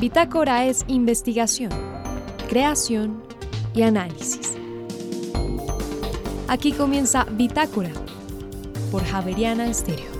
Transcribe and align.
Bitácora 0.00 0.64
es 0.64 0.84
investigación, 0.86 1.72
creación 2.48 3.20
y 3.74 3.82
análisis. 3.82 4.56
Aquí 6.46 6.70
comienza 6.70 7.24
Bitácora 7.32 7.90
por 8.92 9.02
Javeriana 9.04 9.66
Estéreo. 9.66 10.18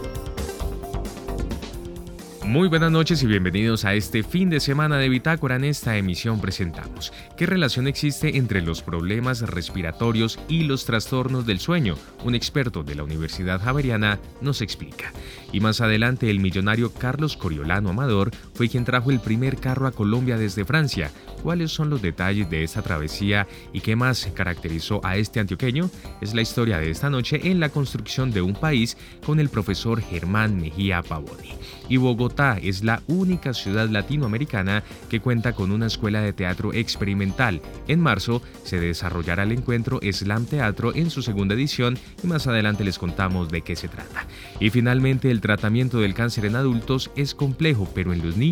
Muy 2.48 2.66
buenas 2.68 2.90
noches 2.90 3.22
y 3.22 3.26
bienvenidos 3.26 3.84
a 3.84 3.92
este 3.92 4.22
fin 4.22 4.48
de 4.48 4.58
semana 4.58 4.96
de 4.96 5.10
Bitácora. 5.10 5.56
En 5.56 5.64
esta 5.64 5.98
emisión 5.98 6.40
presentamos 6.40 7.12
qué 7.36 7.44
relación 7.44 7.86
existe 7.86 8.38
entre 8.38 8.62
los 8.62 8.80
problemas 8.80 9.42
respiratorios 9.42 10.38
y 10.48 10.64
los 10.64 10.86
trastornos 10.86 11.44
del 11.44 11.60
sueño. 11.60 11.96
Un 12.24 12.34
experto 12.34 12.82
de 12.82 12.94
la 12.94 13.02
Universidad 13.02 13.60
Javeriana 13.60 14.18
nos 14.40 14.62
explica. 14.62 15.12
Y 15.52 15.60
más 15.60 15.82
adelante 15.82 16.30
el 16.30 16.40
millonario 16.40 16.90
Carlos 16.90 17.36
Coriolano 17.36 17.90
Amador 17.90 18.30
fue 18.58 18.68
quien 18.68 18.84
trajo 18.84 19.12
el 19.12 19.20
primer 19.20 19.58
carro 19.58 19.86
a 19.86 19.92
Colombia 19.92 20.36
desde 20.36 20.64
Francia. 20.64 21.12
¿Cuáles 21.44 21.70
son 21.70 21.90
los 21.90 22.02
detalles 22.02 22.50
de 22.50 22.64
esta 22.64 22.82
travesía 22.82 23.46
y 23.72 23.82
qué 23.82 23.94
más 23.94 24.28
caracterizó 24.34 25.00
a 25.06 25.16
este 25.16 25.38
antioqueño? 25.38 25.88
Es 26.20 26.34
la 26.34 26.42
historia 26.42 26.78
de 26.78 26.90
esta 26.90 27.08
noche 27.08 27.40
en 27.44 27.60
la 27.60 27.68
construcción 27.68 28.32
de 28.32 28.42
un 28.42 28.54
país 28.54 28.96
con 29.24 29.38
el 29.38 29.48
profesor 29.48 30.02
Germán 30.02 30.60
Mejía 30.60 31.04
Pavoni. 31.04 31.54
Y 31.88 31.98
Bogotá 31.98 32.58
es 32.60 32.82
la 32.82 33.00
única 33.06 33.54
ciudad 33.54 33.88
latinoamericana 33.88 34.82
que 35.08 35.20
cuenta 35.20 35.52
con 35.52 35.70
una 35.70 35.86
escuela 35.86 36.20
de 36.20 36.32
teatro 36.32 36.74
experimental. 36.74 37.62
En 37.86 38.00
marzo 38.00 38.42
se 38.64 38.80
desarrollará 38.80 39.44
el 39.44 39.52
encuentro 39.52 40.00
Slam 40.02 40.46
Teatro 40.46 40.92
en 40.96 41.10
su 41.10 41.22
segunda 41.22 41.54
edición 41.54 41.96
y 42.24 42.26
más 42.26 42.48
adelante 42.48 42.82
les 42.82 42.98
contamos 42.98 43.50
de 43.50 43.62
qué 43.62 43.76
se 43.76 43.86
trata. 43.86 44.26
Y 44.58 44.70
finalmente 44.70 45.30
el 45.30 45.40
tratamiento 45.40 46.00
del 46.00 46.14
cáncer 46.14 46.44
en 46.46 46.56
adultos 46.56 47.12
es 47.14 47.36
complejo, 47.36 47.88
pero 47.94 48.12
en 48.12 48.20
los 48.20 48.36
niños 48.36 48.47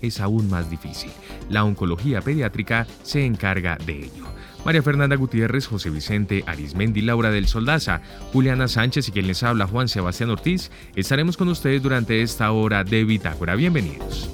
es 0.00 0.20
aún 0.20 0.48
más 0.48 0.70
difícil. 0.70 1.10
La 1.48 1.64
oncología 1.64 2.20
pediátrica 2.20 2.86
se 3.02 3.24
encarga 3.24 3.78
de 3.86 4.04
ello. 4.04 4.26
María 4.64 4.82
Fernanda 4.82 5.16
Gutiérrez, 5.16 5.66
José 5.66 5.90
Vicente 5.90 6.44
Arismendi, 6.46 7.00
Laura 7.02 7.30
del 7.30 7.48
Soldaza, 7.48 8.00
Juliana 8.32 8.68
Sánchez 8.68 9.08
y 9.08 9.12
quien 9.12 9.26
les 9.26 9.42
habla 9.42 9.66
Juan 9.66 9.88
Sebastián 9.88 10.30
Ortiz, 10.30 10.70
estaremos 10.94 11.36
con 11.36 11.48
ustedes 11.48 11.82
durante 11.82 12.22
esta 12.22 12.52
hora 12.52 12.84
de 12.84 13.04
Bitácora. 13.04 13.56
Bienvenidos. 13.56 14.30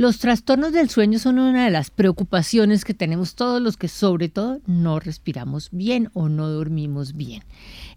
Los 0.00 0.18
trastornos 0.18 0.72
del 0.72 0.88
sueño 0.88 1.18
son 1.18 1.38
una 1.38 1.66
de 1.66 1.70
las 1.70 1.90
preocupaciones 1.90 2.86
que 2.86 2.94
tenemos 2.94 3.34
todos 3.34 3.60
los 3.60 3.76
que 3.76 3.86
sobre 3.86 4.30
todo 4.30 4.62
no 4.66 4.98
respiramos 4.98 5.68
bien 5.72 6.08
o 6.14 6.30
no 6.30 6.48
dormimos 6.48 7.12
bien. 7.12 7.42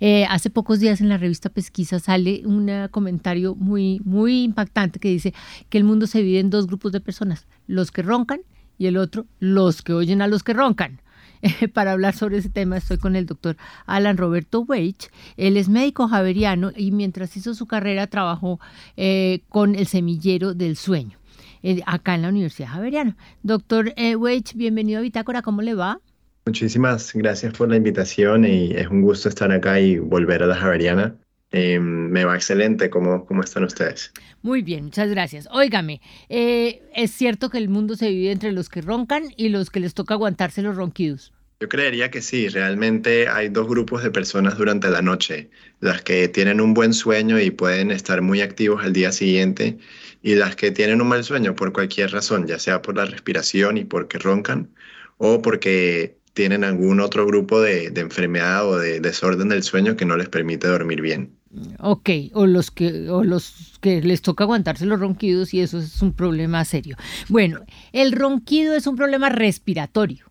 Eh, 0.01 0.25
hace 0.25 0.49
pocos 0.49 0.81
días 0.81 0.99
en 0.99 1.07
la 1.07 1.17
revista 1.17 1.49
Pesquisa 1.49 2.01
sale 2.01 2.41
un 2.43 2.69
comentario 2.91 3.55
muy, 3.55 4.01
muy 4.03 4.43
impactante 4.43 4.99
que 4.99 5.07
dice 5.07 5.33
que 5.69 5.77
el 5.77 5.85
mundo 5.85 6.05
se 6.05 6.17
divide 6.17 6.41
en 6.41 6.49
dos 6.49 6.67
grupos 6.67 6.91
de 6.91 6.99
personas, 6.99 7.47
los 7.67 7.89
que 7.89 8.01
roncan 8.01 8.41
y 8.77 8.87
el 8.87 8.97
otro, 8.97 9.25
los 9.39 9.81
que 9.81 9.93
oyen 9.93 10.21
a 10.21 10.27
los 10.27 10.43
que 10.43 10.51
roncan. 10.51 10.99
para 11.73 11.93
hablar 11.93 12.15
sobre 12.15 12.37
ese 12.37 12.49
tema 12.49 12.75
estoy 12.75 12.97
con 12.97 13.15
el 13.15 13.25
doctor 13.25 13.55
Alan 13.85 14.17
Roberto 14.17 14.59
Weich. 14.59 15.09
Él 15.37 15.55
es 15.55 15.69
médico 15.69 16.09
javeriano 16.09 16.73
y 16.75 16.91
mientras 16.91 17.37
hizo 17.37 17.53
su 17.53 17.65
carrera 17.65 18.07
trabajó 18.07 18.59
eh, 18.97 19.39
con 19.47 19.75
el 19.75 19.87
semillero 19.87 20.53
del 20.53 20.75
sueño. 20.75 21.22
Eh, 21.63 21.81
acá 21.85 22.15
en 22.15 22.23
la 22.23 22.29
Universidad 22.29 22.67
Javeriana. 22.67 23.15
Doctor 23.41 23.93
eh, 23.95 24.17
Weich, 24.17 24.53
bienvenido 24.53 24.99
a 24.99 25.01
Bitácora, 25.01 25.41
¿cómo 25.41 25.61
le 25.61 25.73
va? 25.73 26.01
Muchísimas 26.45 27.13
gracias 27.13 27.53
por 27.53 27.69
la 27.69 27.77
invitación 27.77 28.43
y 28.43 28.73
es 28.73 28.87
un 28.87 29.01
gusto 29.01 29.29
estar 29.29 29.49
acá 29.49 29.79
y 29.79 29.97
volver 29.97 30.43
a 30.43 30.47
la 30.47 30.55
Javeriana. 30.55 31.15
Eh, 31.51 31.79
me 31.79 32.25
va 32.25 32.35
excelente. 32.35 32.89
¿Cómo, 32.89 33.25
¿Cómo 33.25 33.43
están 33.43 33.63
ustedes? 33.63 34.11
Muy 34.41 34.61
bien, 34.61 34.85
muchas 34.85 35.09
gracias. 35.09 35.47
Óigame, 35.51 36.01
¿es 36.27 37.11
cierto 37.11 37.49
que 37.49 37.59
el 37.59 37.69
mundo 37.69 37.95
se 37.95 38.07
divide 38.07 38.31
entre 38.31 38.51
los 38.51 38.67
que 38.67 38.81
roncan 38.81 39.23
y 39.37 39.47
los 39.47 39.69
que 39.69 39.79
les 39.79 39.93
toca 39.93 40.15
aguantarse 40.15 40.61
los 40.61 40.75
ronquidos? 40.75 41.32
Yo 41.63 41.69
creería 41.69 42.11
que 42.11 42.21
sí, 42.21 42.49
realmente 42.49 43.29
hay 43.29 43.47
dos 43.47 43.69
grupos 43.69 44.03
de 44.03 44.11
personas 44.11 44.57
durante 44.57 44.89
la 44.89 45.01
noche, 45.01 45.49
las 45.79 46.01
que 46.01 46.27
tienen 46.27 46.59
un 46.59 46.73
buen 46.73 46.93
sueño 46.93 47.39
y 47.39 47.51
pueden 47.51 47.89
estar 47.89 48.21
muy 48.21 48.41
activos 48.41 48.83
al 48.83 48.91
día 48.91 49.13
siguiente 49.13 49.77
y 50.21 50.35
las 50.35 50.57
que 50.57 50.71
tienen 50.71 51.01
un 51.01 51.07
mal 51.07 51.23
sueño 51.23 51.55
por 51.55 51.71
cualquier 51.71 52.11
razón, 52.11 52.47
ya 52.47 52.59
sea 52.59 52.81
por 52.81 52.97
la 52.97 53.05
respiración 53.05 53.77
y 53.77 53.85
porque 53.85 54.19
roncan 54.19 54.71
o 55.17 55.41
porque 55.41 56.17
tienen 56.33 56.65
algún 56.65 56.99
otro 56.99 57.25
grupo 57.25 57.61
de, 57.61 57.85
enfermedad 57.95 58.67
o 58.67 58.77
de 58.77 58.99
desorden 58.99 59.47
del 59.47 59.63
sueño 59.63 59.95
que 59.95 60.03
no 60.03 60.17
les 60.17 60.27
permite 60.27 60.67
dormir 60.67 60.99
bien. 60.99 61.31
Ok, 61.79 62.09
o 62.33 62.45
los 62.45 62.71
que 62.71 63.09
o 63.09 63.23
los 63.23 63.79
que 63.79 64.01
les 64.01 64.21
toca 64.21 64.43
aguantarse 64.43 64.85
los 64.85 64.99
ronquidos 64.99 65.53
y 65.53 65.61
eso 65.61 65.77
es 65.77 66.01
un 66.01 66.11
problema 66.11 66.65
serio. 66.65 66.97
Bueno, 67.29 67.61
el 67.93 68.11
ronquido 68.11 68.75
es 68.75 68.85
un 68.85 68.97
problema 68.97 69.29
respiratorio. 69.29 70.25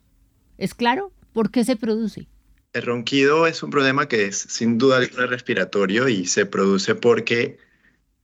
¿Es 0.59 0.75
claro? 0.75 1.10
¿Por 1.32 1.50
qué 1.50 1.65
se 1.65 1.76
produce? 1.76 2.26
El 2.72 2.82
ronquido 2.82 3.47
es 3.47 3.62
un 3.62 3.70
problema 3.70 4.09
que 4.09 4.26
es 4.26 4.38
sin 4.38 4.78
duda 4.78 5.00
respiratorio 5.00 6.09
y 6.09 6.26
se 6.26 6.47
produce 6.47 6.94
porque 6.94 7.59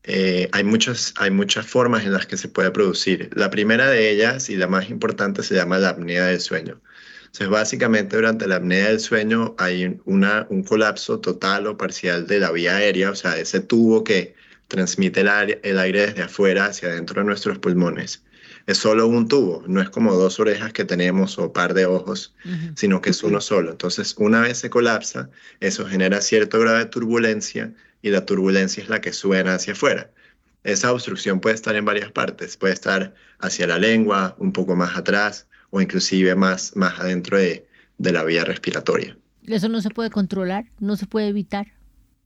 eh, 0.04 0.48
hay, 0.52 0.64
muchas, 0.64 1.12
hay 1.18 1.30
muchas 1.30 1.66
formas 1.66 2.04
en 2.04 2.12
las 2.12 2.26
que 2.26 2.38
se 2.38 2.48
puede 2.48 2.70
producir. 2.70 3.30
La 3.34 3.50
primera 3.50 3.88
de 3.88 4.10
ellas 4.10 4.48
y 4.48 4.56
la 4.56 4.66
más 4.66 4.88
importante 4.88 5.42
se 5.42 5.54
llama 5.54 5.78
la 5.78 5.90
apnea 5.90 6.26
del 6.26 6.40
sueño. 6.40 6.80
Entonces, 7.26 7.48
básicamente 7.50 8.16
durante 8.16 8.46
la 8.46 8.56
apnea 8.56 8.88
del 8.88 9.00
sueño 9.00 9.54
hay 9.58 10.00
una, 10.06 10.46
un 10.48 10.62
colapso 10.62 11.20
total 11.20 11.66
o 11.66 11.76
parcial 11.76 12.26
de 12.26 12.40
la 12.40 12.50
vía 12.50 12.76
aérea, 12.76 13.10
o 13.10 13.14
sea, 13.14 13.36
ese 13.36 13.60
tubo 13.60 14.02
que 14.02 14.34
transmite 14.66 15.20
el 15.20 15.28
aire, 15.28 15.60
el 15.62 15.78
aire 15.78 16.06
desde 16.06 16.22
afuera 16.22 16.66
hacia 16.66 16.88
adentro 16.88 17.20
de 17.20 17.26
nuestros 17.26 17.58
pulmones. 17.58 18.22
Es 18.68 18.76
solo 18.76 19.08
un 19.08 19.28
tubo, 19.28 19.64
no 19.66 19.80
es 19.80 19.88
como 19.88 20.14
dos 20.14 20.38
orejas 20.38 20.74
que 20.74 20.84
tenemos 20.84 21.38
o 21.38 21.54
par 21.54 21.72
de 21.72 21.86
ojos, 21.86 22.34
sino 22.76 23.00
que 23.00 23.08
es 23.08 23.22
uno 23.22 23.40
solo. 23.40 23.70
Entonces, 23.70 24.14
una 24.18 24.42
vez 24.42 24.58
se 24.58 24.68
colapsa, 24.68 25.30
eso 25.60 25.86
genera 25.86 26.20
cierto 26.20 26.60
grado 26.60 26.76
de 26.76 26.84
turbulencia 26.84 27.72
y 28.02 28.10
la 28.10 28.26
turbulencia 28.26 28.82
es 28.82 28.90
la 28.90 29.00
que 29.00 29.14
suena 29.14 29.54
hacia 29.54 29.72
afuera. 29.72 30.10
Esa 30.64 30.92
obstrucción 30.92 31.40
puede 31.40 31.54
estar 31.54 31.76
en 31.76 31.86
varias 31.86 32.12
partes, 32.12 32.58
puede 32.58 32.74
estar 32.74 33.14
hacia 33.38 33.66
la 33.66 33.78
lengua, 33.78 34.36
un 34.38 34.52
poco 34.52 34.76
más 34.76 34.98
atrás 34.98 35.46
o 35.70 35.80
inclusive 35.80 36.34
más, 36.34 36.76
más 36.76 37.00
adentro 37.00 37.38
de, 37.38 37.66
de 37.96 38.12
la 38.12 38.22
vía 38.22 38.44
respiratoria. 38.44 39.16
¿Eso 39.46 39.70
no 39.70 39.80
se 39.80 39.88
puede 39.88 40.10
controlar? 40.10 40.66
¿No 40.78 40.98
se 40.98 41.06
puede 41.06 41.28
evitar? 41.28 41.77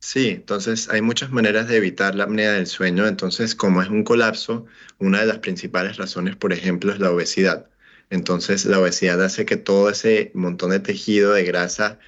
Sí, 0.05 0.27
entonces 0.31 0.89
hay 0.89 1.01
muchas 1.01 1.31
maneras 1.31 1.69
de 1.69 1.77
evitar 1.77 2.13
la 2.13 2.25
apnea 2.25 2.51
del 2.51 2.67
sueño. 2.67 3.07
Entonces, 3.07 3.55
como 3.55 3.81
es 3.81 3.87
un 3.89 4.03
colapso, 4.03 4.65
una 4.99 5.21
de 5.21 5.25
las 5.27 5.39
principales 5.39 5.95
razones, 5.97 6.35
por 6.35 6.51
ejemplo, 6.51 6.91
es 6.91 6.99
la 6.99 7.09
obesidad. 7.09 7.69
Entonces, 8.09 8.65
la 8.65 8.79
obesidad 8.79 9.23
hace 9.23 9.45
que 9.45 9.55
todo 9.57 9.89
ese 9.89 10.31
montón 10.33 10.71
de 10.71 10.81
tejido 10.81 11.31
de 11.31 11.45
grasa 11.45 11.99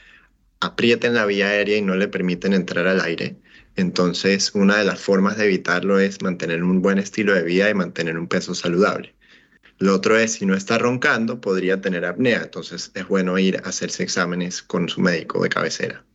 apriete 0.60 1.08
en 1.08 1.16
la 1.16 1.26
vía 1.26 1.48
aérea 1.50 1.78
y 1.78 1.82
no 1.82 1.96
le 1.96 2.10
permiten 2.10 2.54
entrar 2.54 2.86
al 2.88 3.00
aire. 3.02 3.38
Entonces, 3.78 4.52
una 4.56 4.78
de 4.78 4.86
las 4.86 5.00
formas 5.02 5.38
de 5.38 5.46
evitarlo 5.46 6.00
es 6.00 6.22
mantener 6.22 6.64
un 6.64 6.82
buen 6.82 6.98
estilo 6.98 7.34
de 7.34 7.44
vida 7.44 7.70
y 7.70 7.76
mantener 7.76 8.18
un 8.20 8.28
peso 8.28 8.56
saludable. 8.56 9.16
Lo 9.80 9.96
otro 9.96 10.18
es, 10.20 10.34
si 10.34 10.46
no 10.46 10.56
está 10.56 10.78
roncando, 10.80 11.40
podría 11.42 11.82
tener 11.82 12.06
apnea. 12.06 12.44
Entonces, 12.44 12.92
es 12.94 13.08
bueno 13.08 13.40
ir 13.40 13.58
a 13.58 13.70
hacerse 13.70 14.04
exámenes 14.04 14.62
con 14.64 14.90
su 14.90 15.02
médico 15.02 15.42
de 15.44 15.50
cabecera. 15.50 16.06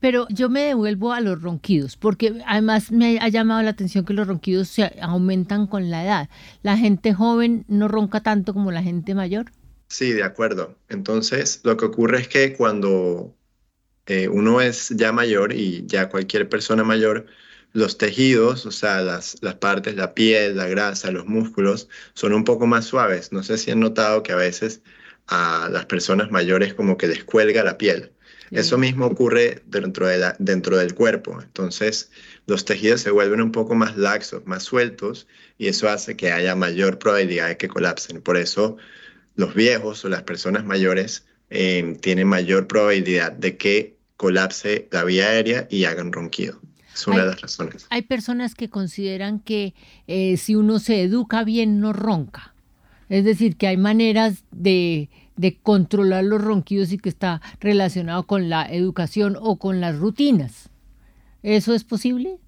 Pero 0.00 0.26
yo 0.30 0.48
me 0.48 0.62
devuelvo 0.62 1.12
a 1.12 1.20
los 1.20 1.40
ronquidos, 1.42 1.96
porque 1.96 2.42
además 2.46 2.92
me 2.92 3.18
ha 3.18 3.28
llamado 3.28 3.62
la 3.62 3.70
atención 3.70 4.04
que 4.04 4.14
los 4.14 4.26
ronquidos 4.26 4.68
se 4.68 4.92
aumentan 5.00 5.66
con 5.66 5.90
la 5.90 6.04
edad. 6.04 6.28
¿La 6.62 6.76
gente 6.76 7.14
joven 7.14 7.64
no 7.68 7.88
ronca 7.88 8.22
tanto 8.22 8.52
como 8.54 8.70
la 8.72 8.82
gente 8.82 9.14
mayor? 9.14 9.52
Sí, 9.88 10.12
de 10.12 10.22
acuerdo. 10.24 10.78
Entonces, 10.88 11.60
lo 11.64 11.76
que 11.76 11.86
ocurre 11.86 12.20
es 12.20 12.28
que 12.28 12.54
cuando 12.56 13.36
eh, 14.06 14.28
uno 14.28 14.60
es 14.60 14.90
ya 14.90 15.12
mayor 15.12 15.52
y 15.52 15.84
ya 15.86 16.08
cualquier 16.08 16.48
persona 16.48 16.84
mayor, 16.84 17.26
los 17.72 17.98
tejidos, 17.98 18.66
o 18.66 18.70
sea, 18.70 19.02
las, 19.02 19.36
las 19.42 19.56
partes, 19.56 19.96
la 19.96 20.14
piel, 20.14 20.56
la 20.56 20.66
grasa, 20.68 21.10
los 21.10 21.26
músculos, 21.26 21.88
son 22.14 22.32
un 22.32 22.44
poco 22.44 22.66
más 22.66 22.86
suaves. 22.86 23.32
No 23.32 23.42
sé 23.42 23.58
si 23.58 23.70
han 23.70 23.80
notado 23.80 24.22
que 24.22 24.32
a 24.32 24.36
veces 24.36 24.82
a 25.26 25.68
las 25.70 25.86
personas 25.86 26.30
mayores 26.30 26.74
como 26.74 26.96
que 26.96 27.08
les 27.08 27.24
cuelga 27.24 27.64
la 27.64 27.78
piel. 27.78 28.12
Eso 28.50 28.78
mismo 28.78 29.06
ocurre 29.06 29.62
dentro, 29.66 30.06
de 30.06 30.18
la, 30.18 30.36
dentro 30.38 30.76
del 30.76 30.94
cuerpo. 30.94 31.40
Entonces, 31.42 32.10
los 32.46 32.64
tejidos 32.64 33.00
se 33.00 33.10
vuelven 33.10 33.40
un 33.40 33.52
poco 33.52 33.74
más 33.74 33.96
laxos, 33.96 34.46
más 34.46 34.62
sueltos, 34.62 35.26
y 35.58 35.68
eso 35.68 35.88
hace 35.88 36.16
que 36.16 36.32
haya 36.32 36.54
mayor 36.54 36.98
probabilidad 36.98 37.48
de 37.48 37.56
que 37.56 37.68
colapsen. 37.68 38.20
Por 38.20 38.36
eso, 38.36 38.76
los 39.34 39.54
viejos 39.54 40.04
o 40.04 40.08
las 40.08 40.22
personas 40.22 40.64
mayores 40.64 41.26
eh, 41.50 41.96
tienen 42.00 42.28
mayor 42.28 42.66
probabilidad 42.66 43.32
de 43.32 43.56
que 43.56 43.96
colapse 44.16 44.88
la 44.90 45.04
vía 45.04 45.28
aérea 45.28 45.66
y 45.70 45.84
hagan 45.84 46.12
ronquido. 46.12 46.60
Es 46.94 47.06
una 47.06 47.20
de 47.20 47.26
las 47.26 47.40
razones. 47.42 47.86
Hay 47.90 48.02
personas 48.02 48.54
que 48.54 48.70
consideran 48.70 49.40
que 49.40 49.74
eh, 50.06 50.38
si 50.38 50.54
uno 50.54 50.78
se 50.78 51.02
educa 51.02 51.44
bien 51.44 51.78
no 51.80 51.92
ronca. 51.92 52.54
Es 53.08 53.24
decir, 53.24 53.56
que 53.56 53.66
hay 53.66 53.76
maneras 53.76 54.44
de, 54.50 55.10
de 55.36 55.58
controlar 55.58 56.24
los 56.24 56.42
ronquidos 56.42 56.92
y 56.92 56.98
que 56.98 57.08
está 57.08 57.40
relacionado 57.60 58.26
con 58.26 58.48
la 58.48 58.66
educación 58.70 59.36
o 59.40 59.58
con 59.58 59.80
las 59.80 59.98
rutinas. 59.98 60.70
¿Eso 61.42 61.74
es 61.74 61.84
posible? 61.84 62.38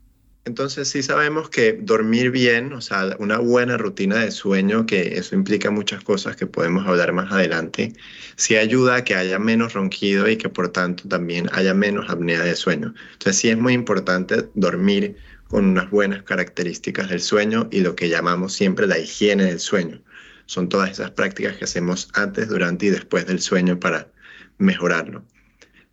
Entonces 0.49 0.89
sí 0.89 1.03
sabemos 1.03 1.51
que 1.51 1.75
dormir 1.75 2.31
bien, 2.31 2.73
o 2.73 2.81
sea, 2.81 3.15
una 3.19 3.37
buena 3.37 3.77
rutina 3.77 4.17
de 4.17 4.31
sueño, 4.31 4.87
que 4.87 5.19
eso 5.19 5.35
implica 5.35 5.71
muchas 5.71 6.03
cosas 6.03 6.37
que 6.37 6.47
podemos 6.47 6.87
hablar 6.87 7.13
más 7.13 7.31
adelante, 7.31 7.93
sí 8.37 8.57
ayuda 8.57 8.97
a 8.97 9.05
que 9.05 9.15
haya 9.15 9.39
menos 9.39 9.75
ronquido 9.75 10.27
y 10.27 10.39
que 10.39 10.49
por 10.49 10.71
tanto 10.71 11.07
también 11.07 11.51
haya 11.53 11.75
menos 11.75 12.09
apnea 12.09 12.43
de 12.43 12.57
sueño. 12.57 12.95
Entonces 13.13 13.37
sí 13.37 13.51
es 13.51 13.59
muy 13.59 13.75
importante 13.75 14.49
dormir 14.55 15.17
con 15.49 15.67
unas 15.67 15.91
buenas 15.91 16.23
características 16.23 17.11
del 17.11 17.21
sueño 17.21 17.69
y 17.71 17.81
lo 17.81 17.95
que 17.95 18.09
llamamos 18.09 18.55
siempre 18.55 18.87
la 18.87 18.99
higiene 18.99 19.45
del 19.45 19.61
sueño. 19.61 20.01
Son 20.49 20.71
todas 20.71 20.91
esas 20.91 21.11
prácticas 21.11 21.59
que 21.59 21.65
hacemos 21.65 22.09
antes, 22.15 22.49
durante 22.49 22.87
y 22.87 22.89
después 22.89 23.27
del 23.27 23.39
sueño 23.39 23.79
para 23.79 24.11
mejorarlo. 24.57 25.23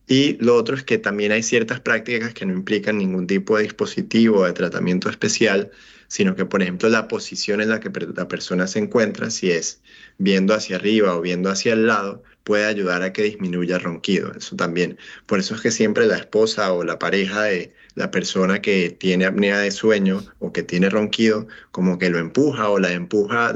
Y 0.07 0.38
lo 0.42 0.56
otro 0.56 0.78
es 0.78 0.84
que 0.84 0.98
también 0.98 1.34
hay 1.34 1.44
ciertas 1.44 1.81
prácticas 1.81 2.34
que 2.34 2.46
no 2.46 2.54
implican 2.54 2.98
ningún 2.98 3.28
tipo 3.28 3.57
de 3.57 3.63
dispositivo 3.63 4.40
o 4.40 4.46
de 4.46 4.54
tratamiento 4.54 5.10
especial, 5.10 5.72
sino 6.07 6.38
que, 6.38 6.46
por 6.46 6.62
ejemplo, 6.62 6.88
la 6.88 7.10
posición 7.10 7.60
en 7.60 7.69
la 7.69 7.81
que 7.81 7.92
la 8.16 8.28
persona 8.30 8.68
se 8.68 8.80
encuentra, 8.80 9.30
si 9.30 9.52
es 9.52 9.81
viendo 10.18 10.54
hacia 10.54 10.78
arriba 10.78 11.16
o 11.18 11.22
viendo 11.22 11.50
hacia 11.50 11.74
el 11.74 11.88
lado, 11.88 12.24
puede 12.46 12.66
ayudar 12.66 13.04
a 13.04 13.12
que 13.12 13.24
disminuya 13.24 13.75
el 13.75 13.81
ronquido. 13.81 14.31
Eso 14.38 14.56
también. 14.56 14.98
Por 15.25 15.40
eso 15.40 15.54
es 15.54 15.62
que 15.62 15.72
siempre 15.72 16.06
la 16.06 16.18
esposa 16.18 16.72
o 16.72 16.86
la 16.86 16.98
pareja 16.98 17.44
de 17.44 17.74
la 17.95 18.12
persona 18.12 18.62
que 18.62 18.89
tiene 18.89 19.25
apnea 19.25 19.59
de 19.59 19.71
sueño 19.71 20.21
o 20.39 20.51
que 20.51 20.63
tiene 20.63 20.89
ronquido, 20.89 21.47
como 21.71 21.97
que 21.97 22.09
lo 22.09 22.19
empuja 22.19 22.69
o 22.69 22.77
la 22.77 22.92
empuja 22.92 23.53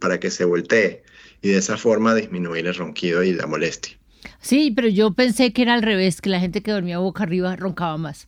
para 0.00 0.18
que 0.18 0.30
se 0.30 0.44
voltee 0.44 1.02
y 1.42 1.50
de 1.50 1.58
esa 1.58 1.76
forma 1.76 2.14
disminuir 2.14 2.66
el 2.66 2.74
ronquido 2.74 3.22
y 3.22 3.32
la 3.32 3.46
molestia. 3.46 3.98
Sí, 4.40 4.72
pero 4.74 4.88
yo 4.88 5.12
pensé 5.12 5.52
que 5.52 5.62
era 5.62 5.74
al 5.74 5.82
revés, 5.82 6.20
que 6.20 6.30
la 6.30 6.40
gente 6.40 6.62
que 6.62 6.72
dormía 6.72 6.98
boca 6.98 7.24
arriba 7.24 7.54
roncaba 7.56 7.96
más, 7.98 8.26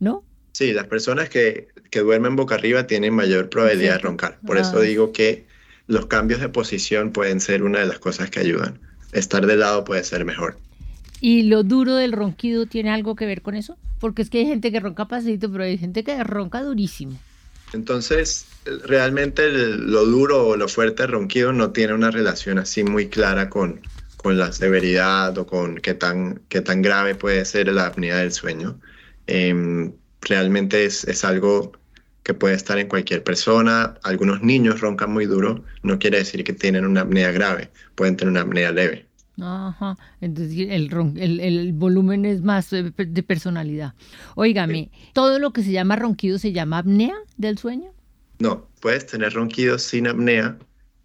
¿no? 0.00 0.24
Sí, 0.52 0.72
las 0.72 0.86
personas 0.86 1.28
que, 1.28 1.68
que 1.90 2.00
duermen 2.00 2.34
boca 2.34 2.54
arriba 2.54 2.86
tienen 2.86 3.14
mayor 3.14 3.50
probabilidad 3.50 3.94
de 3.94 3.98
roncar. 3.98 4.38
Por 4.46 4.56
eso 4.56 4.78
ah. 4.78 4.80
digo 4.80 5.12
que 5.12 5.44
los 5.86 6.06
cambios 6.06 6.40
de 6.40 6.48
posición 6.48 7.12
pueden 7.12 7.40
ser 7.40 7.62
una 7.62 7.80
de 7.80 7.86
las 7.86 7.98
cosas 7.98 8.30
que 8.30 8.40
ayudan. 8.40 8.80
Estar 9.12 9.46
de 9.46 9.56
lado 9.56 9.84
puede 9.84 10.02
ser 10.02 10.24
mejor. 10.24 10.58
¿Y 11.20 11.42
lo 11.42 11.62
duro 11.62 11.94
del 11.94 12.12
ronquido 12.12 12.66
tiene 12.66 12.90
algo 12.90 13.16
que 13.16 13.26
ver 13.26 13.42
con 13.42 13.54
eso? 13.54 13.76
Porque 14.00 14.22
es 14.22 14.30
que 14.30 14.38
hay 14.38 14.46
gente 14.46 14.70
que 14.70 14.80
ronca 14.80 15.06
pasito, 15.08 15.50
pero 15.50 15.64
hay 15.64 15.78
gente 15.78 16.04
que 16.04 16.22
ronca 16.22 16.62
durísimo. 16.62 17.18
Entonces, 17.72 18.46
realmente 18.84 19.50
lo 19.50 20.04
duro 20.06 20.48
o 20.48 20.56
lo 20.56 20.68
fuerte 20.68 21.02
del 21.02 21.12
ronquido 21.12 21.52
no 21.52 21.72
tiene 21.72 21.94
una 21.94 22.10
relación 22.10 22.58
así 22.58 22.84
muy 22.84 23.08
clara 23.08 23.50
con, 23.50 23.80
con 24.16 24.38
la 24.38 24.52
severidad 24.52 25.36
o 25.38 25.46
con 25.46 25.76
qué 25.76 25.94
tan, 25.94 26.40
qué 26.48 26.60
tan 26.60 26.82
grave 26.82 27.14
puede 27.14 27.44
ser 27.44 27.68
la 27.72 27.86
apnea 27.86 28.16
del 28.18 28.32
sueño. 28.32 28.78
Em, 29.26 29.92
realmente 30.20 30.84
es, 30.84 31.04
es, 31.04 31.24
algo 31.24 31.72
que 32.22 32.34
puede 32.34 32.54
estar 32.54 32.78
en 32.78 32.88
cualquier 32.88 33.24
persona. 33.24 33.98
Algunos 34.02 34.42
niños 34.42 34.80
roncan 34.80 35.12
muy 35.12 35.26
duro, 35.26 35.64
no 35.82 35.98
quiere 35.98 36.18
decir 36.18 36.44
que 36.44 36.52
tienen 36.52 36.86
una 36.86 37.02
apnea 37.02 37.32
grave, 37.32 37.70
pueden 37.94 38.16
tener 38.16 38.30
una 38.30 38.42
apnea 38.42 38.70
leve. 38.72 39.06
Ajá, 39.40 39.98
entonces 40.22 40.56
el, 40.70 40.90
el, 41.16 41.40
el 41.40 41.72
volumen 41.74 42.24
es 42.24 42.40
más 42.40 42.70
de, 42.70 42.90
personalidad. 43.22 43.92
Óigame, 44.34 44.90
¿todo 45.12 45.38
lo 45.38 45.52
que 45.52 45.62
se 45.62 45.72
llama 45.72 45.96
ronquido 45.96 46.38
se 46.38 46.52
llama 46.52 46.78
apnea 46.78 47.14
del 47.36 47.58
sueño? 47.58 47.92
No, 48.38 48.66
puedes 48.80 49.06
tener 49.06 49.34
ronquido 49.34 49.78
sin 49.78 50.08
apnea, 50.08 50.58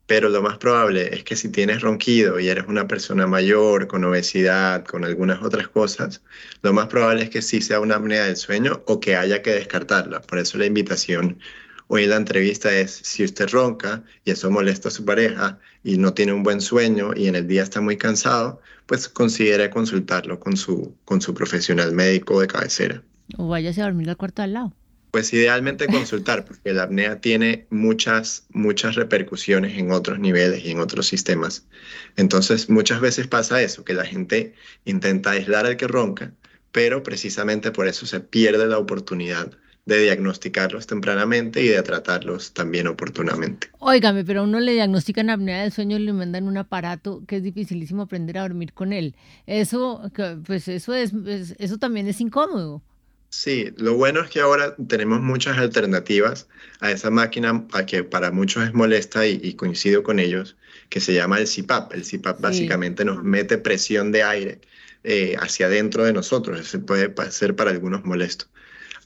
pero 0.06 0.30
lo 0.30 0.42
más 0.42 0.58
probable 0.58 1.14
es 1.14 1.24
que 1.26 1.36
si 1.36 1.50
tienes 1.50 1.82
ronquido 1.82 2.40
y 2.40 2.48
eres 2.48 2.66
una 2.68 2.88
persona 2.88 3.28
mayor, 3.28 3.88
con 3.88 4.04
obesidad, 4.06 4.86
con 4.86 5.04
algunas 5.04 5.42
otras 5.42 5.68
cosas, 5.68 6.22
lo 6.62 6.72
más 6.72 6.88
probable 6.88 7.24
es 7.24 7.30
que 7.30 7.42
sí 7.42 7.62
sea 7.62 7.82
una 7.82 7.96
apnea 7.96 8.26
del 8.26 8.38
sueño 8.38 8.82
o 8.88 9.00
que 9.02 9.16
haya 9.18 9.42
que 9.42 9.52
descartarla. 9.52 10.22
Por 10.22 10.40
eso 10.40 10.58
la 10.58 10.66
invitación 10.66 11.38
hoy 11.94 12.06
la 12.06 12.16
entrevista 12.16 12.74
es, 12.74 13.02
si 13.04 13.26
usted 13.26 13.50
ronca 13.50 14.02
y 14.24 14.32
eso 14.32 14.50
molesta 14.50 14.88
a 14.88 14.92
su 14.92 15.04
pareja 15.04 15.60
y 15.84 15.98
no 15.98 16.14
tiene 16.14 16.32
un 16.32 16.42
buen 16.42 16.62
sueño 16.62 17.12
y 17.14 17.28
en 17.28 17.36
el 17.36 17.50
día 17.50 17.64
está 17.64 17.82
muy 17.82 17.98
cansado, 17.98 18.62
pues 18.86 19.10
considere 19.10 19.70
consultarlo 19.70 20.40
con 20.40 20.56
su, 20.56 20.96
con 21.04 21.20
su 21.20 21.34
profesional 21.34 21.92
médico 21.92 22.40
de 22.40 22.48
cabecera. 22.48 23.04
O 23.38 23.50
váyase 23.50 23.82
a 23.82 23.86
dormir 23.86 24.10
al 24.10 24.16
cuarto 24.16 24.42
al 24.42 24.54
lado. 24.54 24.74
Pues 25.12 25.34
idealmente 25.34 25.88
consultar, 25.88 26.46
porque 26.48 26.72
la 26.72 26.84
apnea 26.84 27.20
tiene 27.20 27.68
muchas, 27.70 28.46
muchas 28.52 28.96
repercusiones 28.96 29.78
en 29.78 29.92
otros 29.92 30.18
niveles 30.18 30.64
y 30.64 30.72
en 30.72 30.80
otros 30.80 31.08
sistemas. 31.08 31.68
Entonces, 32.16 32.70
muchas 32.70 33.02
veces 33.02 33.28
pasa 33.28 33.62
eso, 33.62 33.84
que 33.84 33.94
la 33.94 34.06
gente 34.06 34.54
intenta 34.86 35.32
aislar 35.32 35.66
al 35.66 35.76
que 35.76 35.90
ronca, 35.90 36.32
pero 36.72 37.04
precisamente 37.04 37.72
por 37.72 37.90
eso 37.90 38.06
se 38.06 38.22
pierde 38.22 38.66
la 38.66 38.78
oportunidad 38.78 39.58
de 39.86 40.00
diagnosticarlos 40.00 40.88
tempranamente 40.88 41.62
y 41.64 41.68
de 41.68 41.82
tratarlos 41.82 42.54
también 42.54 42.88
oportunamente. 42.88 43.70
Óigame, 43.80 44.24
pero 44.24 44.42
a 44.42 44.44
uno 44.44 44.60
le 44.60 44.74
diagnostican 44.74 45.30
apnea 45.30 45.64
del 45.64 45.72
sueño 45.72 45.98
y 45.98 46.02
le 46.02 46.14
mandan 46.14 46.48
un 46.48 46.58
aparato 46.58 47.24
que 47.28 47.38
es 47.38 47.44
dificilísimo 47.44 48.04
aprender 48.04 48.38
a 48.38 48.42
dormir 48.42 48.74
con 48.74 48.94
él. 48.94 49.16
Eso, 49.48 50.02
pues 50.46 50.68
eso 50.68 50.94
es 50.94 51.14
eso 51.58 51.78
también 51.78 52.08
es 52.08 52.22
incómodo. 52.22 52.82
Sí, 53.34 53.74
lo 53.78 53.96
bueno 53.96 54.22
es 54.22 54.30
que 54.30 54.42
ahora 54.42 54.76
tenemos 54.76 55.22
muchas 55.22 55.58
alternativas 55.58 56.50
a 56.82 56.92
esa 56.92 57.10
máquina 57.10 57.66
a 57.72 57.86
que 57.86 58.04
para 58.04 58.30
muchos 58.30 58.66
es 58.66 58.74
molesta 58.74 59.26
y, 59.26 59.54
coincido 59.54 60.04
con 60.04 60.20
ellos, 60.20 60.58
que 60.90 61.00
se 61.00 61.14
llama 61.14 61.40
el 61.40 61.48
CPAP. 61.48 61.94
El 61.94 62.04
CPAP 62.04 62.42
básicamente 62.42 63.06
nos 63.06 63.24
mete 63.24 63.58
presión 63.58 64.12
de 64.12 64.24
aire 64.24 64.62
eh, 65.06 65.38
hacia 65.40 65.68
adentro 65.68 66.04
de 66.04 66.12
nosotros. 66.12 66.60
Eso 66.60 66.86
puede 66.86 67.14
ser 67.32 67.56
para 67.56 67.72
algunos 67.72 68.04
molesto. 68.04 68.48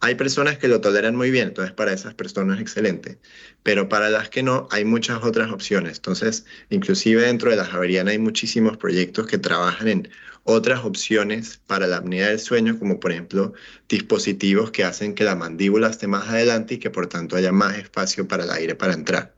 Hay 0.02 0.16
personas 0.16 0.58
que 0.58 0.68
lo 0.68 0.82
toleran 0.82 1.16
muy 1.16 1.32
bien, 1.32 1.50
entonces 1.50 1.74
para 1.74 1.94
esas 1.94 2.14
personas 2.14 2.58
es 2.58 2.62
excelente, 2.62 3.18
pero 3.64 3.90
para 3.90 4.10
las 4.10 4.30
que 4.30 4.44
no, 4.44 4.68
hay 4.72 4.86
muchas 4.86 5.24
otras 5.24 5.52
opciones. 5.52 5.98
Entonces, 5.98 6.46
inclusive 6.70 7.24
dentro 7.24 7.50
de 7.50 7.58
la 7.58 7.66
Javeriana 7.66 8.12
hay 8.12 8.20
muchísimos 8.20 8.78
proyectos 8.78 9.28
que 9.28 9.38
trabajan 9.38 9.88
en 9.88 10.10
otras 10.44 10.86
opciones 10.86 11.60
para 11.66 11.88
la 11.88 11.98
apnea 11.98 12.30
del 12.30 12.40
sueño, 12.40 12.78
como 12.78 13.00
por 13.00 13.12
ejemplo 13.12 13.54
dispositivos 13.90 14.70
que 14.70 14.84
hacen 14.84 15.16
que 15.16 15.24
la 15.24 15.36
mandíbula 15.36 15.90
esté 15.90 16.08
más 16.08 16.30
adelante 16.30 16.76
y 16.76 16.78
que 16.78 16.92
por 16.92 17.08
tanto 17.08 17.36
haya 17.36 17.52
más 17.52 17.78
espacio 17.78 18.28
para 18.28 18.44
el 18.44 18.52
aire 18.52 18.76
para 18.76 18.94
entrar. 18.94 19.36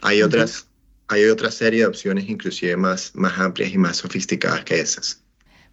Hay 0.00 0.22
otras, 0.22 0.68
hay 1.08 1.26
otra 1.26 1.50
serie 1.50 1.80
de 1.80 1.86
opciones 1.86 2.28
inclusive 2.28 2.76
más, 2.76 3.12
más 3.14 3.38
amplias 3.38 3.72
y 3.72 3.78
más 3.78 3.98
sofisticadas 3.98 4.64
que 4.64 4.80
esas. 4.80 5.21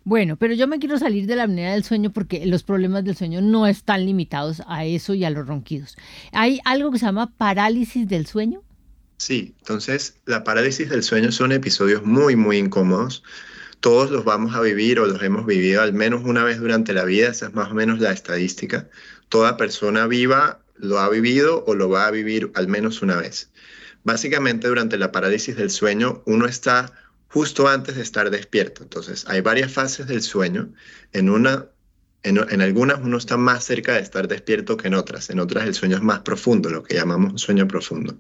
Bueno, 0.10 0.38
pero 0.38 0.56
yo 0.56 0.68
me 0.68 0.80
quiero 0.80 0.98
salir 0.98 1.28
de 1.28 1.36
la 1.36 1.44
apnea 1.44 1.74
del 1.74 1.84
sueño 1.84 2.12
porque 2.12 2.44
los 2.48 2.64
problemas 2.64 3.04
del 3.04 3.16
sueño 3.16 3.42
no 3.42 3.68
están 3.68 4.08
limitados 4.08 4.64
a 4.68 4.84
eso 4.84 5.14
y 5.14 5.24
a 5.24 5.30
los 5.30 5.46
ronquidos. 5.46 5.98
¿Hay 6.32 6.60
algo 6.66 6.92
que 6.92 6.98
se 6.98 7.06
llama 7.06 7.32
parálisis 7.38 8.08
del 8.08 8.26
sueño? 8.26 8.64
Sí, 9.18 9.54
entonces 9.60 10.16
la 10.26 10.44
parálisis 10.44 10.90
del 10.90 11.04
sueño 11.04 11.32
son 11.32 11.52
episodios 11.52 12.04
muy, 12.04 12.36
muy 12.36 12.58
incómodos 12.58 13.22
todos 13.82 14.10
los 14.10 14.26
vamos 14.26 14.56
a 14.56 14.62
vivir 14.62 15.00
o 15.00 15.06
los 15.06 15.22
hemos 15.22 15.46
vivido 15.46 15.84
al 15.84 15.94
menos 15.94 16.24
una 16.26 16.44
vez 16.44 16.60
durante 16.60 16.92
la 16.92 17.06
vida, 17.06 17.30
esa 17.30 17.46
es 17.46 17.54
más 17.54 17.70
o 17.70 17.76
menos 17.76 18.00
la 18.00 18.12
estadística. 18.12 18.90
Toda 19.30 19.58
persona 19.58 20.08
viva 20.08 20.60
lo 20.76 20.98
ha 20.98 21.08
vivido 21.08 21.64
o 21.68 21.76
lo 21.76 21.88
va 21.88 22.08
a 22.08 22.12
vivir 22.12 22.52
al 22.56 22.68
menos 22.68 23.04
una 23.04 23.16
vez. 23.16 23.52
Básicamente 24.04 24.68
durante 24.68 24.98
la 24.98 25.12
parálisis 25.12 25.56
del 25.56 25.70
sueño 25.70 26.24
uno 26.26 26.48
está 26.48 26.92
justo 27.30 27.68
antes 27.68 27.96
de 27.96 28.02
estar 28.02 28.30
despierto. 28.30 28.84
Entonces 28.84 29.26
hay 29.28 29.42
varias 29.42 29.72
fases 29.72 30.08
del 30.08 30.22
sueño. 30.22 30.74
En 31.14 31.30
una 31.30 31.70
en, 32.24 32.62
algunas 32.62 33.00
uno 33.00 33.18
está 33.18 33.38
más 33.38 33.64
cerca 33.64 33.94
de 33.94 34.02
estar 34.02 34.28
despierto 34.28 34.76
que 34.76 34.88
en 34.88 34.94
otras. 34.94 35.30
En 35.30 35.40
otras 35.40 35.66
el 35.66 35.74
sueño 35.74 35.96
es 35.98 36.04
más 36.04 36.20
profundo, 36.20 36.70
lo 36.70 36.84
que 36.84 36.96
llamamos 36.96 37.42
sueño 37.42 37.68
profundo. 37.68 38.18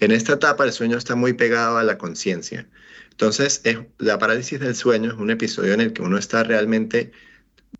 En 0.00 0.10
esta 0.10 0.34
etapa 0.34 0.64
el 0.64 0.72
sueño 0.72 0.96
está 0.96 1.14
muy 1.14 1.34
pegado 1.34 1.78
a 1.78 1.84
la 1.84 1.98
conciencia. 1.98 2.68
Entonces, 3.10 3.62
la 3.98 4.18
parálisis 4.18 4.60
del 4.60 4.74
sueño 4.74 5.12
es 5.12 5.18
un 5.18 5.30
episodio 5.30 5.74
en 5.74 5.80
el 5.80 5.92
que 5.92 6.02
uno 6.02 6.18
está 6.18 6.42
realmente 6.42 7.12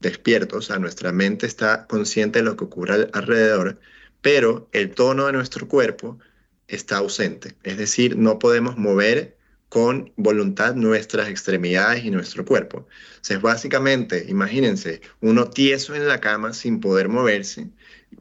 despierto, 0.00 0.58
o 0.58 0.62
sea, 0.62 0.78
nuestra 0.78 1.12
mente 1.12 1.46
está 1.46 1.86
consciente 1.86 2.40
de 2.40 2.44
lo 2.44 2.56
que 2.56 2.64
ocurre 2.64 3.08
alrededor, 3.12 3.80
pero 4.20 4.68
el 4.72 4.90
tono 4.90 5.26
de 5.26 5.32
nuestro 5.32 5.66
cuerpo 5.68 6.18
está 6.66 6.98
ausente. 6.98 7.56
Es 7.62 7.78
decir, 7.78 8.16
no 8.16 8.38
podemos 8.38 8.76
mover 8.76 9.37
con 9.68 10.12
voluntad 10.16 10.74
nuestras 10.74 11.28
extremidades 11.28 12.04
y 12.04 12.10
nuestro 12.10 12.44
cuerpo. 12.44 12.78
O 12.78 12.86
sea, 13.22 13.36
es 13.36 13.42
básicamente, 13.42 14.26
imagínense, 14.28 15.00
uno 15.20 15.50
tieso 15.50 15.94
en 15.94 16.08
la 16.08 16.20
cama 16.20 16.52
sin 16.54 16.80
poder 16.80 17.08
moverse, 17.08 17.68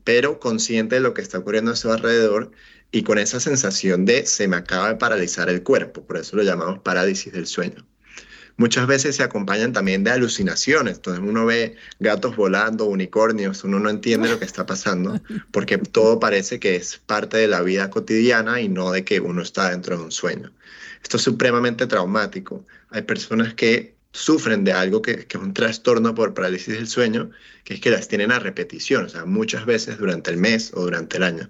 pero 0.04 0.39
consciente 0.39 0.96
de 0.96 1.01
lo 1.01 1.13
que 1.13 1.22
está 1.22 1.39
ocurriendo 1.39 1.72
a 1.72 1.75
su 1.75 1.92
alrededor 1.92 2.51
y 2.92 3.04
con 3.04 3.18
esa 3.18 3.39
sensación 3.39 4.06
de 4.06 4.25
se 4.25 4.48
me 4.48 4.58
acaba 4.58 4.89
de 4.89 4.96
paralizar 4.96 5.50
el 5.50 5.63
cuerpo, 5.63 6.06
por 6.06 6.18
eso 6.18 6.36
lo 6.36 6.44
llamamos 6.44 6.80
parálisis 6.80 7.34
del 7.34 7.48
sueño. 7.48 7.86
Muchas 8.60 8.88
veces 8.88 9.16
se 9.16 9.22
acompañan 9.22 9.72
también 9.72 10.04
de 10.04 10.10
alucinaciones, 10.10 10.96
entonces 10.96 11.24
uno 11.24 11.46
ve 11.46 11.75
gatos 12.00 12.36
volando, 12.36 12.86
unicornios, 12.86 13.63
uno 13.63 13.80
no 13.80 13.88
entiende 13.88 14.30
lo 14.30 14.39
que 14.39 14.46
está 14.46 14.66
pasando, 14.66 15.22
porque 15.51 15.77
todo 15.77 16.20
parece 16.20 16.60
que 16.60 16.75
es 16.75 16.98
parte 16.98 17.38
de 17.38 17.48
la 17.48 17.62
vida 17.62 17.92
cotidiana 17.92 18.60
y 18.60 18.68
no 18.68 18.92
de 18.92 19.06
que 19.06 19.20
uno 19.20 19.44
está 19.44 19.70
dentro 19.70 19.96
de 19.98 20.04
un 20.06 20.12
sueño. 20.12 20.51
Esto 21.08 21.16
es 21.16 21.24
supremamente 21.24 21.88
traumático. 21.88 22.66
Hay 22.90 23.04
personas 23.04 23.54
que 23.54 23.96
sufren 24.12 24.66
de 24.66 24.74
algo 24.74 25.02
que, 25.02 25.26
que, 25.26 25.38
es 25.38 25.42
un 25.42 25.54
trastorno 25.54 26.14
por 26.14 26.34
parálisis 26.34 26.74
del 26.74 26.86
sueño, 26.86 27.30
que 27.64 27.76
es 27.76 27.80
que 27.80 27.92
las 27.92 28.10
tienen 28.10 28.30
a 28.34 28.40
repetición, 28.40 29.06
o 29.06 29.08
sea, 29.10 29.24
muchas 29.24 29.66
veces 29.66 30.00
durante 30.00 30.32
el 30.32 30.36
mes 30.36 30.74
o 30.74 30.82
durante 30.82 31.16
el 31.16 31.24
año. 31.24 31.50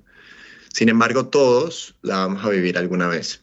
Sin 0.72 0.90
embargo, 0.90 1.30
todos 1.30 1.96
la 2.04 2.18
vamos 2.18 2.46
a 2.46 2.50
vivir 2.50 2.78
alguna 2.78 3.08
vez. 3.08 3.42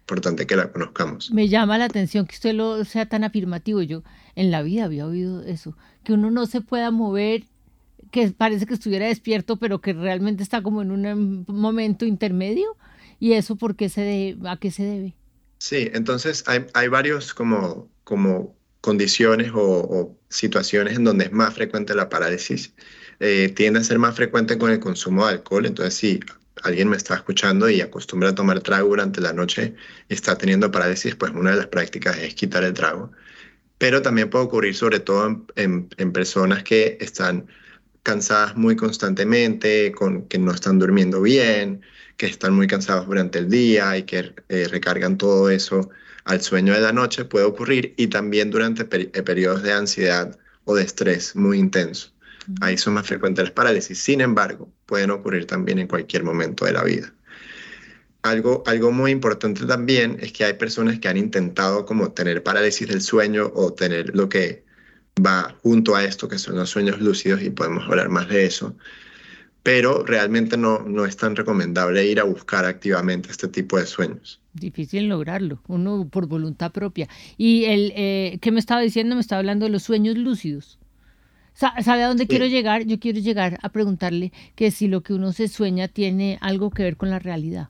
Importante 0.00 0.48
que 0.48 0.56
la 0.56 0.72
conozcamos. 0.72 1.30
Me 1.30 1.46
llama 1.46 1.78
la 1.78 1.84
atención 1.84 2.26
que 2.26 2.34
usted 2.34 2.54
lo 2.54 2.84
sea 2.84 3.06
tan 3.06 3.22
afirmativo. 3.22 3.82
Yo 3.82 4.02
en 4.34 4.50
la 4.50 4.62
vida 4.62 4.86
había 4.86 5.06
oído 5.06 5.44
eso, 5.44 5.76
que 6.02 6.12
uno 6.12 6.32
no 6.32 6.46
se 6.46 6.60
pueda 6.60 6.90
mover, 6.90 7.44
que 8.10 8.32
parece 8.32 8.66
que 8.66 8.74
estuviera 8.74 9.06
despierto, 9.06 9.58
pero 9.58 9.80
que 9.80 9.92
realmente 9.92 10.42
está 10.42 10.60
como 10.60 10.82
en 10.82 10.90
un 10.90 11.06
em, 11.06 11.44
momento 11.46 12.04
intermedio. 12.04 12.76
¿Y 13.20 13.34
eso 13.34 13.54
por 13.54 13.76
qué 13.76 13.88
se 13.88 14.00
debe, 14.00 14.50
a 14.50 14.56
qué 14.56 14.72
se 14.72 14.82
debe? 14.82 15.14
Sí, 15.62 15.88
entonces 15.94 16.42
hay, 16.48 16.66
hay 16.74 16.88
varios 16.88 17.34
como, 17.34 17.88
como 18.02 18.58
condiciones 18.80 19.52
o, 19.54 20.18
situaciones 20.28 20.96
en 20.96 21.04
donde 21.04 21.26
es 21.26 21.32
más 21.32 21.54
frecuente 21.54 21.94
la 21.94 22.08
parálisis. 22.08 22.74
Eh, 23.20 23.48
tiende 23.54 23.78
a 23.78 23.84
ser 23.84 24.00
más 24.00 24.16
frecuente 24.16 24.58
con 24.58 24.72
el 24.72 24.80
consumo 24.80 25.24
de 25.24 25.34
alcohol, 25.34 25.64
entonces 25.66 25.94
si 25.94 26.18
alguien 26.64 26.88
me 26.88 26.96
está 26.96 27.14
escuchando 27.14 27.70
y 27.70 27.80
acostumbra 27.80 28.30
a 28.30 28.34
tomar 28.34 28.60
trago 28.60 28.88
durante 28.88 29.20
la 29.20 29.32
noche 29.32 29.76
y 30.08 30.14
está 30.14 30.36
teniendo 30.36 30.72
parálisis, 30.72 31.14
pues 31.14 31.30
una 31.32 31.52
de 31.52 31.58
las 31.58 31.68
prácticas 31.68 32.18
es 32.18 32.34
quitar 32.34 32.64
el 32.64 32.72
trago. 32.74 33.12
Pero 33.78 34.02
también 34.02 34.30
puede 34.30 34.46
ocurrir 34.46 34.74
sobre 34.74 34.98
todo 34.98 35.46
en, 35.54 35.88
en, 35.96 36.12
personas 36.12 36.64
que 36.64 36.98
están 37.00 37.46
cansadas 38.02 38.56
muy 38.56 38.74
constantemente, 38.74 39.92
con, 39.92 40.26
que 40.26 40.38
no 40.38 40.50
están 40.52 40.80
durmiendo 40.80 41.22
bien, 41.22 41.82
que 42.16 42.26
están 42.26 42.54
muy 42.54 42.66
cansados 42.66 43.06
durante 43.06 43.38
el 43.38 43.48
día 43.48 43.96
y 43.96 44.04
que 44.04 44.34
eh, 44.48 44.68
recargan 44.68 45.18
todo 45.18 45.50
eso 45.50 45.90
al 46.24 46.40
sueño 46.40 46.72
de 46.72 46.80
la 46.80 46.92
noche 46.92 47.24
puede 47.24 47.44
ocurrir 47.44 47.94
y 47.96 48.06
también 48.06 48.50
durante 48.50 48.86
eh, 48.90 49.22
periodos 49.22 49.62
de 49.62 49.72
ansiedad 49.72 50.38
o 50.64 50.76
de 50.76 50.84
estrés 50.84 51.34
muy 51.34 51.58
intenso. 51.58 52.10
Ahí 52.60 52.76
son 52.76 52.94
más 52.94 53.06
frecuentes 53.06 53.44
las 53.44 53.52
parálisis. 53.52 53.98
Sin 53.98 54.20
embargo, 54.20 54.72
pueden 54.86 55.10
ocurrir 55.10 55.46
también 55.46 55.78
en 55.78 55.86
cualquier 55.86 56.24
momento 56.24 56.64
de 56.64 56.72
la 56.72 56.82
vida. 56.82 57.12
Algo, 58.22 58.62
algo 58.66 58.92
muy 58.92 59.10
importante 59.10 59.64
también 59.66 60.16
es 60.20 60.32
que 60.32 60.44
hay 60.44 60.54
personas 60.54 60.98
que 60.98 61.08
han 61.08 61.16
intentado 61.16 61.84
como 61.84 62.12
tener 62.12 62.42
parálisis 62.42 62.88
del 62.88 63.00
sueño 63.00 63.50
o 63.54 63.72
tener 63.72 64.14
lo 64.14 64.28
que 64.28 64.64
va 65.24 65.56
junto 65.62 65.94
a 65.94 66.04
esto, 66.04 66.28
que 66.28 66.38
son 66.38 66.56
los 66.56 66.70
sueños 66.70 67.00
lúcidos, 67.00 67.42
y 67.42 67.50
podemos 67.50 67.84
hablar 67.84 68.08
más 68.08 68.28
de 68.28 68.46
eso, 68.46 68.76
pero 69.62 70.04
realmente 70.04 70.56
no, 70.56 70.80
no 70.80 71.04
es 71.04 71.16
tan 71.16 71.36
recomendable 71.36 72.04
ir 72.06 72.18
a 72.20 72.24
buscar 72.24 72.64
activamente 72.64 73.30
este 73.30 73.48
tipo 73.48 73.78
de 73.78 73.86
sueños. 73.86 74.40
Difícil 74.54 75.08
lograrlo, 75.08 75.62
uno 75.68 76.08
por 76.10 76.26
voluntad 76.26 76.72
propia. 76.72 77.08
¿Y 77.38 77.64
el 77.64 77.92
eh, 77.94 78.38
qué 78.40 78.50
me 78.50 78.60
estaba 78.60 78.80
diciendo? 78.80 79.14
Me 79.14 79.20
estaba 79.20 79.38
hablando 79.38 79.66
de 79.66 79.70
los 79.70 79.84
sueños 79.84 80.16
lúcidos. 80.16 80.78
¿Sabe 81.54 82.02
a 82.02 82.08
dónde 82.08 82.26
quiero 82.26 82.46
llegar? 82.46 82.86
Yo 82.86 82.98
quiero 82.98 83.20
llegar 83.20 83.58
a 83.62 83.68
preguntarle 83.68 84.32
que 84.54 84.70
si 84.70 84.88
lo 84.88 85.02
que 85.02 85.12
uno 85.12 85.32
se 85.32 85.48
sueña 85.48 85.86
tiene 85.86 86.38
algo 86.40 86.70
que 86.70 86.82
ver 86.82 86.96
con 86.96 87.10
la 87.10 87.18
realidad, 87.18 87.68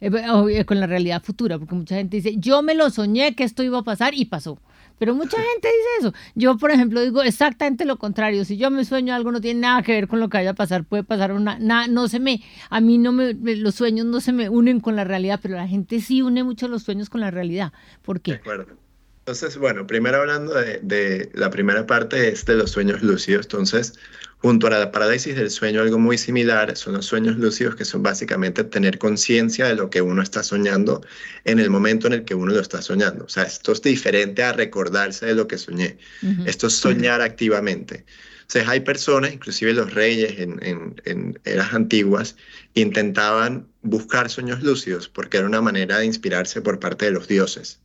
eh, 0.00 0.10
eh, 0.50 0.64
con 0.64 0.80
la 0.80 0.86
realidad 0.86 1.22
futura, 1.22 1.58
porque 1.58 1.74
mucha 1.74 1.96
gente 1.96 2.16
dice, 2.16 2.36
yo 2.38 2.62
me 2.62 2.74
lo 2.74 2.88
soñé 2.88 3.34
que 3.34 3.44
esto 3.44 3.62
iba 3.62 3.78
a 3.78 3.84
pasar 3.84 4.14
y 4.14 4.24
pasó. 4.24 4.58
Pero 4.98 5.14
mucha 5.14 5.36
gente 5.36 5.68
dice 5.68 5.88
eso. 6.00 6.12
Yo, 6.34 6.56
por 6.56 6.70
ejemplo, 6.70 7.00
digo 7.00 7.22
exactamente 7.22 7.84
lo 7.84 7.98
contrario. 7.98 8.44
Si 8.44 8.56
yo 8.56 8.70
me 8.70 8.84
sueño 8.84 9.14
algo, 9.14 9.32
no 9.32 9.40
tiene 9.40 9.60
nada 9.60 9.82
que 9.82 9.92
ver 9.92 10.08
con 10.08 10.20
lo 10.20 10.28
que 10.28 10.38
vaya 10.38 10.50
a 10.50 10.54
pasar. 10.54 10.84
Puede 10.84 11.04
pasar 11.04 11.32
una. 11.32 11.58
Nada, 11.58 11.86
no 11.86 12.08
se 12.08 12.20
me. 12.20 12.42
A 12.70 12.80
mí 12.80 12.98
no 12.98 13.12
me. 13.12 13.34
Los 13.34 13.74
sueños 13.74 14.06
no 14.06 14.20
se 14.20 14.32
me 14.32 14.48
unen 14.48 14.80
con 14.80 14.96
la 14.96 15.04
realidad, 15.04 15.40
pero 15.42 15.56
la 15.56 15.68
gente 15.68 16.00
sí 16.00 16.22
une 16.22 16.42
mucho 16.44 16.68
los 16.68 16.82
sueños 16.82 17.10
con 17.10 17.20
la 17.20 17.30
realidad. 17.30 17.72
¿Por 18.02 18.20
qué? 18.20 18.32
De 18.32 18.38
acuerdo. 18.38 18.87
Entonces, 19.28 19.58
bueno, 19.58 19.86
primero 19.86 20.20
hablando 20.20 20.54
de, 20.54 20.80
de 20.82 21.30
la 21.34 21.50
primera 21.50 21.86
parte 21.86 22.28
es 22.28 22.46
de 22.46 22.54
los 22.54 22.70
sueños 22.70 23.02
lúcidos. 23.02 23.44
Entonces, 23.44 23.92
Junto 24.40 24.68
a 24.68 24.70
la 24.70 24.92
parálisis 24.92 25.34
del 25.34 25.50
sueño, 25.50 25.80
algo 25.80 25.98
muy 25.98 26.16
similar 26.16 26.76
son 26.76 26.92
los 26.92 27.06
sueños 27.06 27.36
lúcidos, 27.38 27.74
que 27.74 27.84
son 27.84 28.04
básicamente 28.04 28.62
tener 28.62 28.96
conciencia 28.96 29.66
de 29.66 29.74
lo 29.74 29.90
que 29.90 30.00
uno 30.00 30.22
está 30.22 30.44
soñando 30.44 31.02
en 31.44 31.58
el 31.58 31.70
momento 31.70 32.06
en 32.06 32.12
el 32.12 32.24
que 32.24 32.36
uno 32.36 32.52
lo 32.52 32.60
está 32.60 32.80
soñando. 32.80 33.24
O 33.24 33.28
sea, 33.28 33.42
esto 33.42 33.72
es 33.72 33.82
diferente 33.82 34.44
a 34.44 34.52
recordarse 34.52 35.26
de 35.26 35.34
lo 35.34 35.48
que 35.48 35.58
soñé. 35.58 35.98
Esto 36.46 36.68
es 36.68 36.74
soñar 36.74 37.20
activamente. 37.20 38.04
Sea, 38.48 38.70
hay 38.70 38.80
personas, 38.80 39.32
inclusive 39.32 39.74
los 39.74 39.92
reyes 39.92 40.38
en, 40.38 41.38
eras 41.44 41.74
antiguas, 41.74 42.34
intentaban 42.72 43.66
buscar 43.82 44.30
sueños 44.30 44.62
lúcidos 44.62 45.06
porque 45.06 45.36
era 45.36 45.46
una 45.46 45.60
manera 45.60 45.98
de 45.98 46.06
inspirarse 46.06 46.62
por 46.62 46.80
parte 46.80 47.04
de 47.04 47.10
los 47.10 47.28
dioses. 47.28 47.80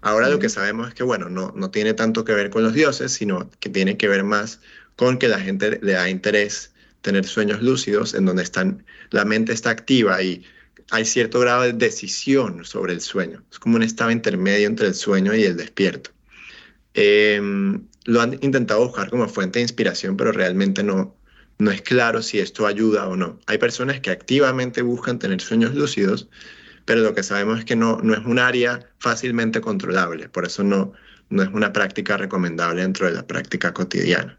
Ahora 0.00 0.28
lo 0.28 0.40
que 0.40 0.48
sabemos 0.48 0.88
es 0.88 0.94
que, 0.94 1.04
bueno, 1.04 1.28
no, 1.28 1.52
no 1.56 1.70
tiene 1.70 1.94
tanto 1.94 2.24
que 2.24 2.32
ver 2.32 2.50
con 2.50 2.64
los 2.64 2.74
dioses, 2.74 3.12
sino 3.12 3.48
que 3.60 3.68
tiene 3.68 3.96
que 3.96 4.08
ver 4.08 4.24
más 4.24 4.58
con 4.96 5.18
que 5.18 5.28
la 5.28 5.38
gente 5.38 5.78
le 5.80 5.92
da 5.92 6.10
interés 6.10 6.72
tener 7.02 7.24
sueños 7.24 7.62
lúcidos 7.62 8.14
en 8.14 8.24
donde 8.24 8.42
están, 8.42 8.84
la 9.10 9.24
mente 9.24 9.52
está 9.52 9.70
activa 9.70 10.22
y 10.22 10.44
hay 10.90 11.04
cierto 11.04 11.40
grado 11.40 11.62
de 11.62 11.72
decisión 11.72 12.64
sobre 12.64 12.92
el 12.92 13.00
sueño. 13.00 13.42
Es 13.50 13.58
como 13.58 13.76
un 13.76 13.82
estado 13.82 14.10
intermedio 14.10 14.66
entre 14.66 14.88
el 14.88 14.94
sueño 14.94 15.34
y 15.34 15.44
el 15.44 15.56
despierto. 15.56 16.10
Em, 16.94 17.86
lo 18.04 18.20
han 18.20 18.34
intentado 18.40 18.84
buscar 18.86 19.10
como 19.10 19.28
fuente 19.28 19.58
de 19.58 19.64
inspiración, 19.64 20.16
pero 20.16 20.32
realmente 20.32 20.82
no, 20.82 21.16
no 21.58 21.70
es 21.70 21.82
claro 21.82 22.22
si 22.22 22.38
esto 22.38 22.66
ayuda 22.66 23.06
o 23.08 23.16
no. 23.16 23.38
Hay 23.46 23.58
personas 23.58 24.00
que 24.00 24.10
activamente 24.10 24.82
buscan 24.82 25.18
tener 25.18 25.40
sueños 25.40 25.74
lúcidos, 25.74 26.28
pero 26.84 27.00
lo 27.00 27.14
que 27.14 27.22
sabemos 27.22 27.60
es 27.60 27.64
que 27.64 27.76
no, 27.76 27.98
no 28.02 28.14
es 28.14 28.24
un 28.24 28.38
área 28.38 28.80
fácilmente 28.98 29.60
controlable, 29.60 30.28
por 30.28 30.44
eso 30.44 30.64
no, 30.64 30.92
no 31.30 31.42
es 31.42 31.48
una 31.52 31.72
práctica 31.72 32.16
recomendable 32.16 32.82
dentro 32.82 33.06
de 33.06 33.12
la 33.12 33.26
práctica 33.26 33.72
cotidiana. 33.72 34.38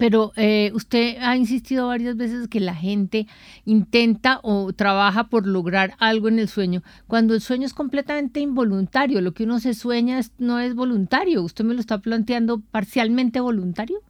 Pero 0.00 0.32
eh, 0.36 0.70
usted 0.72 1.18
ha 1.20 1.36
insistido 1.36 1.88
varias 1.88 2.16
veces 2.16 2.48
que 2.48 2.58
la 2.58 2.74
gente 2.74 3.26
intenta 3.66 4.40
o 4.42 4.72
trabaja 4.72 5.28
por 5.28 5.46
lograr 5.46 5.94
algo 5.98 6.28
en 6.28 6.38
el 6.38 6.48
sueño, 6.48 6.82
cuando 7.06 7.34
el 7.34 7.42
sueño 7.42 7.66
es 7.66 7.74
completamente 7.74 8.40
involuntario, 8.40 9.20
lo 9.20 9.34
que 9.34 9.44
uno 9.44 9.60
se 9.60 9.74
sueña 9.74 10.18
no 10.38 10.58
es 10.58 10.74
voluntario. 10.74 11.42
¿Usted 11.42 11.66
me 11.66 11.74
lo 11.74 11.80
está 11.80 11.98
planteando 11.98 12.62
parcialmente 12.70 13.40
voluntario? 13.40 14.00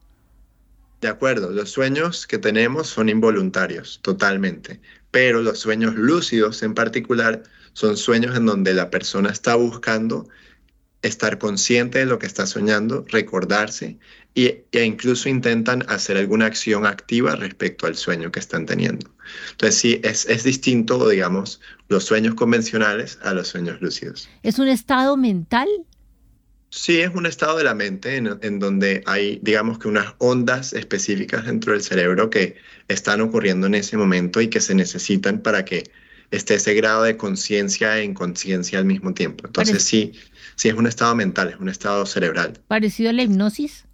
De 1.00 1.08
acuerdo, 1.08 1.50
los 1.50 1.72
sueños 1.72 2.24
que 2.24 2.38
tenemos 2.38 2.86
son 2.86 3.08
involuntarios, 3.08 3.98
totalmente, 4.00 4.80
pero 5.10 5.42
los 5.42 5.58
sueños 5.58 5.96
lúcidos 5.96 6.62
en 6.62 6.74
particular 6.74 7.42
son 7.72 7.96
sueños 7.96 8.36
en 8.36 8.46
donde 8.46 8.74
la 8.74 8.90
persona 8.90 9.30
está 9.30 9.56
buscando 9.56 10.28
estar 11.02 11.38
consciente 11.38 11.98
de 12.00 12.06
lo 12.06 12.18
que 12.18 12.26
está 12.26 12.46
soñando, 12.46 13.04
recordarse 13.08 13.98
e 14.34 14.84
incluso 14.84 15.28
intentan 15.28 15.84
hacer 15.88 16.16
alguna 16.16 16.46
acción 16.46 16.86
activa 16.86 17.34
respecto 17.36 17.86
al 17.86 17.96
sueño 17.96 18.30
que 18.30 18.38
están 18.38 18.64
teniendo. 18.64 19.10
Entonces 19.50 19.80
sí, 19.80 20.00
es, 20.04 20.26
es 20.26 20.44
distinto, 20.44 21.08
digamos, 21.08 21.60
los 21.88 22.04
sueños 22.04 22.34
convencionales 22.34 23.18
a 23.22 23.34
los 23.34 23.48
sueños 23.48 23.80
lúcidos. 23.80 24.28
¿Es 24.42 24.58
un 24.58 24.68
estado 24.68 25.16
mental? 25.16 25.68
Sí, 26.70 27.00
es 27.00 27.10
un 27.12 27.26
estado 27.26 27.58
de 27.58 27.64
la 27.64 27.74
mente 27.74 28.16
en, 28.16 28.38
en, 28.42 28.60
donde 28.60 29.02
hay, 29.06 29.40
digamos 29.42 29.80
que 29.80 29.88
unas 29.88 30.14
ondas 30.18 30.72
específicas 30.72 31.44
dentro 31.44 31.72
del 31.72 31.82
cerebro 31.82 32.30
que 32.30 32.56
están 32.86 33.20
ocurriendo 33.20 33.66
en 33.66 33.74
ese 33.74 33.96
momento 33.96 34.40
y 34.40 34.48
que 34.48 34.60
se 34.60 34.76
necesitan 34.76 35.40
para 35.40 35.64
que 35.64 35.90
esté 36.30 36.54
ese 36.54 36.74
grado 36.74 37.02
de 37.02 37.16
conciencia 37.16 37.98
e 37.98 38.04
inconsciencia 38.04 38.78
al 38.78 38.84
mismo 38.84 39.12
tiempo. 39.14 39.46
Entonces 39.46 39.82
sí, 39.82 40.12
sí 40.60 40.68
es 40.68 40.74
un 40.74 40.86
estado 40.86 41.14
mental, 41.14 41.48
es 41.48 41.56
un 41.58 41.70
estado 41.70 42.04
cerebral. 42.04 42.60
¿Parecido 42.68 43.08
a 43.08 43.12
la 43.14 43.22
hipnosis? 43.22 43.86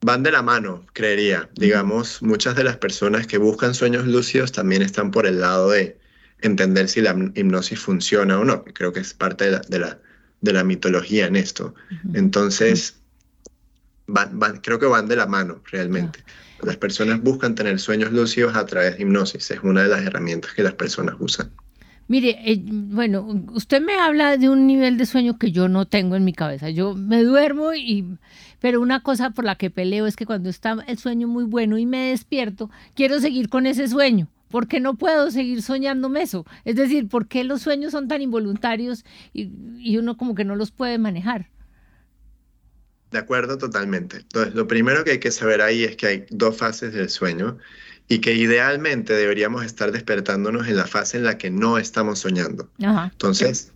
van 0.00 0.24
de 0.24 0.32
la 0.32 0.42
mano, 0.42 0.84
creería. 0.92 1.48
Digamos, 1.54 2.22
muchas 2.22 2.56
de 2.56 2.64
las 2.64 2.76
personas 2.76 3.28
que 3.28 3.38
buscan 3.38 3.74
sueños 3.74 4.04
lúcidos 4.04 4.50
también 4.50 4.82
están 4.82 5.12
por 5.12 5.26
el 5.26 5.40
lado 5.40 5.70
de 5.70 5.96
entender 6.40 6.88
si 6.88 7.02
la 7.02 7.14
hipnosis 7.34 7.78
funciona 7.78 8.40
o 8.40 8.44
no, 8.44 8.64
creo 8.64 8.92
que 8.92 9.00
es 9.00 9.14
parte 9.14 9.44
de 9.44 9.78
la, 9.78 10.00
de 10.40 10.52
la, 10.52 10.64
mitología 10.64 11.26
en 11.26 11.36
esto. 11.36 11.74
Entonces, 12.14 12.96
van, 14.08 14.60
creo 14.60 14.80
que 14.80 14.86
van 14.86 15.06
de 15.06 15.14
la 15.14 15.26
mano 15.26 15.62
realmente. 15.70 16.24
Las 16.62 16.78
personas 16.78 17.22
buscan 17.22 17.54
tener 17.54 17.78
sueños 17.78 18.10
lúcidos 18.10 18.56
a 18.56 18.66
través 18.66 18.96
de 18.96 19.02
hipnosis, 19.02 19.50
es 19.52 19.60
una 19.62 19.82
de 19.84 19.90
las 19.90 20.02
herramientas 20.02 20.52
que 20.52 20.64
las 20.64 20.74
personas 20.74 21.14
usan. 21.20 21.52
Mire, 22.10 22.40
eh, 22.44 22.60
bueno, 22.60 23.24
usted 23.52 23.80
me 23.80 23.94
habla 23.94 24.36
de 24.36 24.48
un 24.48 24.66
nivel 24.66 24.98
de 24.98 25.06
sueño 25.06 25.38
que 25.38 25.52
yo 25.52 25.68
no 25.68 25.86
tengo 25.86 26.16
en 26.16 26.24
mi 26.24 26.32
cabeza. 26.32 26.68
Yo 26.68 26.96
me 26.96 27.22
duermo 27.22 27.72
y 27.72 28.04
pero 28.58 28.80
una 28.80 29.04
cosa 29.04 29.30
por 29.30 29.44
la 29.44 29.54
que 29.54 29.70
peleo 29.70 30.08
es 30.08 30.16
que 30.16 30.26
cuando 30.26 30.50
está 30.50 30.76
el 30.88 30.98
sueño 30.98 31.28
muy 31.28 31.44
bueno 31.44 31.78
y 31.78 31.86
me 31.86 32.08
despierto, 32.10 32.68
quiero 32.96 33.20
seguir 33.20 33.48
con 33.48 33.64
ese 33.64 33.86
sueño. 33.86 34.26
¿Por 34.48 34.66
qué 34.66 34.80
no 34.80 34.94
puedo 34.96 35.30
seguir 35.30 35.62
soñándome 35.62 36.22
eso? 36.22 36.44
Es 36.64 36.74
decir, 36.74 37.06
¿por 37.06 37.28
qué 37.28 37.44
los 37.44 37.62
sueños 37.62 37.92
son 37.92 38.08
tan 38.08 38.20
involuntarios 38.22 39.04
y, 39.32 39.52
y 39.78 39.96
uno 39.96 40.16
como 40.16 40.34
que 40.34 40.44
no 40.44 40.56
los 40.56 40.72
puede 40.72 40.98
manejar? 40.98 41.48
De 43.12 43.18
acuerdo, 43.18 43.56
totalmente. 43.56 44.16
Entonces, 44.16 44.56
lo 44.56 44.66
primero 44.66 45.04
que 45.04 45.12
hay 45.12 45.20
que 45.20 45.30
saber 45.30 45.62
ahí 45.62 45.84
es 45.84 45.94
que 45.94 46.06
hay 46.08 46.26
dos 46.30 46.56
fases 46.56 46.92
del 46.92 47.08
sueño 47.08 47.58
y 48.10 48.18
que 48.18 48.34
idealmente 48.34 49.14
deberíamos 49.14 49.64
estar 49.64 49.92
despertándonos 49.92 50.66
en 50.66 50.76
la 50.76 50.86
fase 50.88 51.16
en 51.16 51.22
la 51.22 51.38
que 51.38 51.48
no 51.48 51.78
estamos 51.78 52.18
soñando. 52.18 52.68
Entonces, 52.80 53.70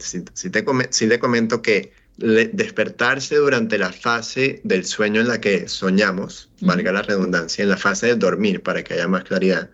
si, 0.00 0.22
te, 0.50 0.64
si 0.90 1.08
te 1.08 1.18
comento 1.20 1.62
que 1.62 1.92
despertarse 2.16 3.36
durante 3.36 3.78
la 3.78 3.92
fase 3.92 4.60
del 4.64 4.84
sueño 4.84 5.20
en 5.20 5.28
la 5.28 5.40
que 5.40 5.68
soñamos, 5.68 6.50
valga 6.62 6.90
la 6.90 7.02
redundancia, 7.02 7.62
en 7.62 7.70
la 7.70 7.76
fase 7.76 8.08
de 8.08 8.16
dormir, 8.16 8.60
para 8.60 8.82
que 8.82 8.94
haya 8.94 9.06
más 9.06 9.22
claridad, 9.22 9.70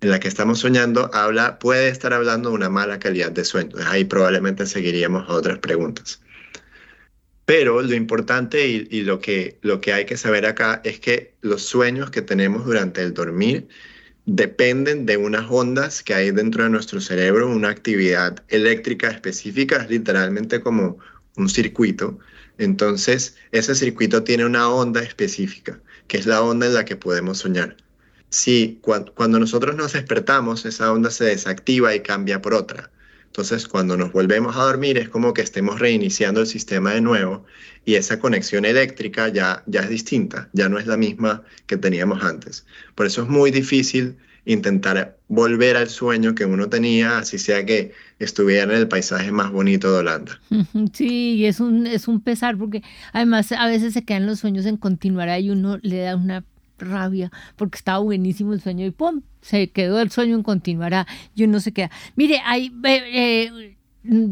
en 0.00 0.10
la 0.10 0.18
que 0.18 0.26
estamos 0.26 0.58
soñando, 0.58 1.08
habla, 1.14 1.60
puede 1.60 1.88
estar 1.88 2.12
hablando 2.12 2.48
de 2.48 2.56
una 2.56 2.68
mala 2.68 2.98
calidad 2.98 3.30
de 3.30 3.44
sueño. 3.44 3.76
Ahí 3.86 4.04
probablemente 4.04 4.66
seguiríamos 4.66 5.30
a 5.30 5.32
otras 5.34 5.60
preguntas. 5.60 6.20
Pero 7.46 7.80
lo 7.80 7.94
importante 7.94 8.66
y, 8.66 9.02
lo, 9.02 9.20
que, 9.20 9.58
lo 9.62 9.80
que 9.80 9.92
hay 9.92 10.04
que 10.04 10.16
saber 10.16 10.46
acá 10.46 10.80
es 10.84 10.98
que 10.98 11.34
los 11.42 11.62
sueños 11.62 12.10
que 12.10 12.20
tenemos 12.20 12.66
durante 12.66 13.02
el 13.02 13.14
dormir 13.14 13.68
dependen 14.26 15.06
de 15.06 15.16
unas 15.16 15.46
ondas 15.48 16.02
que 16.02 16.12
hay 16.14 16.32
dentro 16.32 16.64
de 16.64 16.70
nuestro 16.70 17.00
cerebro, 17.00 17.48
una 17.48 17.68
actividad 17.68 18.42
eléctrica 18.48 19.10
específica, 19.10 19.76
es 19.76 19.90
literalmente 19.90 20.60
como 20.60 20.98
un 21.36 21.48
circuito. 21.48 22.18
Entonces, 22.58 23.36
ese 23.52 23.76
circuito 23.76 24.24
tiene 24.24 24.44
una 24.44 24.68
onda 24.68 25.02
específica, 25.02 25.80
que 26.08 26.18
es 26.18 26.26
la 26.26 26.42
onda 26.42 26.66
en 26.66 26.74
la 26.74 26.84
que 26.84 26.96
podemos 26.96 27.38
soñar. 27.38 27.76
Si 28.28 28.80
cuando 28.82 29.38
nosotros 29.38 29.76
nos 29.76 29.92
despertamos, 29.92 30.64
esa 30.64 30.92
onda 30.92 31.10
se 31.12 31.26
desactiva 31.26 31.94
y 31.94 32.00
cambia 32.00 32.42
por 32.42 32.54
otra. 32.54 32.90
Entonces, 33.36 33.68
cuando 33.68 33.98
nos 33.98 34.12
volvemos 34.12 34.56
a 34.56 34.62
dormir, 34.62 34.96
es 34.96 35.10
como 35.10 35.34
que 35.34 35.42
estemos 35.42 35.78
reiniciando 35.78 36.40
el 36.40 36.46
sistema 36.46 36.92
de 36.92 37.02
nuevo 37.02 37.44
y 37.84 37.96
esa 37.96 38.18
conexión 38.18 38.64
eléctrica 38.64 39.28
ya, 39.28 39.62
ya 39.66 39.82
es 39.82 39.90
distinta, 39.90 40.48
ya 40.54 40.70
no 40.70 40.78
es 40.78 40.86
la 40.86 40.96
misma 40.96 41.42
que 41.66 41.76
teníamos 41.76 42.24
antes. 42.24 42.64
Por 42.94 43.04
eso 43.04 43.24
es 43.24 43.28
muy 43.28 43.50
difícil 43.50 44.16
intentar 44.46 45.18
volver 45.28 45.76
al 45.76 45.90
sueño 45.90 46.34
que 46.34 46.46
uno 46.46 46.70
tenía, 46.70 47.18
así 47.18 47.36
sea 47.36 47.66
que 47.66 47.92
estuviera 48.20 48.62
en 48.62 48.70
el 48.70 48.88
paisaje 48.88 49.30
más 49.30 49.52
bonito 49.52 49.92
de 49.92 49.98
Holanda. 49.98 50.40
Sí, 50.94 51.44
es 51.44 51.60
un, 51.60 51.86
es 51.86 52.08
un 52.08 52.22
pesar 52.22 52.56
porque 52.56 52.82
además 53.12 53.52
a 53.52 53.66
veces 53.66 53.92
se 53.92 54.02
quedan 54.02 54.24
los 54.24 54.38
sueños 54.38 54.64
en 54.64 54.78
continuar 54.78 55.38
y 55.38 55.50
uno 55.50 55.78
le 55.82 55.98
da 55.98 56.16
una 56.16 56.42
rabia 56.78 57.30
porque 57.56 57.76
estaba 57.76 57.98
buenísimo 57.98 58.52
el 58.52 58.60
sueño 58.60 58.86
y 58.86 58.90
¡pum! 58.90 59.22
Se 59.40 59.70
quedó 59.70 60.00
el 60.00 60.10
sueño 60.10 60.36
en 60.36 60.42
continuará 60.42 61.06
y 61.34 61.44
uno 61.44 61.60
se 61.60 61.72
queda. 61.72 61.90
Mire, 62.16 62.40
hay, 62.44 62.72
eh, 62.84 63.76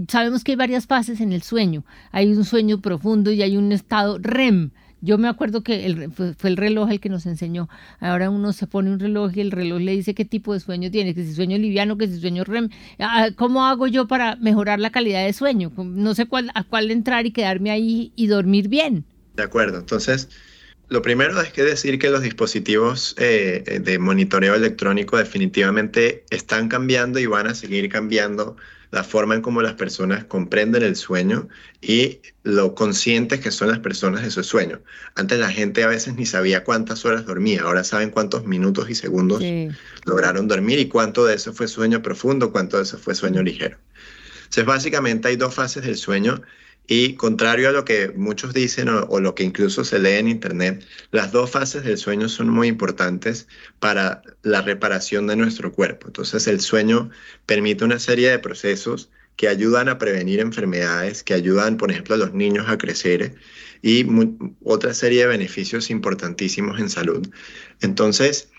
sabemos 0.08 0.44
que 0.44 0.52
hay 0.52 0.56
varias 0.56 0.86
fases 0.86 1.20
en 1.20 1.32
el 1.32 1.42
sueño. 1.42 1.84
Hay 2.12 2.32
un 2.32 2.44
sueño 2.44 2.80
profundo 2.80 3.30
y 3.30 3.42
hay 3.42 3.56
un 3.56 3.72
estado 3.72 4.18
REM. 4.18 4.70
Yo 5.00 5.18
me 5.18 5.28
acuerdo 5.28 5.62
que 5.62 5.84
el, 5.84 6.10
fue, 6.12 6.34
el 6.44 6.56
reloj 6.56 6.90
el 6.90 6.98
que 6.98 7.10
nos 7.10 7.26
enseñó. 7.26 7.68
Ahora 8.00 8.30
uno 8.30 8.54
se 8.54 8.66
pone 8.66 8.90
un 8.90 8.98
reloj 8.98 9.32
y 9.36 9.42
el 9.42 9.50
reloj 9.50 9.80
le 9.80 9.92
dice 9.92 10.14
qué 10.14 10.24
tipo 10.24 10.54
de 10.54 10.60
sueño 10.60 10.90
tiene, 10.90 11.14
que 11.14 11.24
si 11.24 11.34
sueño 11.34 11.58
liviano, 11.58 11.98
que 11.98 12.08
si 12.08 12.18
sueño 12.18 12.42
REM. 12.44 12.70
Ah, 12.98 13.28
¿Cómo 13.36 13.66
hago 13.66 13.86
yo 13.86 14.08
para 14.08 14.36
mejorar 14.36 14.80
la 14.80 14.90
calidad 14.90 15.22
de 15.22 15.34
sueño? 15.34 15.70
No 15.76 16.14
sé 16.14 16.24
cuál, 16.24 16.50
a 16.54 16.64
cuál 16.64 16.90
entrar 16.90 17.26
y 17.26 17.32
quedarme 17.32 17.70
ahí 17.70 18.12
y 18.16 18.28
dormir 18.28 18.68
bien. 18.68 19.04
De 19.36 19.42
acuerdo. 19.42 19.80
Entonces, 19.80 20.30
lo 20.88 21.02
primero 21.02 21.40
es 21.40 21.52
que 21.52 21.62
decir 21.62 21.98
que 21.98 22.10
los 22.10 22.22
dispositivos 22.22 23.14
eh, 23.18 23.80
de 23.82 23.98
monitoreo 23.98 24.54
electrónico 24.54 25.16
definitivamente 25.16 26.24
están 26.30 26.68
cambiando 26.68 27.18
y 27.18 27.26
van 27.26 27.46
a 27.46 27.54
seguir 27.54 27.88
cambiando 27.88 28.56
la 28.94 29.02
forma 29.02 29.34
en 29.34 29.42
cómo 29.42 29.60
las 29.60 29.74
personas 29.74 30.24
comprenden 30.24 30.84
el 30.84 30.94
sueño 30.94 31.48
y 31.80 32.20
lo 32.44 32.76
conscientes 32.76 33.40
que 33.40 33.50
son 33.50 33.68
las 33.68 33.80
personas 33.80 34.22
de 34.22 34.30
su 34.30 34.44
sueño. 34.44 34.82
Antes 35.16 35.40
la 35.40 35.50
gente 35.50 35.82
a 35.82 35.88
veces 35.88 36.14
ni 36.14 36.26
sabía 36.26 36.62
cuántas 36.62 37.04
horas 37.04 37.26
dormía, 37.26 37.62
ahora 37.62 37.82
saben 37.82 38.10
cuántos 38.10 38.46
minutos 38.46 38.88
y 38.88 38.94
segundos 38.94 39.42
lograron 40.04 40.46
dormir 40.46 40.78
y 40.78 40.86
cuánto 40.86 41.24
de 41.26 41.34
eso 41.34 41.52
fue 41.52 41.66
sueño 41.66 42.02
profundo, 42.02 42.52
cuánto 42.52 42.76
de 42.76 42.84
eso 42.84 42.96
fue 42.96 43.16
sueño 43.16 43.42
ligero. 43.42 43.78
Entonces 44.44 44.64
básicamente 44.64 45.26
hay 45.26 45.36
dos 45.36 45.54
fases 45.54 45.82
del 45.82 45.96
sueño 45.96 46.40
y 46.86 47.14
contrario 47.14 47.68
a 47.70 47.72
lo 47.72 47.84
que 47.84 48.10
muchos 48.10 48.52
dicen 48.52 48.88
o, 48.88 49.20
lo 49.20 49.34
que 49.34 49.42
incluso 49.42 49.84
se 49.84 49.98
lee 49.98 50.18
en 50.18 50.28
Internet, 50.28 50.84
las 51.10 51.32
dos 51.32 51.50
fases 51.50 51.82
del 51.84 51.96
sueño 51.96 52.28
son 52.28 52.50
muy 52.50 52.68
importantes 52.68 53.48
para 53.78 54.22
la 54.42 54.60
reparación 54.60 55.26
de 55.26 55.36
nuestro 55.36 55.72
cuerpo. 55.72 56.08
Entonces 56.08 56.46
el 56.46 56.60
sueño 56.60 57.10
permite 57.46 57.84
una 57.84 57.98
serie 57.98 58.30
de 58.30 58.38
procesos 58.38 59.10
que 59.36 59.48
ayudan 59.48 59.88
a 59.88 59.98
prevenir 59.98 60.40
enfermedades, 60.40 61.22
que 61.22 61.34
ayudan, 61.34 61.76
por 61.76 61.90
ejemplo, 61.90 62.14
a 62.14 62.18
los 62.18 62.34
niños 62.34 62.68
a 62.68 62.78
crecer 62.78 63.34
y 63.82 64.06
otra 64.62 64.94
serie 64.94 65.22
de 65.22 65.26
beneficios 65.26 65.90
importantísimos 65.90 66.78
en 66.78 66.90
salud. 66.90 67.26
Entonces, 67.80 68.50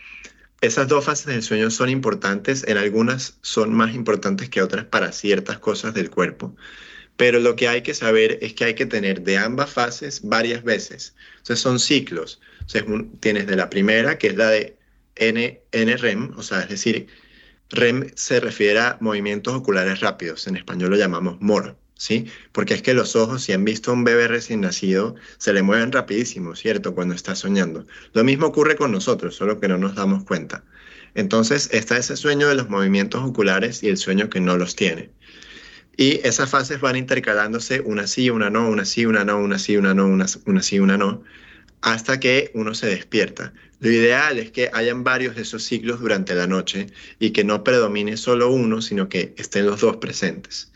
esas 0.61 0.87
dos 0.87 1.05
fases 1.05 1.27
del 1.27 1.43
sueño 1.43 1.69
son 1.69 1.89
importantes, 1.89 2.65
en 2.67 2.77
algunas 2.77 3.37
son 3.41 3.73
más 3.73 3.93
importantes 3.93 4.49
que 4.49 4.61
otras 4.61 4.85
para 4.85 5.11
ciertas 5.11 5.59
cosas 5.59 5.93
del 5.93 6.09
cuerpo. 6.09 6.55
Pero 7.17 7.39
lo 7.39 7.55
que 7.55 7.67
hay 7.67 7.81
que 7.81 7.93
saber 7.93 8.39
es 8.41 8.53
que 8.53 8.65
hay 8.65 8.73
que 8.75 8.85
tener 8.85 9.21
de 9.21 9.37
ambas 9.37 9.69
fases 9.71 10.21
varias 10.23 10.63
veces. 10.63 11.15
Entonces 11.37 11.59
son 11.59 11.79
ciclos. 11.79 12.41
tienes 13.19 13.47
de 13.47 13.55
la 13.55 13.69
primera, 13.69 14.17
que 14.17 14.27
es 14.27 14.35
la 14.35 14.49
de 14.49 14.77
N, 15.15 15.61
NREM, 15.71 16.33
o 16.37 16.43
sea, 16.43 16.61
es 16.61 16.69
decir, 16.69 17.07
REM 17.69 18.11
se 18.15 18.39
refiere 18.39 18.79
a 18.79 18.97
movimientos 18.99 19.53
oculares 19.53 20.01
rápidos. 20.01 20.47
En 20.47 20.57
español 20.57 20.91
lo 20.91 20.97
llamamos 20.97 21.37
MOR, 21.39 21.77
¿sí? 21.95 22.27
Porque 22.51 22.73
es 22.73 22.81
que 22.81 22.93
los 22.93 23.15
ojos, 23.15 23.43
si 23.43 23.53
han 23.53 23.63
visto 23.63 23.91
a 23.91 23.93
un 23.93 24.03
bebé 24.03 24.27
recién 24.27 24.61
nacido, 24.61 25.15
se 25.37 25.53
le 25.53 25.63
mueven 25.63 25.91
rapidísimo, 25.91 26.55
¿cierto? 26.55 26.93
Cuando 26.95 27.15
está 27.15 27.35
soñando. 27.35 27.85
Lo 28.13 28.23
mismo 28.23 28.47
ocurre 28.47 28.75
con 28.75 28.91
nosotros, 28.91 29.35
solo 29.35 29.59
que 29.59 29.67
no 29.67 29.77
nos 29.77 29.95
damos 29.95 30.23
cuenta. 30.25 30.63
Entonces 31.15 31.69
está 31.71 31.97
ese 31.97 32.17
sueño 32.17 32.49
de 32.49 32.55
los 32.55 32.69
movimientos 32.69 33.23
oculares 33.23 33.83
y 33.83 33.87
el 33.87 33.97
sueño 33.97 34.29
que 34.29 34.41
no 34.41 34.57
los 34.57 34.75
tiene. 34.75 35.11
Y 35.97 36.19
esas 36.27 36.49
fases 36.49 36.81
van 36.81 36.95
intercalándose 36.95 37.81
una 37.81 38.07
sí, 38.07 38.29
una 38.29 38.49
no, 38.49 38.69
una 38.69 38.85
sí, 38.85 39.05
una 39.05 39.23
no, 39.23 39.37
una 39.39 39.57
sí, 39.59 39.77
una 39.77 39.93
no, 39.93 40.07
una, 40.07 40.25
una 40.45 40.61
sí, 40.61 40.79
una 40.79 40.97
no, 40.97 41.23
hasta 41.81 42.19
que 42.19 42.51
uno 42.53 42.73
se 42.73 42.87
despierta. 42.87 43.53
Lo 43.79 43.89
ideal 43.89 44.39
es 44.39 44.51
que 44.51 44.69
hayan 44.73 45.03
varios 45.03 45.35
de 45.35 45.43
esos 45.43 45.63
ciclos 45.63 45.99
durante 45.99 46.33
la 46.35 46.47
noche 46.47 46.87
y 47.19 47.31
que 47.31 47.43
no 47.43 47.63
predomine 47.63 48.17
solo 48.17 48.49
uno, 48.49 48.81
sino 48.81 49.09
que 49.09 49.33
estén 49.37 49.65
los 49.65 49.81
dos 49.81 49.97
presentes. 49.97 50.71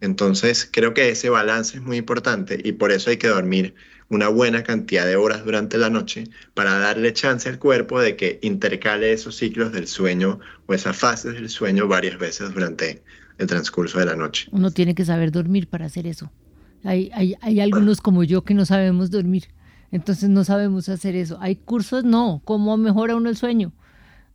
Entonces, 0.00 0.68
creo 0.70 0.94
que 0.94 1.08
ese 1.10 1.30
balance 1.30 1.76
es 1.76 1.82
muy 1.82 1.96
importante 1.96 2.60
y 2.62 2.72
por 2.72 2.92
eso 2.92 3.10
hay 3.10 3.16
que 3.16 3.28
dormir 3.28 3.74
una 4.08 4.28
buena 4.28 4.62
cantidad 4.62 5.06
de 5.06 5.16
horas 5.16 5.44
durante 5.44 5.78
la 5.78 5.90
noche 5.90 6.24
para 6.54 6.78
darle 6.78 7.12
chance 7.12 7.48
al 7.48 7.58
cuerpo 7.58 8.00
de 8.00 8.16
que 8.16 8.38
intercale 8.42 9.12
esos 9.12 9.36
ciclos 9.36 9.72
del 9.72 9.88
sueño 9.88 10.38
o 10.66 10.74
esas 10.74 10.96
fases 10.96 11.34
del 11.34 11.48
sueño 11.48 11.88
varias 11.88 12.18
veces 12.18 12.52
durante 12.52 13.02
el 13.38 13.46
transcurso 13.46 13.98
de 13.98 14.06
la 14.06 14.16
noche. 14.16 14.48
Uno 14.52 14.70
tiene 14.70 14.94
que 14.94 15.04
saber 15.04 15.30
dormir 15.30 15.68
para 15.68 15.86
hacer 15.86 16.06
eso. 16.06 16.30
Hay, 16.84 17.10
hay, 17.14 17.34
hay 17.40 17.60
algunos 17.60 18.00
como 18.00 18.22
yo 18.24 18.42
que 18.44 18.54
no 18.54 18.64
sabemos 18.64 19.10
dormir, 19.10 19.48
entonces 19.90 20.28
no 20.28 20.44
sabemos 20.44 20.88
hacer 20.88 21.16
eso. 21.16 21.38
Hay 21.40 21.56
cursos, 21.56 22.04
no. 22.04 22.40
¿Cómo 22.44 22.76
mejora 22.76 23.16
uno 23.16 23.28
el 23.28 23.36
sueño? 23.36 23.72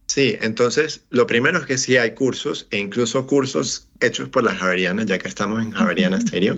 Sí, 0.07 0.35
entonces 0.41 1.05
lo 1.09 1.25
primero 1.25 1.59
es 1.59 1.65
que 1.65 1.77
sí 1.77 1.95
hay 1.95 2.13
cursos 2.13 2.67
e 2.71 2.79
incluso 2.79 3.25
cursos 3.25 3.87
hechos 4.01 4.27
por 4.27 4.43
las 4.43 4.57
Javerianas, 4.57 5.05
ya 5.05 5.17
que 5.17 5.29
estamos 5.29 5.63
en 5.63 5.71
Javeriana 5.71 6.19
Stereo 6.19 6.57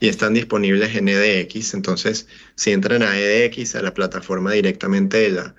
y 0.00 0.08
están 0.08 0.34
disponibles 0.34 0.94
en 0.94 1.08
EDX. 1.08 1.72
Entonces, 1.72 2.28
si 2.56 2.72
entran 2.72 3.02
a 3.02 3.18
EDX, 3.18 3.74
a 3.76 3.82
la 3.82 3.94
plataforma 3.94 4.52
directamente 4.52 5.16
de 5.16 5.30
la, 5.30 5.54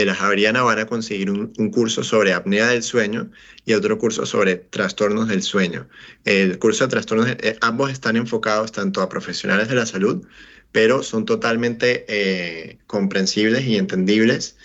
de 0.00 0.06
la 0.06 0.14
Javeriana 0.14 0.62
van 0.62 0.78
a 0.78 0.86
conseguir 0.86 1.30
un, 1.30 1.70
curso 1.70 2.02
sobre 2.02 2.32
apnea 2.32 2.68
del 2.68 2.82
sueño 2.82 3.30
y 3.64 3.74
otro 3.74 3.98
curso 3.98 4.26
sobre 4.26 4.56
trastornos 4.56 5.28
del 5.28 5.42
sueño. 5.42 5.88
El 6.24 6.58
curso 6.58 6.84
de 6.84 6.90
trastornos, 6.90 7.28
eh, 7.28 7.56
ambos 7.60 7.90
están 7.90 8.16
enfocados 8.16 8.72
tanto 8.72 9.02
a 9.02 9.08
profesionales 9.08 9.68
de 9.68 9.74
la 9.74 9.86
salud, 9.86 10.26
pero 10.72 11.02
son 11.02 11.24
totalmente 11.24 12.04
eh, 12.08 12.78
comprensibles 12.86 13.64
y 13.66 13.76
entendibles 13.76 14.56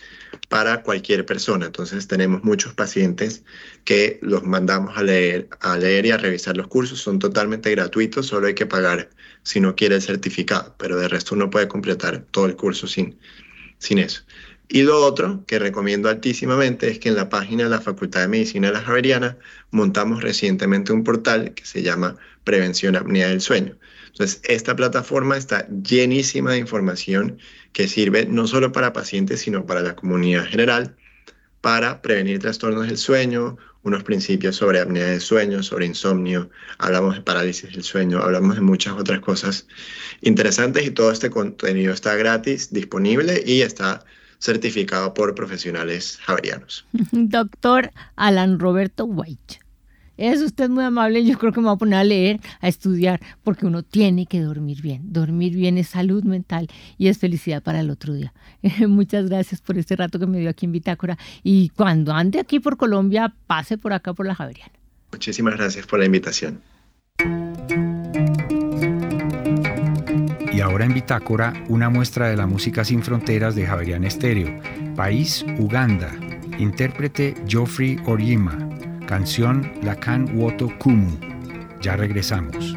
para 0.50 0.84
cualquier 0.84 1.26
persona. 1.26 1.66
Entonces 1.66 2.08
tenemos 2.08 2.44
muchos 2.44 2.74
pacientes 2.74 3.44
que 3.84 4.20
los 4.22 4.44
mandamos 4.44 4.98
a 4.98 5.04
leer, 5.04 5.50
a 5.60 5.78
leer 5.78 6.06
y 6.06 6.12
a 6.12 6.18
revisar 6.18 6.56
los 6.56 6.68
cursos. 6.68 7.00
Son 7.02 7.20
totalmente 7.20 7.72
gratuitos, 7.72 8.28
solo 8.28 8.48
hay 8.48 8.56
que 8.56 8.66
pagar 8.66 9.10
si 9.44 9.60
no 9.60 9.76
quiere 9.76 9.96
el 9.96 10.02
certificado, 10.02 10.76
pero 10.78 10.98
de 10.98 11.08
resto 11.08 11.36
uno 11.36 11.50
puede 11.50 11.68
completar 11.68 12.26
todo 12.32 12.46
el 12.46 12.56
curso 12.56 12.88
sin, 12.88 13.18
sin 13.80 14.00
eso. 14.00 14.24
Y 14.68 14.84
lo 14.84 15.06
otro 15.06 15.44
que 15.46 15.60
recomiendo 15.60 16.10
altísimamente 16.10 16.90
es 16.90 17.00
que 17.00 17.10
en 17.10 17.16
la 17.16 17.30
página 17.30 17.66
de 17.66 17.70
la 17.70 17.82
Facultad 17.82 18.22
de 18.22 18.28
Medicina 18.28 18.68
de 18.68 18.74
la 18.74 18.82
Javeriana 18.82 19.38
montamos 19.72 20.24
recientemente 20.24 20.92
un 20.92 21.04
portal 21.04 21.54
que 21.54 21.66
se 21.66 21.84
llama 21.84 22.18
Prevención 22.44 22.96
Apnea 22.96 23.28
del 23.30 23.42
Sueño. 23.42 23.78
Entonces, 24.08 24.42
esta 24.46 24.76
plataforma 24.76 25.38
está 25.38 25.68
llenísima 25.68 26.54
de 26.54 26.60
información 26.60 27.38
que 27.74 27.88
sirve 27.88 28.26
no 28.26 28.48
solo 28.48 28.72
para 28.72 28.94
pacientes, 28.94 29.42
sino 29.42 29.66
para 29.66 29.82
la 29.82 29.96
comunidad 29.96 30.46
general, 30.46 30.96
para 31.62 32.02
prevenir 32.02 32.40
trastornos 32.40 32.88
del 32.88 32.98
sueño, 32.98 33.58
unos 33.84 34.04
principios 34.04 34.56
sobre 34.56 34.80
apnea 34.80 35.06
del 35.06 35.22
sueño, 35.22 35.62
sobre 35.62 35.86
insomnio, 35.86 36.50
hablamos 36.78 37.16
de 37.16 37.22
parálisis 37.22 37.72
del 37.72 37.84
sueño, 37.84 38.20
hablamos 38.20 38.56
de 38.56 38.62
muchas 38.62 38.94
otras 38.94 39.20
cosas 39.20 39.68
interesantes 40.22 40.86
y 40.88 40.92
todo 40.92 41.12
este 41.12 41.30
contenido 41.30 41.94
está 41.94 42.16
gratis, 42.16 42.72
disponible 42.72 43.44
y 43.46 43.62
está 43.62 44.06
certificado 44.46 45.14
por 45.14 45.34
profesionales 45.34 46.20
javerianos. 46.22 46.86
Doctor 47.12 47.92
Alan 48.16 48.60
Roberto 48.60 49.06
White. 49.06 49.60
Es 50.18 50.42
usted 50.42 50.70
muy 50.70 50.86
amable. 50.86 51.26
Yo 51.26 51.38
creo 51.38 51.52
que 51.52 51.60
me 51.60 51.66
voy 51.66 51.76
a 51.76 51.78
poner 51.78 52.00
a 52.00 52.04
leer, 52.04 52.40
a 52.62 52.70
estudiar, 52.70 53.20
porque 53.44 53.66
uno 53.66 53.84
tiene 53.84 54.28
que 54.28 54.40
dormir 54.40 54.82
bien. 54.82 55.02
Dormir 55.12 55.54
bien 55.56 55.78
es 55.78 55.90
salud 55.90 56.24
mental 56.24 56.70
y 56.98 57.08
es 57.08 57.18
felicidad 57.18 57.62
para 57.62 57.82
el 57.82 57.90
otro 57.90 58.14
día. 58.14 58.34
Muchas 58.88 59.28
gracias 59.28 59.60
por 59.60 59.78
este 59.78 59.96
rato 59.98 60.18
que 60.18 60.28
me 60.28 60.40
dio 60.40 60.50
aquí 60.50 60.68
en 60.68 60.72
Bitácora. 60.72 61.18
Y 61.44 61.70
cuando 61.70 62.14
ande 62.14 62.40
aquí 62.40 62.62
por 62.62 62.78
Colombia, 62.78 63.34
pase 63.48 63.78
por 63.78 63.92
acá 63.92 64.14
por 64.14 64.26
la 64.26 64.36
Javeriana. 64.36 64.72
Muchísimas 65.12 65.56
gracias 65.56 65.86
por 65.86 66.00
la 66.00 66.06
invitación. 66.06 66.62
Ahora 70.66 70.86
en 70.86 70.94
Bitácora, 70.94 71.54
una 71.70 71.90
muestra 71.90 72.28
de 72.28 72.36
la 72.36 72.48
música 72.48 72.84
sin 72.84 73.04
fronteras 73.04 73.56
de 73.56 73.68
Javerian 73.68 74.04
Estéreo. 74.04 74.50
País 74.96 75.46
Uganda. 75.60 76.12
Intérprete 76.58 77.36
Geoffrey 77.48 78.00
Orima. 78.06 78.58
Canción 79.06 79.72
Lakan 79.84 80.36
Woto 80.36 80.70
Kumu. 80.80 81.18
Ya 81.82 81.96
regresamos. 81.96 82.76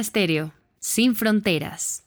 Estéreo, 0.00 0.52
sin 0.78 1.14
fronteras. 1.14 2.04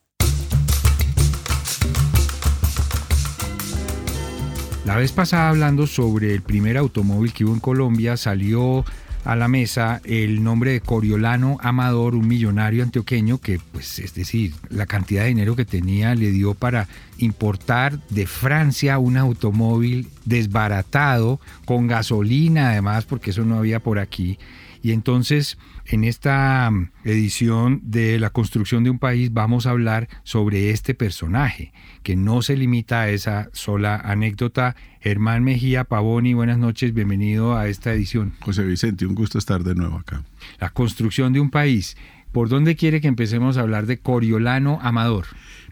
La 4.86 4.98
vez 4.98 5.14
pasada 5.14 5.50
hablando 5.50 5.88
sobre 5.88 6.34
el 6.34 6.42
primer 6.42 6.78
automóvil 6.78 7.32
que 7.32 7.46
hubo 7.46 7.54
en 7.54 7.62
Colombia, 7.62 8.18
salió 8.18 8.84
a 9.24 9.36
la 9.38 9.48
mesa 9.48 10.02
el 10.04 10.44
nombre 10.44 10.72
de 10.72 10.82
Coriolano 10.82 11.58
Amador, 11.62 12.16
un 12.16 12.28
millonario 12.28 12.84
antioqueño 12.84 13.38
que, 13.38 13.60
pues, 13.72 14.00
es 14.00 14.14
decir, 14.14 14.54
la 14.70 14.86
cantidad 14.86 15.22
de 15.22 15.30
dinero 15.30 15.56
que 15.56 15.64
tenía 15.64 16.16
le 16.16 16.32
dio 16.32 16.54
para 16.54 16.90
importar 17.18 18.00
de 18.10 18.28
Francia 18.28 19.00
un 19.00 19.16
automóvil 19.16 20.10
desbaratado, 20.26 21.40
con 21.64 21.88
gasolina 21.88 22.72
además, 22.72 23.06
porque 23.06 23.30
eso 23.30 23.46
no 23.46 23.58
había 23.58 23.80
por 23.80 24.00
aquí. 24.00 24.38
Y 24.82 24.92
entonces, 24.92 25.58
en 25.86 26.04
esta 26.04 26.72
edición 27.04 27.82
de 27.84 28.20
La 28.20 28.30
construcción 28.30 28.84
de 28.84 28.90
un 28.90 29.00
país 29.00 29.34
vamos 29.34 29.66
a 29.66 29.72
hablar 29.72 30.08
sobre 30.24 30.70
este 30.70 30.94
personaje, 30.94 31.74
que 32.04 32.16
no 32.16 32.42
se 32.42 32.56
limita 32.56 33.02
a 33.02 33.10
esa 33.10 33.50
sola 33.54 33.96
anécdota. 33.98 34.76
Germán 35.02 35.44
Mejía 35.44 35.84
Pavoni, 35.84 36.34
buenas 36.34 36.58
noches, 36.58 36.94
bienvenido 36.94 37.58
a 37.58 37.68
esta 37.68 37.94
edición. 37.94 38.34
José 38.40 38.64
Vicente, 38.64 39.06
un 39.06 39.16
gusto 39.16 39.38
estar 39.38 39.64
de 39.64 39.76
nuevo 39.76 39.98
acá. 39.98 40.24
La 40.60 40.70
construcción 40.70 41.34
de 41.34 41.40
un 41.40 41.50
país. 41.50 41.98
¿Por 42.32 42.50
dónde 42.50 42.76
quiere 42.76 43.00
que 43.00 43.08
empecemos 43.08 43.58
a 43.58 43.62
hablar 43.62 43.86
de 43.86 44.00
Coriolano 44.00 44.80
Amador? 44.82 45.26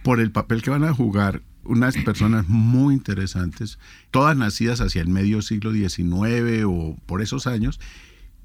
Por 0.03 0.19
el 0.19 0.31
papel 0.31 0.61
que 0.61 0.69
van 0.69 0.83
a 0.83 0.93
jugar 0.93 1.41
unas 1.63 1.95
personas 1.97 2.47
muy 2.47 2.93
interesantes, 2.93 3.79
todas 4.11 4.35
nacidas 4.35 4.81
hacia 4.81 5.01
el 5.01 5.07
medio 5.07 5.41
siglo 5.41 5.71
XIX 5.71 6.65
o 6.65 6.97
por 7.05 7.21
esos 7.21 7.47
años, 7.47 7.79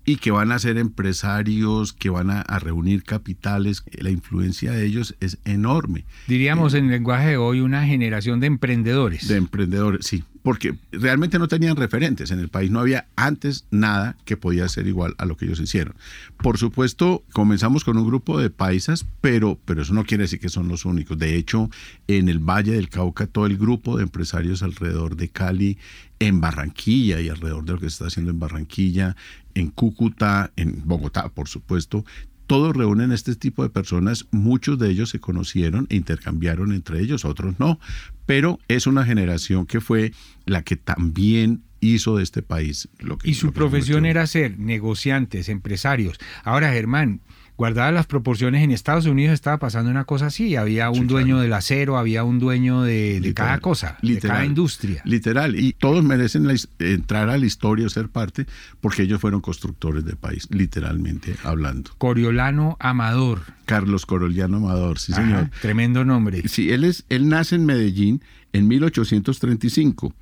y 0.07 0.16
que 0.16 0.31
van 0.31 0.53
a 0.53 0.59
ser 0.61 0.79
empresarios, 0.79 1.92
que 1.92 2.09
van 2.11 2.31
a, 2.31 2.45
reunir 2.61 3.03
capitales. 3.03 3.83
La 3.99 4.11
influencia 4.11 4.71
de 4.71 4.87
ellos 4.87 5.16
es 5.21 5.38
enorme. 5.45 6.05
Diríamos 6.29 6.75
en 6.75 6.87
el 6.87 6.92
lenguaje 6.92 7.31
de 7.31 7.37
hoy 7.37 7.61
una 7.61 7.85
generación 7.85 8.38
de 8.40 8.47
emprendedores. 8.47 9.27
De 9.27 9.37
emprendedores, 9.37 10.07
sí, 10.07 10.23
porque 10.42 10.77
realmente 10.92 11.40
no 11.40 11.49
tenían 11.49 11.75
referentes. 11.75 12.31
En 12.31 12.38
el 12.38 12.49
país 12.49 12.71
no 12.71 12.79
había 12.79 13.09
antes 13.16 13.66
nada 13.73 14.16
que 14.25 14.37
podía 14.37 14.69
ser 14.69 14.87
igual 14.87 15.16
a 15.19 15.27
lo 15.27 15.37
que 15.37 15.47
ellos 15.47 15.59
hicieron. 15.59 15.95
Por 16.37 16.57
supuesto, 16.57 17.25
comenzamos 17.33 17.83
con 17.83 17.99
un 17.99 18.07
grupo 18.07 18.38
de 18.38 18.49
paisas, 18.49 19.05
pero, 19.21 19.59
pero 19.64 19.83
eso 19.83 19.92
no 19.92 20.05
quiere 20.05 20.23
decir 20.23 20.38
que 20.38 20.49
son 20.49 20.69
los 20.69 20.85
únicos. 20.85 21.19
De 21.19 21.35
hecho, 21.35 21.69
en 22.07 22.29
el 22.29 22.38
Valle 22.38 22.73
del 22.73 22.88
Cauca, 22.88 23.27
todo 23.27 23.47
el 23.47 23.59
grupo 23.59 23.97
de 23.97 24.05
empresarios 24.05 24.62
alrededor 24.62 25.16
de 25.16 25.29
Cali, 25.31 25.79
en 26.19 26.40
Barranquilla 26.40 27.21
y 27.21 27.29
alrededor 27.29 27.64
de 27.64 27.73
lo 27.73 27.79
que 27.79 27.87
se 27.87 27.95
está 27.95 28.07
haciendo 28.07 28.31
en 28.31 28.38
Barranquilla, 28.38 29.16
en 29.57 29.71
Cúcuta, 29.71 30.53
en 30.57 30.83
Bogotá, 30.85 31.29
por 31.31 31.49
supuesto, 31.49 32.05
todos 32.47 32.77
reúnen 32.77 33.11
este 33.11 33.35
tipo 33.35 33.62
de 33.62 33.71
personas, 33.71 34.27
muchos 34.31 34.79
de 34.79 34.90
ellos 34.90 35.11
se 35.11 35.19
conocieron 35.19 35.87
e 35.90 35.97
intercambiaron 35.97 36.73
entre 36.73 37.01
ellos, 37.01 37.25
otros 37.25 37.59
no, 37.59 37.81
pero 38.25 38.61
es 38.69 38.87
una 38.87 39.05
generación 39.05 39.66
que 39.66 39.81
fue 39.81 40.12
la 40.45 40.62
que 40.62 40.77
también 40.77 41.62
hizo 41.81 42.16
de 42.16 42.23
este 42.23 42.42
país 42.42 42.88
lo 42.99 43.19
que... 43.19 43.31
Y 43.31 43.35
su 43.35 43.53
profesión 43.53 44.07
era 44.07 44.27
ser 44.27 44.59
negociantes, 44.59 45.49
empresarios. 45.49 46.19
Ahora, 46.45 46.73
Germán, 46.73 47.21
guardadas 47.57 47.92
las 47.92 48.07
proporciones, 48.07 48.62
en 48.62 48.71
Estados 48.71 49.07
Unidos 49.07 49.35
estaba 49.35 49.59
pasando 49.59 49.90
una 49.90 50.05
cosa 50.05 50.27
así, 50.27 50.57
había 50.57 50.90
un 50.90 51.07
dueño 51.07 51.38
del 51.38 51.53
acero, 51.53 51.97
había 51.97 52.23
un 52.25 52.38
dueño 52.38 52.83
de, 52.83 53.33
cada 53.35 53.61
cosa, 53.61 53.99
de 54.03 54.19
cada 54.19 54.45
industria. 54.45 55.03
Literal, 55.05 55.59
y 55.59 55.73
todos 55.73 56.05
merecen 56.05 56.49
entrar 56.79 57.31
a 57.31 57.38
la 57.38 57.47
historia 57.47 57.87
o 57.87 57.88
ser 57.88 58.09
parte 58.09 58.47
porque 58.81 59.03
ellos 59.03 59.21
fueron 59.21 59.40
constructores 59.40 60.05
del 60.05 60.16
país, 60.16 60.49
literalmente 60.51 61.37
hablando. 61.45 61.92
Coriolano 61.99 62.77
Amador. 62.79 63.40
Carlos 63.64 64.07
Coriolano 64.07 64.59
Amador, 64.59 64.99
sí 64.99 65.12
señor. 65.12 65.51
Tremendo 65.61 66.05
nombre. 66.05 66.47
Sí, 66.49 66.71
él, 66.71 66.85
es, 66.85 67.05
él 67.09 67.29
nace 67.29 67.57
en 67.57 67.64
Medellín 67.64 68.23
en 68.53 68.69
1835. 68.69 70.14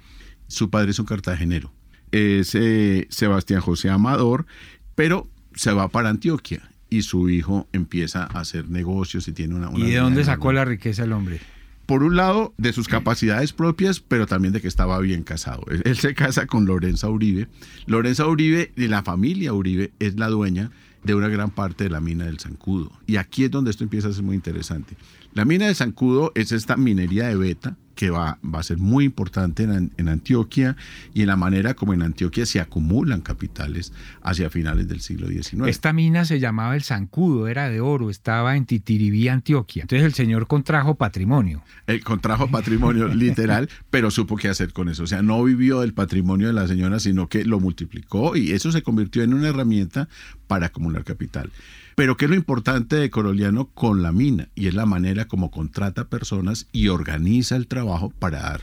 Su 0.46 0.70
padre 0.70 0.92
es 0.92 0.98
un 0.98 1.06
cartagenero. 1.06 1.72
Es 2.12 2.54
eh, 2.54 3.08
Sebastián 3.10 3.60
José 3.60 3.90
Amador, 3.90 4.46
pero 4.94 5.28
se 5.54 5.72
va 5.72 5.88
para 5.88 6.10
Antioquia 6.10 6.62
y 6.90 7.02
su 7.02 7.28
hijo 7.28 7.68
empieza 7.72 8.24
a 8.24 8.40
hacer 8.40 8.68
negocios 8.68 9.26
y 9.28 9.32
tiene 9.32 9.54
una... 9.54 9.70
¿Y 9.74 9.90
de 9.90 9.96
dónde 9.98 10.24
sacó 10.24 10.52
la 10.52 10.64
riqueza 10.64 11.04
el 11.04 11.12
hombre? 11.12 11.40
por 11.86 12.02
un 12.02 12.16
lado, 12.16 12.54
de 12.56 12.72
sus 12.72 12.88
capacidades 12.88 13.52
propias, 13.52 14.00
pero 14.00 14.26
también 14.26 14.52
de 14.52 14.60
que 14.60 14.68
estaba 14.68 14.98
bien 15.00 15.22
casado. 15.22 15.64
Él, 15.84 15.96
se 15.96 16.14
casa 16.14 16.46
con 16.46 16.64
Lorenza 16.64 17.08
Uribe. 17.08 17.48
Lorenza 17.86 18.26
Uribe 18.26 18.72
y 18.76 18.88
la 18.88 19.02
familia 19.02 19.52
Uribe 19.52 19.92
es 19.98 20.18
la 20.18 20.28
dueña 20.28 20.70
de 21.02 21.14
una 21.14 21.28
gran 21.28 21.50
parte 21.50 21.84
de 21.84 21.90
la 21.90 22.00
mina 22.00 22.24
del 22.24 22.40
Zancudo. 22.40 22.90
Y 23.06 23.16
aquí 23.16 23.44
es 23.44 23.50
donde 23.50 23.70
esto 23.70 23.84
empieza 23.84 24.08
a 24.08 24.12
ser 24.12 24.24
muy 24.24 24.34
interesante. 24.34 24.96
La 25.34 25.44
mina 25.44 25.66
de 25.66 25.74
Zancudo 25.74 26.32
es 26.34 26.52
esta 26.52 26.76
minería 26.76 27.28
de 27.28 27.36
beta 27.36 27.76
que 27.94 28.10
va, 28.10 28.38
va 28.44 28.60
a 28.60 28.62
ser 28.62 28.78
muy 28.78 29.04
importante 29.04 29.64
en, 29.64 30.08
Antioquia 30.08 30.76
y 31.12 31.22
en 31.22 31.28
la 31.28 31.36
manera 31.36 31.74
como 31.74 31.94
en 31.94 32.02
Antioquia 32.02 32.46
se 32.46 32.60
acumulan 32.60 33.20
capitales 33.20 33.92
hacia 34.22 34.50
finales 34.50 34.88
del 34.88 35.00
siglo 35.00 35.28
XIX. 35.28 35.66
Esta 35.66 35.92
mina 35.92 36.24
se 36.24 36.40
llamaba 36.40 36.76
el 36.76 36.82
Zancudo, 36.82 37.48
era 37.48 37.68
de 37.68 37.80
oro, 37.80 38.10
estaba 38.10 38.56
en 38.56 38.66
Titiribí, 38.66 39.28
Antioquia. 39.28 39.82
Entonces 39.82 40.04
el 40.04 40.14
señor 40.14 40.46
contrajo 40.46 40.94
patrimonio. 40.96 41.62
El 41.86 42.02
contrajo 42.04 42.48
patrimonio 42.48 43.08
literal, 43.14 43.68
pero 43.90 44.10
supo 44.10 44.36
qué 44.36 44.48
hacer 44.48 44.72
con 44.72 44.88
eso. 44.88 45.04
O 45.04 45.06
sea, 45.06 45.22
no 45.22 45.42
vivió 45.42 45.80
del 45.80 45.94
patrimonio 45.94 46.46
de 46.46 46.52
la 46.52 46.68
señora, 46.68 47.00
sino 47.00 47.28
que 47.28 47.44
lo 47.44 47.60
multiplicó 47.60 48.36
y 48.36 48.52
eso 48.52 48.72
se 48.72 48.82
convirtió 48.82 49.22
en 49.22 49.34
una 49.34 49.48
herramienta 49.48 50.08
para 50.46 50.66
acumular 50.66 51.04
capital. 51.04 51.50
Pero 51.94 52.16
¿qué 52.16 52.24
es 52.24 52.30
lo 52.30 52.36
importante 52.36 52.96
de 52.96 53.08
Coroliano 53.08 53.66
con 53.66 54.02
la 54.02 54.10
mina? 54.10 54.48
Y 54.56 54.66
es 54.66 54.74
la 54.74 54.84
manera 54.84 55.26
como 55.28 55.52
contrata 55.52 56.08
personas 56.08 56.66
y 56.72 56.88
organiza 56.88 57.54
el 57.54 57.68
trabajo 57.68 57.83
para 58.18 58.40
dar 58.40 58.60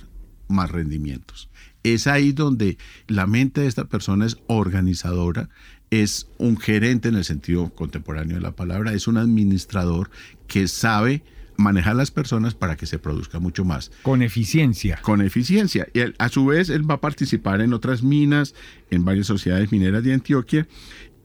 más 0.47 0.69
rendimientos. 0.69 1.49
Es 1.84 2.07
ahí 2.07 2.31
donde 2.31 2.77
la 3.07 3.25
mente 3.25 3.62
de 3.62 3.67
esta 3.67 3.86
persona 3.86 4.25
es 4.25 4.38
organizadora, 4.47 5.49
es 5.89 6.27
un 6.38 6.57
gerente 6.57 7.10
en 7.10 7.15
el 7.15 7.25
sentido 7.25 7.69
contemporáneo 7.73 8.36
de 8.36 8.41
la 8.41 8.55
palabra, 8.55 8.93
es 8.93 9.07
un 9.07 9.17
administrador 9.17 10.10
que 10.47 10.67
sabe 10.67 11.23
manejar 11.57 11.95
las 11.95 12.12
personas 12.12 12.55
para 12.55 12.75
que 12.75 12.86
se 12.86 12.99
produzca 12.99 13.39
mucho 13.39 13.65
más. 13.65 13.91
Con 14.03 14.21
eficiencia. 14.21 14.99
Con 15.01 15.21
eficiencia. 15.21 15.88
Y 15.93 16.01
a 16.17 16.29
su 16.29 16.45
vez 16.45 16.69
él 16.69 16.89
va 16.89 16.95
a 16.95 17.01
participar 17.01 17.62
en 17.62 17.73
otras 17.73 18.03
minas, 18.03 18.55
en 18.89 19.05
varias 19.05 19.27
sociedades 19.27 19.71
mineras 19.71 20.03
de 20.03 20.13
Antioquia 20.13 20.67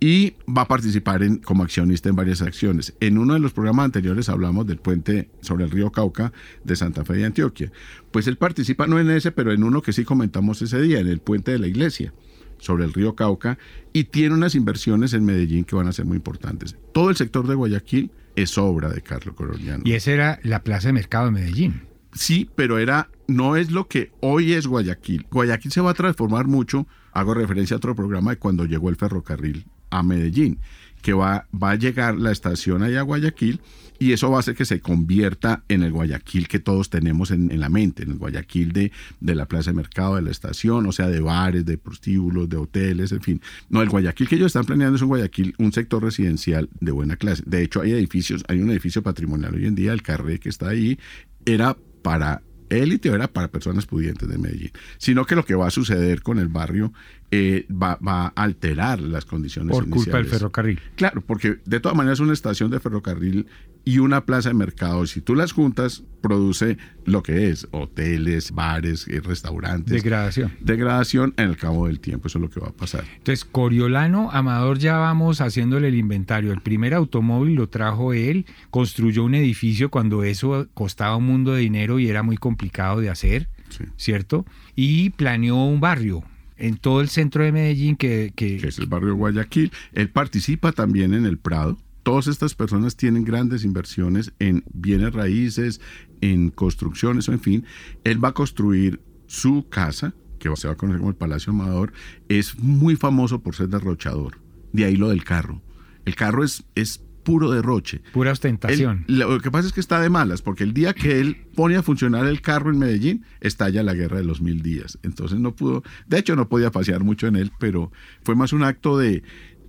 y 0.01 0.35
va 0.47 0.63
a 0.63 0.69
participar 0.69 1.23
en, 1.23 1.39
como 1.39 1.63
accionista 1.63 2.09
en 2.09 2.17
varias 2.17 2.43
acciones. 2.43 2.95
En 3.01 3.19
uno 3.19 3.35
de 3.35 3.41
los 3.41 3.53
programas 3.53 3.87
anteriores 3.87 4.29
hablamos 4.29 4.67
del 4.67 4.79
puente 4.79 5.31
sobre 5.41 5.65
el 5.65 5.71
río 5.71 5.91
Cauca 5.91 6.33
de 6.65 6.77
Santa 6.77 7.05
Fe 7.05 7.15
de 7.15 7.25
Antioquia. 7.25 7.73
Pues 8.11 8.27
él 8.27 8.37
participa 8.37 8.87
no 8.87 8.99
en 8.99 9.11
ese, 9.11 9.33
pero 9.33 9.53
en 9.53 9.63
uno 9.63 9.83
que 9.83 9.93
sí 9.93 10.05
comentamos 10.05 10.61
ese 10.63 10.81
día, 10.81 11.01
en 11.01 11.07
el 11.07 11.21
puente 11.21 11.53
de 11.53 11.59
la 11.59 11.67
iglesia 11.67 12.13
sobre 12.59 12.85
el 12.85 12.93
río 12.93 13.15
Cauca 13.15 13.59
y 13.93 14.05
tiene 14.05 14.35
unas 14.35 14.55
inversiones 14.55 15.13
en 15.13 15.25
Medellín 15.25 15.65
que 15.65 15.77
van 15.77 15.89
a 15.89 15.93
ser 15.93 16.05
muy 16.05 16.17
importantes. 16.17 16.77
Todo 16.93 17.11
el 17.11 17.17
sector 17.17 17.47
de 17.47 17.55
Guayaquil 17.55 18.11
es 18.35 18.59
obra 18.59 18.91
de 18.91 19.03
Carlos 19.03 19.35
Coroliano. 19.35 19.83
Y 19.87 19.93
esa 19.93 20.11
era 20.13 20.41
la 20.43 20.63
plaza 20.63 20.89
de 20.89 20.93
mercado 20.95 21.27
de 21.27 21.33
Medellín. 21.33 21.83
Sí, 22.13 22.51
pero 22.55 22.79
era 22.79 23.11
no 23.29 23.57
es 23.57 23.71
lo 23.71 23.89
que 23.89 24.11
hoy 24.21 24.53
es 24.53 24.67
Guayaquil. 24.67 25.27
Guayaquil 25.31 25.73
se 25.73 25.81
va 25.81 25.91
a 25.91 25.95
transformar 25.95 26.47
mucho. 26.47 26.87
Hago 27.13 27.35
referencia 27.35 27.75
a 27.75 27.79
otro 27.79 27.95
programa 27.95 28.33
de 28.33 28.39
cuando 28.39 28.65
llegó 28.65 28.89
el 28.89 28.97
ferrocarril 28.97 29.67
a 29.99 30.03
Medellín, 30.03 30.59
que 31.03 31.13
va, 31.13 31.47
va 31.55 31.73
a 31.73 31.75
llegar 31.77 32.17
la 32.17 32.33
estación 32.33 32.83
allá 32.83 33.01
a 33.01 33.03
Guayaquil 33.03 33.61
y 33.99 34.13
eso 34.13 34.31
va 34.31 34.37
a 34.37 34.41
hacer 34.41 34.55
que 34.55 34.65
se 34.65 34.81
convierta 34.81 35.63
en 35.69 35.83
el 35.83 35.93
Guayaquil 35.93 36.49
que 36.49 36.59
todos 36.59 36.91
tenemos 36.91 37.31
en, 37.31 37.59
la 37.59 37.69
mente, 37.69 38.03
en 38.03 38.11
el 38.11 38.19
Guayaquil 38.19 38.73
de, 38.73 38.93
de, 39.21 39.35
la 39.35 39.47
plaza 39.47 39.71
de 39.71 39.77
mercado, 39.77 40.17
de 40.17 40.23
la 40.23 40.31
estación, 40.31 40.87
o 40.87 40.93
sea, 40.93 41.09
de 41.09 41.21
bares, 41.21 41.65
de 41.65 41.79
prostíbulos, 41.79 42.49
de 42.49 42.57
hoteles, 42.57 43.13
en 43.13 43.23
fin. 43.23 43.41
No, 43.69 43.83
el 43.83 43.89
Guayaquil 43.89 44.29
que 44.29 44.37
ellos 44.37 44.49
están 44.49 44.65
planeando 44.65 44.97
es 44.97 45.03
un 45.03 45.09
Guayaquil, 45.09 45.55
un 45.59 45.73
sector 45.73 46.03
residencial 46.03 46.69
de 46.81 46.93
buena 46.93 47.17
clase. 47.17 47.43
De 47.47 47.63
hecho, 47.63 47.81
hay 47.81 47.93
edificios, 47.93 48.45
hay 48.49 48.61
un 48.61 48.71
edificio 48.71 49.03
patrimonial 49.03 49.55
hoy 49.55 49.67
en 49.67 49.75
día, 49.75 49.93
el 49.93 50.03
Carré 50.03 50.39
que 50.39 50.49
está 50.49 50.69
ahí, 50.69 50.99
era 51.47 51.77
para 52.03 52.43
élite 52.69 53.09
era 53.09 53.29
para 53.29 53.49
personas 53.49 53.87
pudientes 53.87 54.29
de 54.29 54.39
Medellín, 54.39 54.73
sino 54.99 55.25
que 55.25 55.37
lo 55.37 55.45
que 55.45 55.55
va 55.55 55.69
a 55.69 55.71
suceder 55.71 56.23
con 56.23 56.39
el 56.39 56.49
barrio 56.49 56.93
eh, 57.31 57.67
va, 57.71 57.99
a 58.07 58.33
alterar 58.37 59.01
las 59.01 59.25
condiciones 59.25 59.77
Por 59.77 59.89
culpa 59.89 60.19
del 60.19 60.27
ferrocarril. 60.27 60.81
Claro, 60.95 61.23
porque 61.23 61.59
de 61.65 61.81
todas 61.81 61.97
maneras 61.97 62.21
una 62.21 62.33
estación 62.33 62.71
de 62.71 62.79
ferrocarril 62.79 63.47
y 63.85 63.99
una 63.99 64.25
plaza 64.25 64.49
de 64.49 64.55
mercado, 64.55 65.07
si 65.07 65.21
tú 65.21 65.35
las 65.35 65.53
juntas, 65.53 66.03
produce 66.21 66.77
lo 67.05 67.23
que 67.23 67.51
es 67.51 67.69
hoteles, 67.71 68.51
bares, 68.51 69.07
eh, 69.07 69.21
restaurantes. 69.21 69.93
Degradación. 69.93 70.53
Degradación 70.61 71.35
en 71.37 71.51
el 71.51 71.57
cabo 71.57 71.87
del 71.87 72.01
tiempo, 72.01 72.27
eso 72.27 72.39
es 72.39 72.43
lo 72.43 72.51
que 72.51 72.59
va 72.59 72.69
a 72.69 72.73
pasar. 72.73 73.05
Entonces, 73.17 73.45
Coriolano 73.45 74.31
Amador 74.33 74.79
ya 74.79 74.97
vamos 74.97 75.41
haciéndole 75.41 75.89
el 75.89 75.95
inventario. 75.95 76.53
El 76.53 76.63
primer 76.63 76.95
automóvil 76.95 77.55
lo 77.55 77.69
trajo 77.69 78.13
él, 78.13 78.47
construyó 78.71 79.25
un 79.25 79.37
edificio 79.37 79.89
cuando 79.89 80.25
eso 80.25 80.67
costaba 80.75 81.17
un 81.17 81.27
mundo 81.27 81.53
de 81.53 81.61
dinero 81.61 82.01
y 82.01 82.09
era 82.09 82.25
muy 82.25 82.37
complicado 82.37 83.01
de 83.01 83.11
hacer, 83.11 83.49
¿cierto? 83.97 84.47
Y 84.75 85.11
planeó 85.11 85.65
un 85.65 85.79
barrio, 85.79 86.25
en 86.57 86.77
todo 86.77 87.01
el 87.01 87.09
centro 87.09 87.45
de 87.45 87.53
Medellín 87.53 87.97
que, 87.97 88.33
que, 88.35 88.57
es 88.57 88.79
el 88.79 88.87
barrio 88.87 89.15
Guayaquil. 89.15 89.73
Él 89.93 90.11
participa 90.11 90.73
también 90.73 91.15
en 91.15 91.27
el 91.27 91.39
Prado, 91.39 91.79
todas 92.07 92.29
estas 92.29 92.55
personas 92.55 92.97
tienen 92.97 93.25
grandes 93.25 93.65
inversiones 93.65 94.33
en 94.39 94.63
bienes 94.73 95.13
raíces, 95.13 95.81
en 96.21 96.51
construcciones 96.51 97.29
en 97.29 97.41
fin. 97.41 97.65
Él 98.05 98.23
va 98.23 98.29
a 98.29 98.33
construir 98.33 99.01
su 99.27 99.69
casa, 99.69 100.15
que 100.39 100.55
se 100.55 100.69
va 100.69 100.75
a 100.75 100.77
conocer 100.77 101.01
como 101.01 101.11
el 101.11 101.17
Palacio 101.17 101.53
Amador, 101.53 101.93
es 102.29 102.59
muy 102.59 102.95
famoso 102.95 103.43
por 103.43 103.57
ser 103.57 103.69
derrochador. 103.71 104.39
De 104.73 104.85
ahí 104.85 104.95
lo 104.95 105.09
del 105.09 105.25
carro. 105.25 105.63
El 106.05 106.15
carro 106.15 106.45
es, 106.45 106.65
es 106.77 107.03
puro 107.27 107.51
derroche. 107.51 108.03
Pura 108.13 108.31
ostentación. 108.31 109.05
lo 109.09 109.41
que 109.41 109.51
pasa 109.51 109.67
es 109.67 109.75
que 109.75 109.81
está 109.81 110.01
de 110.01 110.09
malas, 110.09 110.43
porque 110.43 110.63
el 110.63 110.73
día 110.73 110.95
que 110.95 111.19
él 111.19 111.37
pone 111.57 111.75
a 111.75 111.83
funcionar 111.83 112.25
el 112.25 112.41
carro 112.41 112.71
en 112.71 112.79
Medellín, 112.79 113.25
estalla 113.41 113.83
la 113.83 113.95
guerra 113.95 114.19
de 114.19 114.25
los 114.25 114.41
mil 114.41 114.63
días. 114.63 114.97
Entonces 115.03 115.41
no 115.41 115.57
pudo, 115.57 115.83
de 116.07 116.19
hecho 116.21 116.37
no 116.37 116.49
podía 116.49 116.71
pasear 116.71 117.03
mucho 117.03 117.27
en 117.27 117.35
él, 117.35 117.51
pero 117.59 117.91
fue 118.23 118.37
más 118.37 118.53
un 118.53 118.63
acto 118.63 118.97
de, 118.97 119.25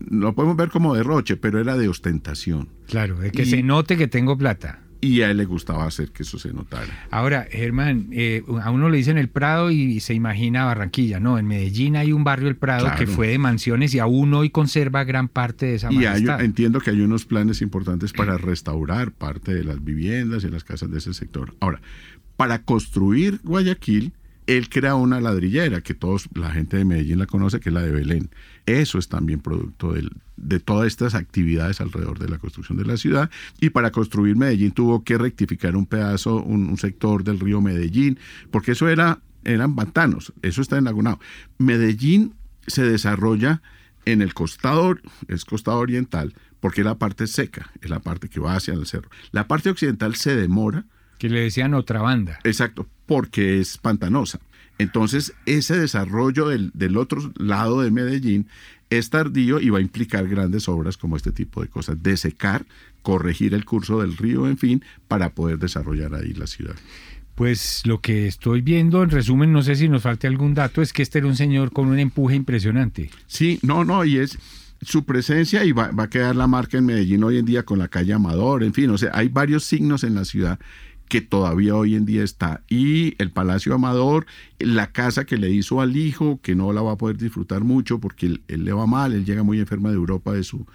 lo 0.07 0.35
podemos 0.35 0.55
ver 0.55 0.69
como 0.69 0.93
derroche, 0.93 1.35
pero 1.35 1.59
era 1.59 1.75
de 1.77 1.89
ostentación. 1.89 2.69
Claro, 2.85 3.17
de 3.17 3.31
que 3.31 3.45
se 3.45 3.63
note 3.63 3.97
que 3.97 4.07
tengo 4.07 4.37
plata. 4.37 4.83
Y 4.99 5.21
a 5.21 5.31
él 5.31 5.37
le 5.37 5.45
gustaba 5.45 5.85
hacer 5.85 6.11
que 6.11 6.23
eso 6.23 6.39
se 6.39 6.51
notara. 6.53 7.07
Ahora, 7.11 7.47
Germán, 7.51 8.07
eh, 8.11 8.43
a 8.61 8.71
uno 8.71 8.89
le 8.89 8.97
dicen 8.97 9.17
el 9.17 9.29
Prado 9.29 9.69
y 9.69 9.99
se 9.99 10.13
imagina 10.13 10.65
Barranquilla. 10.65 11.19
No, 11.19 11.37
en 11.37 11.47
Medellín 11.47 11.95
hay 11.95 12.11
un 12.11 12.23
barrio 12.23 12.47
El 12.47 12.55
Prado 12.55 12.87
que 12.97 13.07
fue 13.07 13.27
de 13.27 13.37
mansiones 13.37 13.93
y 13.93 13.99
aún 13.99 14.33
hoy 14.33 14.49
conserva 14.49 15.03
gran 15.03 15.27
parte 15.27 15.67
de 15.67 15.75
esa 15.75 15.91
Y 15.91 16.05
entiendo 16.05 16.79
que 16.79 16.89
hay 16.89 17.01
unos 17.01 17.25
planes 17.25 17.61
importantes 17.61 18.13
para 18.13 18.37
restaurar 18.37 19.11
parte 19.11 19.53
de 19.53 19.63
las 19.63 19.83
viviendas 19.83 20.43
y 20.43 20.49
las 20.49 20.63
casas 20.63 20.91
de 20.91 20.97
ese 20.97 21.13
sector. 21.13 21.55
Ahora, 21.59 21.81
para 22.35 22.63
construir 22.63 23.39
Guayaquil, 23.43 24.13
él 24.47 24.69
crea 24.69 24.95
una 24.95 25.19
ladrillera 25.19 25.81
que 25.81 25.93
todos, 25.93 26.29
la 26.33 26.51
gente 26.51 26.77
de 26.77 26.85
Medellín 26.85 27.19
la 27.19 27.25
conoce, 27.25 27.59
que 27.59 27.69
es 27.69 27.73
la 27.73 27.81
de 27.81 27.91
Belén. 27.91 28.29
Eso 28.67 28.99
es 28.99 29.07
también 29.07 29.39
producto 29.39 29.95
de 30.35 30.59
todas 30.59 30.87
estas 30.87 31.15
actividades 31.15 31.79
alrededor 31.79 32.19
de 32.19 32.27
la 32.27 32.37
construcción 32.37 32.77
de 32.77 32.83
la 32.83 32.97
ciudad. 32.97 33.31
Y 33.61 33.69
para 33.69 33.91
construir 33.91 34.35
Medellín 34.35 34.71
tuvo 34.71 35.05
que 35.05 35.17
rectificar 35.17 35.77
un 35.77 35.85
pedazo, 35.85 36.43
un, 36.43 36.77
sector 36.77 37.23
del 37.23 37.39
río 37.39 37.61
Medellín, 37.61 38.19
porque 38.51 38.73
eso 38.73 38.89
era, 38.89 39.21
eran 39.45 39.73
pantanos, 39.73 40.33
eso 40.41 40.61
está 40.61 40.77
en 40.77 40.83
Lagunao. 40.83 41.17
Medellín 41.57 42.33
se 42.67 42.83
desarrolla 42.83 43.61
en 44.03 44.21
el 44.21 44.33
costado, 44.33 44.97
es 45.29 45.45
costado 45.45 45.79
oriental, 45.79 46.33
porque 46.59 46.81
es 46.81 46.85
la 46.85 46.95
parte 46.95 47.25
seca, 47.27 47.71
es 47.81 47.89
la 47.89 47.99
parte 47.99 48.27
que 48.27 48.41
va 48.41 48.55
hacia 48.55 48.73
el 48.73 48.85
cerro. 48.85 49.09
La 49.31 49.47
parte 49.47 49.69
occidental 49.69 50.15
se 50.15 50.35
demora. 50.35 50.83
Que 51.19 51.29
le 51.29 51.39
decían 51.39 51.73
otra 51.73 52.01
banda. 52.01 52.39
Exacto, 52.43 52.85
porque 53.05 53.61
es 53.61 53.77
pantanosa. 53.77 54.39
Entonces, 54.79 55.33
ese 55.45 55.77
desarrollo 55.77 56.47
del, 56.47 56.71
del, 56.73 56.97
otro 56.97 57.31
lado 57.37 57.81
de 57.81 57.91
Medellín 57.91 58.47
es 58.89 59.09
tardío 59.09 59.59
y 59.59 59.69
va 59.69 59.79
a 59.79 59.81
implicar 59.81 60.27
grandes 60.27 60.69
obras 60.69 60.97
como 60.97 61.17
este 61.17 61.31
tipo 61.31 61.61
de 61.61 61.67
cosas, 61.67 62.01
de 62.01 62.15
secar, 62.17 62.65
corregir 63.01 63.53
el 63.53 63.65
curso 63.65 64.01
del 64.01 64.15
río, 64.17 64.47
en 64.47 64.57
fin, 64.57 64.83
para 65.07 65.31
poder 65.31 65.59
desarrollar 65.59 66.13
ahí 66.13 66.33
la 66.33 66.47
ciudad. 66.47 66.75
Pues 67.35 67.83
lo 67.85 68.01
que 68.01 68.27
estoy 68.27 68.61
viendo, 68.61 69.03
en 69.03 69.09
resumen, 69.09 69.51
no 69.51 69.61
sé 69.61 69.75
si 69.75 69.89
nos 69.89 70.01
falte 70.01 70.27
algún 70.27 70.53
dato, 70.53 70.81
es 70.81 70.91
que 70.91 71.03
este 71.03 71.19
era 71.19 71.27
un 71.27 71.35
señor 71.35 71.71
con 71.71 71.87
un 71.87 71.99
empuje 71.99 72.35
impresionante. 72.35 73.11
Sí, 73.27 73.59
no, 73.61 73.85
no, 73.85 74.03
y 74.05 74.17
es 74.17 74.37
su 74.81 75.05
presencia 75.05 75.63
y 75.63 75.71
va, 75.71 75.91
va 75.91 76.03
a 76.03 76.09
quedar 76.09 76.35
la 76.35 76.47
marca 76.47 76.77
en 76.77 76.85
Medellín 76.85 77.23
hoy 77.23 77.37
en 77.37 77.45
día 77.45 77.63
con 77.63 77.79
la 77.79 77.87
calle 77.87 78.13
Amador, 78.13 78.63
en 78.63 78.73
fin, 78.73 78.89
o 78.89 78.97
sea, 78.97 79.11
hay 79.13 79.27
varios 79.27 79.63
signos 79.65 80.03
en 80.03 80.15
la 80.15 80.25
ciudad 80.25 80.59
que 81.07 81.21
todavía 81.21 81.75
hoy 81.75 81.95
en 81.95 82.05
día 82.05 82.23
está. 82.23 82.61
Y 82.67 83.15
el 83.21 83.31
Palacio 83.31 83.73
Amador, 83.73 84.25
la 84.59 84.91
casa 84.91 85.25
que 85.25 85.37
le 85.37 85.49
hizo 85.49 85.81
al 85.81 85.95
hijo, 85.95 86.39
que 86.41 86.55
no 86.55 86.73
la 86.73 86.81
va 86.81 86.93
a 86.93 86.97
poder 86.97 87.17
disfrutar 87.17 87.63
mucho 87.63 87.99
porque 87.99 88.25
él, 88.25 88.41
le 88.47 88.73
va 88.73 88.85
mal, 88.85 89.13
él 89.13 89.25
llega 89.25 89.43
muy 89.43 89.59
enferma 89.59 89.89
de 89.89 89.95
Europa 89.95 90.33
de 90.33 90.43
su 90.43 90.65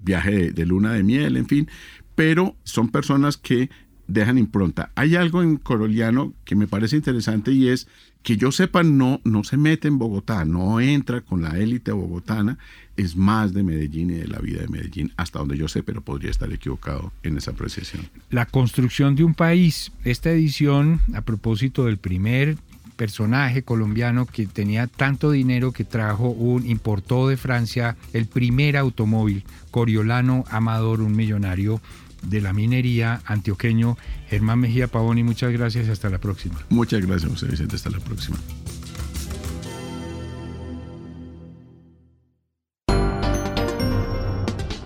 viaje 0.00 0.52
de, 0.52 0.66
luna 0.66 0.92
de 0.92 1.02
miel, 1.02 1.36
en 1.36 1.46
fin. 1.46 1.68
Pero 2.14 2.56
son 2.64 2.88
personas 2.88 3.36
que 3.36 3.70
dejan 4.06 4.38
impronta. 4.38 4.90
Hay 4.94 5.16
algo 5.16 5.42
en 5.42 5.56
Coroliano 5.56 6.34
que 6.44 6.56
me 6.56 6.66
parece 6.66 6.96
interesante 6.96 7.52
y 7.52 7.68
es 7.68 7.88
que 8.22 8.36
yo 8.36 8.52
sepa, 8.52 8.82
no, 8.82 9.20
no 9.24 9.44
se 9.44 9.56
mete 9.56 9.88
en 9.88 9.98
Bogotá, 9.98 10.44
no 10.44 10.80
entra 10.80 11.22
con 11.22 11.42
la 11.42 11.58
élite 11.58 11.92
bogotana, 11.92 12.58
es 12.96 13.16
más 13.16 13.54
de 13.54 13.62
Medellín 13.62 14.10
y 14.10 14.14
de 14.14 14.28
la 14.28 14.38
vida 14.38 14.60
de 14.62 14.68
Medellín, 14.68 15.12
hasta 15.16 15.38
donde 15.38 15.56
yo 15.56 15.68
sé, 15.68 15.82
pero 15.82 16.00
podría 16.02 16.30
estar 16.30 16.52
equivocado 16.52 17.12
en 17.22 17.36
esa 17.36 17.52
apreciación. 17.52 18.08
La 18.30 18.46
construcción 18.46 19.16
de 19.16 19.24
un 19.24 19.34
país, 19.34 19.92
esta 20.04 20.30
edición, 20.30 21.00
a 21.14 21.22
propósito 21.22 21.86
del 21.86 21.98
primer 21.98 22.56
personaje 22.96 23.62
colombiano 23.62 24.26
que 24.26 24.46
tenía 24.46 24.86
tanto 24.86 25.30
dinero 25.30 25.72
que 25.72 25.84
trajo 25.84 26.28
un, 26.28 26.66
importó 26.66 27.28
de 27.28 27.36
Francia 27.36 27.96
el 28.12 28.26
primer 28.26 28.76
automóvil, 28.76 29.44
Coriolano 29.70 30.44
Amador, 30.50 31.00
un 31.00 31.16
millonario 31.16 31.80
de 32.22 32.40
la 32.40 32.52
minería 32.52 33.20
antioqueño, 33.24 33.98
Germán 34.28 34.60
Mejía 34.60 34.86
Pavoni. 34.86 35.24
Muchas 35.24 35.52
gracias 35.52 35.88
y 35.88 35.90
hasta 35.90 36.08
la 36.10 36.18
próxima. 36.18 36.60
Muchas 36.68 37.04
gracias, 37.04 37.30
José 37.30 37.46
Vicente. 37.46 37.76
Hasta 37.76 37.90
la 37.90 37.98
próxima. 37.98 38.38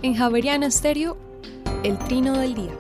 En 0.03 0.15
Javeriana 0.15 0.71
Stereo, 0.71 1.17
el 1.83 1.99
trino 1.99 2.37
del 2.37 2.55
día. 2.55 2.77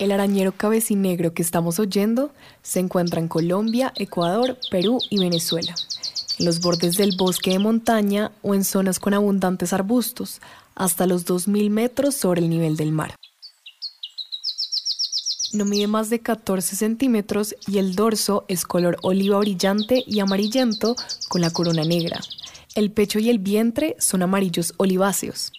El 0.00 0.10
arañero 0.10 0.50
cabecinegro 0.50 1.32
que 1.32 1.42
estamos 1.42 1.78
oyendo 1.78 2.32
se 2.62 2.80
encuentra 2.80 3.20
en 3.20 3.28
Colombia, 3.28 3.92
Ecuador, 3.94 4.58
Perú 4.68 4.98
y 5.08 5.20
Venezuela, 5.20 5.76
en 6.40 6.44
los 6.44 6.60
bordes 6.60 6.96
del 6.96 7.16
bosque 7.16 7.52
de 7.52 7.60
montaña 7.60 8.32
o 8.42 8.56
en 8.56 8.64
zonas 8.64 8.98
con 8.98 9.14
abundantes 9.14 9.72
arbustos, 9.72 10.40
hasta 10.74 11.06
los 11.06 11.24
2.000 11.24 11.70
metros 11.70 12.16
sobre 12.16 12.40
el 12.40 12.50
nivel 12.50 12.76
del 12.76 12.90
mar. 12.90 13.14
No 15.52 15.66
mide 15.66 15.86
más 15.86 16.08
de 16.08 16.20
14 16.20 16.76
centímetros 16.76 17.54
y 17.66 17.78
el 17.78 17.94
dorso 17.94 18.44
es 18.48 18.64
color 18.64 18.96
oliva 19.02 19.38
brillante 19.38 20.02
y 20.06 20.20
amarillento 20.20 20.96
con 21.28 21.42
la 21.42 21.50
corona 21.50 21.84
negra. 21.84 22.20
El 22.74 22.90
pecho 22.90 23.18
y 23.18 23.28
el 23.28 23.38
vientre 23.38 23.94
son 23.98 24.22
amarillos 24.22 24.72
oliváceos. 24.78 25.52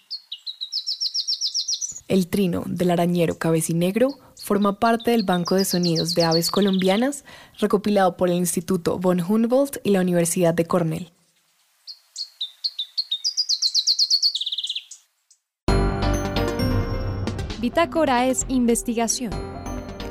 El 2.07 2.27
trino 2.27 2.63
del 2.65 2.91
arañero 2.91 3.37
cabecinegro 3.37 4.17
forma 4.35 4.79
parte 4.79 5.11
del 5.11 5.23
Banco 5.23 5.55
de 5.55 5.63
Sonidos 5.63 6.15
de 6.15 6.23
Aves 6.23 6.49
Colombianas 6.49 7.23
recopilado 7.59 8.17
por 8.17 8.29
el 8.29 8.35
Instituto 8.35 8.97
von 8.97 9.21
Humboldt 9.21 9.77
y 9.83 9.91
la 9.91 10.01
Universidad 10.01 10.53
de 10.53 10.65
Cornell. 10.65 11.11
Bitácora 17.61 18.27
es 18.27 18.45
investigación, 18.49 19.31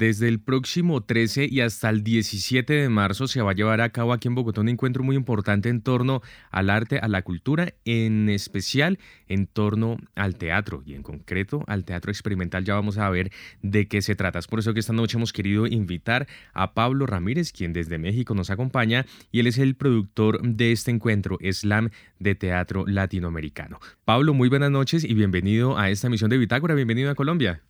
Desde 0.00 0.28
el 0.28 0.40
próximo 0.40 1.02
13 1.02 1.46
y 1.50 1.60
hasta 1.60 1.90
el 1.90 2.02
17 2.02 2.72
de 2.72 2.88
marzo 2.88 3.28
se 3.28 3.42
va 3.42 3.50
a 3.50 3.54
llevar 3.54 3.82
a 3.82 3.90
cabo 3.90 4.14
aquí 4.14 4.28
en 4.28 4.34
Bogotá 4.34 4.62
un 4.62 4.70
encuentro 4.70 5.04
muy 5.04 5.14
importante 5.14 5.68
en 5.68 5.82
torno 5.82 6.22
al 6.50 6.70
arte, 6.70 6.98
a 6.98 7.06
la 7.06 7.20
cultura, 7.20 7.74
en 7.84 8.30
especial 8.30 8.98
en 9.28 9.46
torno 9.46 9.98
al 10.14 10.36
teatro 10.36 10.82
y 10.86 10.94
en 10.94 11.02
concreto 11.02 11.64
al 11.66 11.84
teatro 11.84 12.10
experimental. 12.10 12.64
Ya 12.64 12.76
vamos 12.76 12.96
a 12.96 13.10
ver 13.10 13.30
de 13.60 13.88
qué 13.88 14.00
se 14.00 14.16
trata. 14.16 14.38
Es 14.38 14.46
por 14.46 14.60
eso 14.60 14.72
que 14.72 14.80
esta 14.80 14.94
noche 14.94 15.18
hemos 15.18 15.34
querido 15.34 15.66
invitar 15.66 16.26
a 16.54 16.72
Pablo 16.72 17.04
Ramírez, 17.04 17.52
quien 17.52 17.74
desde 17.74 17.98
México 17.98 18.34
nos 18.34 18.48
acompaña 18.48 19.04
y 19.30 19.40
él 19.40 19.48
es 19.48 19.58
el 19.58 19.74
productor 19.74 20.40
de 20.40 20.72
este 20.72 20.90
encuentro, 20.90 21.36
Slam 21.42 21.90
de 22.18 22.34
Teatro 22.34 22.86
Latinoamericano. 22.86 23.80
Pablo, 24.06 24.32
muy 24.32 24.48
buenas 24.48 24.70
noches 24.70 25.04
y 25.04 25.12
bienvenido 25.12 25.76
a 25.76 25.90
esta 25.90 26.06
emisión 26.06 26.30
de 26.30 26.38
Bitácora. 26.38 26.74
Bienvenido 26.74 27.10
a 27.10 27.14
Colombia. 27.14 27.60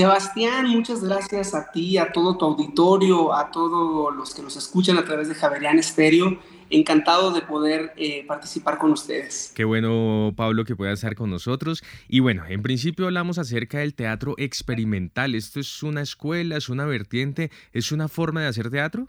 Sebastián, 0.00 0.66
muchas 0.66 1.04
gracias 1.04 1.54
a 1.54 1.70
ti, 1.70 1.98
a 1.98 2.10
todo 2.10 2.38
tu 2.38 2.46
auditorio, 2.46 3.34
a 3.34 3.50
todos 3.50 4.16
los 4.16 4.34
que 4.34 4.40
nos 4.40 4.56
escuchan 4.56 4.96
a 4.96 5.04
través 5.04 5.28
de 5.28 5.34
Javerian 5.34 5.78
Estéreo. 5.78 6.38
Encantado 6.70 7.32
de 7.32 7.42
poder 7.42 7.92
eh, 7.98 8.24
participar 8.26 8.78
con 8.78 8.92
ustedes. 8.92 9.52
Qué 9.54 9.64
bueno, 9.64 10.32
Pablo, 10.34 10.64
que 10.64 10.74
pueda 10.74 10.92
estar 10.92 11.14
con 11.14 11.28
nosotros. 11.28 11.82
Y 12.08 12.20
bueno, 12.20 12.44
en 12.48 12.62
principio 12.62 13.04
hablamos 13.04 13.36
acerca 13.36 13.80
del 13.80 13.92
teatro 13.92 14.36
experimental. 14.38 15.34
¿Esto 15.34 15.60
es 15.60 15.82
una 15.82 16.00
escuela, 16.00 16.56
es 16.56 16.70
una 16.70 16.86
vertiente, 16.86 17.50
es 17.74 17.92
una 17.92 18.08
forma 18.08 18.40
de 18.40 18.46
hacer 18.46 18.70
teatro? 18.70 19.06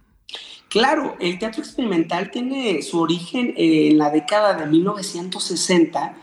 Claro, 0.68 1.16
el 1.22 1.40
teatro 1.40 1.64
experimental 1.64 2.32
tiene 2.32 2.82
su 2.82 3.00
origen 3.00 3.54
en 3.56 3.98
la 3.98 4.10
década 4.10 4.56
de 4.56 4.66
1960 4.66 6.18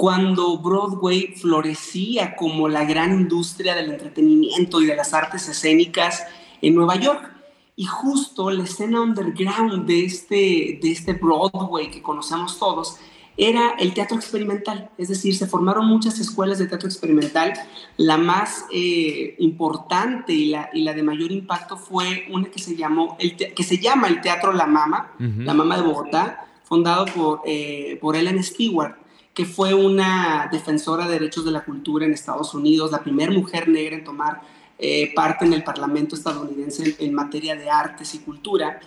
cuando 0.00 0.56
Broadway 0.56 1.34
florecía 1.36 2.34
como 2.34 2.70
la 2.70 2.86
gran 2.86 3.12
industria 3.12 3.74
del 3.74 3.90
entretenimiento 3.90 4.80
y 4.80 4.86
de 4.86 4.96
las 4.96 5.12
artes 5.12 5.46
escénicas 5.46 6.24
en 6.62 6.74
Nueva 6.74 6.96
York. 6.96 7.30
Y 7.76 7.84
justo 7.84 8.50
la 8.50 8.64
escena 8.64 9.02
underground 9.02 9.84
de 9.84 10.06
este, 10.06 10.78
de 10.82 10.90
este 10.90 11.12
Broadway 11.12 11.90
que 11.90 12.00
conocemos 12.00 12.58
todos 12.58 12.96
era 13.36 13.74
el 13.78 13.92
teatro 13.92 14.16
experimental. 14.16 14.88
Es 14.96 15.08
decir, 15.08 15.36
se 15.36 15.46
formaron 15.46 15.84
muchas 15.84 16.18
escuelas 16.18 16.58
de 16.58 16.66
teatro 16.66 16.88
experimental. 16.88 17.52
La 17.98 18.16
más 18.16 18.64
eh, 18.72 19.34
importante 19.38 20.32
y 20.32 20.46
la, 20.46 20.70
y 20.72 20.80
la, 20.80 20.94
de 20.94 21.02
mayor 21.02 21.30
impacto 21.30 21.76
fue 21.76 22.26
una 22.30 22.50
que 22.50 22.58
se, 22.58 22.74
llamó 22.74 23.18
el 23.20 23.36
que 23.36 23.62
se 23.62 23.76
llama 23.76 24.08
el 24.08 24.22
Teatro 24.22 24.54
La 24.54 24.66
Mama, 24.66 25.12
La 25.18 25.52
Mama 25.52 25.76
de 25.76 25.82
Bogotá, 25.82 26.46
fundado 26.64 27.04
por, 27.04 27.42
eh, 27.44 27.98
por 28.00 28.16
Ellen 28.16 28.42
Stewart 28.42 28.96
que 29.40 29.46
fue 29.46 29.72
una 29.72 30.50
defensora 30.52 31.06
de 31.06 31.14
derechos 31.14 31.46
de 31.46 31.50
la 31.50 31.64
cultura 31.64 32.04
en 32.04 32.12
Estados 32.12 32.52
Unidos, 32.52 32.92
la 32.92 33.02
primera 33.02 33.32
mujer 33.32 33.70
negra 33.70 33.96
en 33.96 34.04
tomar 34.04 34.42
eh, 34.78 35.14
parte 35.14 35.46
en 35.46 35.54
el 35.54 35.64
Parlamento 35.64 36.14
estadounidense 36.14 36.94
en, 36.98 37.14
materia 37.14 37.56
de 37.56 37.70
artes 37.70 38.14
y 38.14 38.18
cultura. 38.18 38.80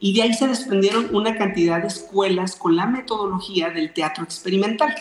Y 0.00 0.14
de 0.14 0.22
ahí 0.22 0.32
se 0.32 0.48
desprendieron 0.48 1.14
una 1.14 1.36
cantidad 1.36 1.82
de 1.82 1.88
escuelas 1.88 2.56
con 2.56 2.74
la 2.74 2.86
metodología 2.86 3.68
del 3.68 3.92
teatro 3.92 4.24
experimental. 4.24 4.94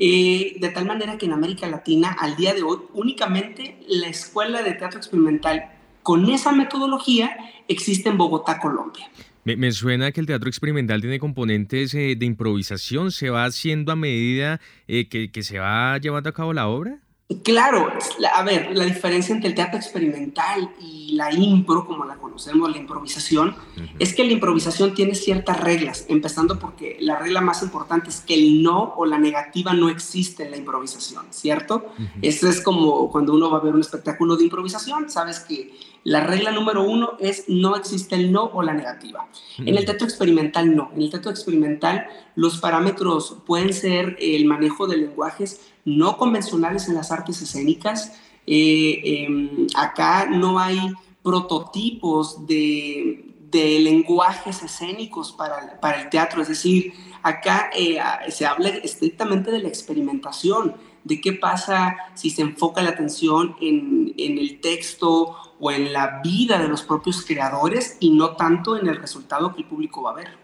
Eh, 0.00 0.56
de 0.58 0.68
tal 0.70 0.84
manera 0.84 1.16
que 1.16 1.26
en 1.26 1.32
América 1.32 1.68
Latina, 1.68 2.16
al 2.18 2.34
día 2.34 2.52
de 2.52 2.64
hoy, 2.64 2.78
únicamente 2.94 3.78
la 3.86 4.08
escuela 4.08 4.64
de 4.64 4.72
teatro 4.72 4.98
experimental 4.98 5.70
con 6.02 6.28
esa 6.28 6.50
metodología 6.50 7.36
existe 7.68 8.08
en 8.08 8.18
Bogotá, 8.18 8.58
Colombia. 8.58 9.08
Me, 9.44 9.72
suena 9.72 10.12
que 10.12 10.20
el 10.20 10.26
teatro 10.26 10.48
experimental 10.48 11.00
tiene 11.00 11.18
componentes 11.18 11.94
eh, 11.94 12.14
de 12.16 12.26
improvisación, 12.26 13.10
se 13.10 13.30
va 13.30 13.44
haciendo 13.44 13.92
a 13.92 13.96
medida 13.96 14.60
eh, 14.86 15.08
que, 15.08 15.32
que 15.32 15.42
se 15.42 15.58
va 15.58 15.96
llevando 15.98 16.28
a 16.28 16.32
cabo 16.32 16.52
la 16.52 16.68
obra. 16.68 17.00
Claro, 17.44 17.92
a 18.34 18.42
ver, 18.42 18.76
la 18.76 18.84
diferencia 18.84 19.32
entre 19.32 19.50
el 19.50 19.54
teatro 19.54 19.78
experimental 19.78 20.68
y 20.80 21.12
la 21.12 21.32
impro, 21.32 21.86
como 21.86 22.04
la 22.04 22.16
conocemos, 22.16 22.68
la 22.72 22.78
improvisación, 22.78 23.54
es 24.00 24.14
que 24.14 24.24
la 24.24 24.32
improvisación 24.32 24.94
tiene 24.94 25.14
ciertas 25.14 25.60
reglas, 25.60 26.06
empezando 26.08 26.58
porque 26.58 26.96
la 26.98 27.20
regla 27.20 27.40
más 27.40 27.62
importante 27.62 28.10
es 28.10 28.20
que 28.20 28.34
el 28.34 28.64
no 28.64 28.94
o 28.96 29.06
la 29.06 29.16
negativa 29.16 29.72
no 29.74 29.88
existe 29.88 30.42
en 30.42 30.50
la 30.50 30.56
improvisación, 30.56 31.26
¿cierto? 31.30 31.92
Eso 32.20 32.48
es 32.48 32.60
como 32.60 33.08
cuando 33.12 33.32
uno 33.32 33.48
va 33.48 33.58
a 33.58 33.62
ver 33.62 33.74
un 33.74 33.80
espectáculo 33.80 34.36
de 34.36 34.44
improvisación, 34.44 35.08
sabes 35.08 35.38
que 35.38 35.72
la 36.04 36.20
regla 36.20 36.50
número 36.50 36.82
uno 36.82 37.12
es 37.20 37.44
no 37.48 37.76
existe 37.76 38.14
el 38.14 38.32
no 38.32 38.44
o 38.44 38.62
la 38.62 38.72
negativa. 38.72 39.28
En 39.58 39.76
el 39.76 39.84
teatro 39.84 40.06
experimental 40.06 40.74
no. 40.74 40.90
En 40.94 41.02
el 41.02 41.10
teatro 41.10 41.30
experimental 41.30 42.06
los 42.36 42.58
parámetros 42.58 43.36
pueden 43.46 43.72
ser 43.74 44.16
el 44.20 44.46
manejo 44.46 44.86
de 44.86 44.96
lenguajes 44.96 45.60
no 45.84 46.16
convencionales 46.16 46.88
en 46.88 46.94
las 46.94 47.10
artes 47.10 47.42
escénicas. 47.42 48.12
Eh, 48.46 49.00
em, 49.04 49.66
acá 49.76 50.26
no 50.26 50.58
hay 50.58 50.78
prototipos 51.22 52.46
de, 52.46 53.26
lenguajes 53.52 54.62
escénicos 54.62 55.32
para, 55.32 55.80
para, 55.80 56.02
el 56.02 56.08
teatro, 56.08 56.40
es 56.40 56.48
decir, 56.48 56.94
acá 57.22 57.70
eh, 57.74 57.98
se 58.28 58.46
habla 58.46 58.68
estrictamente 58.68 59.50
de 59.50 59.58
la 59.58 59.68
experimentación, 59.68 60.76
de 61.04 61.20
qué 61.20 61.32
pasa 61.32 61.96
si 62.14 62.30
se 62.30 62.42
enfoca 62.42 62.82
la 62.82 62.90
atención 62.90 63.56
en, 63.60 64.14
en 64.16 64.38
el 64.38 64.60
texto 64.60 65.36
o 65.58 65.70
en 65.70 65.92
la 65.92 66.20
vida 66.22 66.58
de 66.60 66.68
los 66.68 66.82
propios 66.82 67.24
creadores 67.24 67.96
y 68.00 68.10
no 68.10 68.36
tanto 68.36 68.76
en 68.78 68.88
el 68.88 68.96
resultado 68.96 69.54
que 69.54 69.62
el 69.62 69.68
público 69.68 70.02
va 70.02 70.10
a 70.12 70.14
ver. 70.14 70.40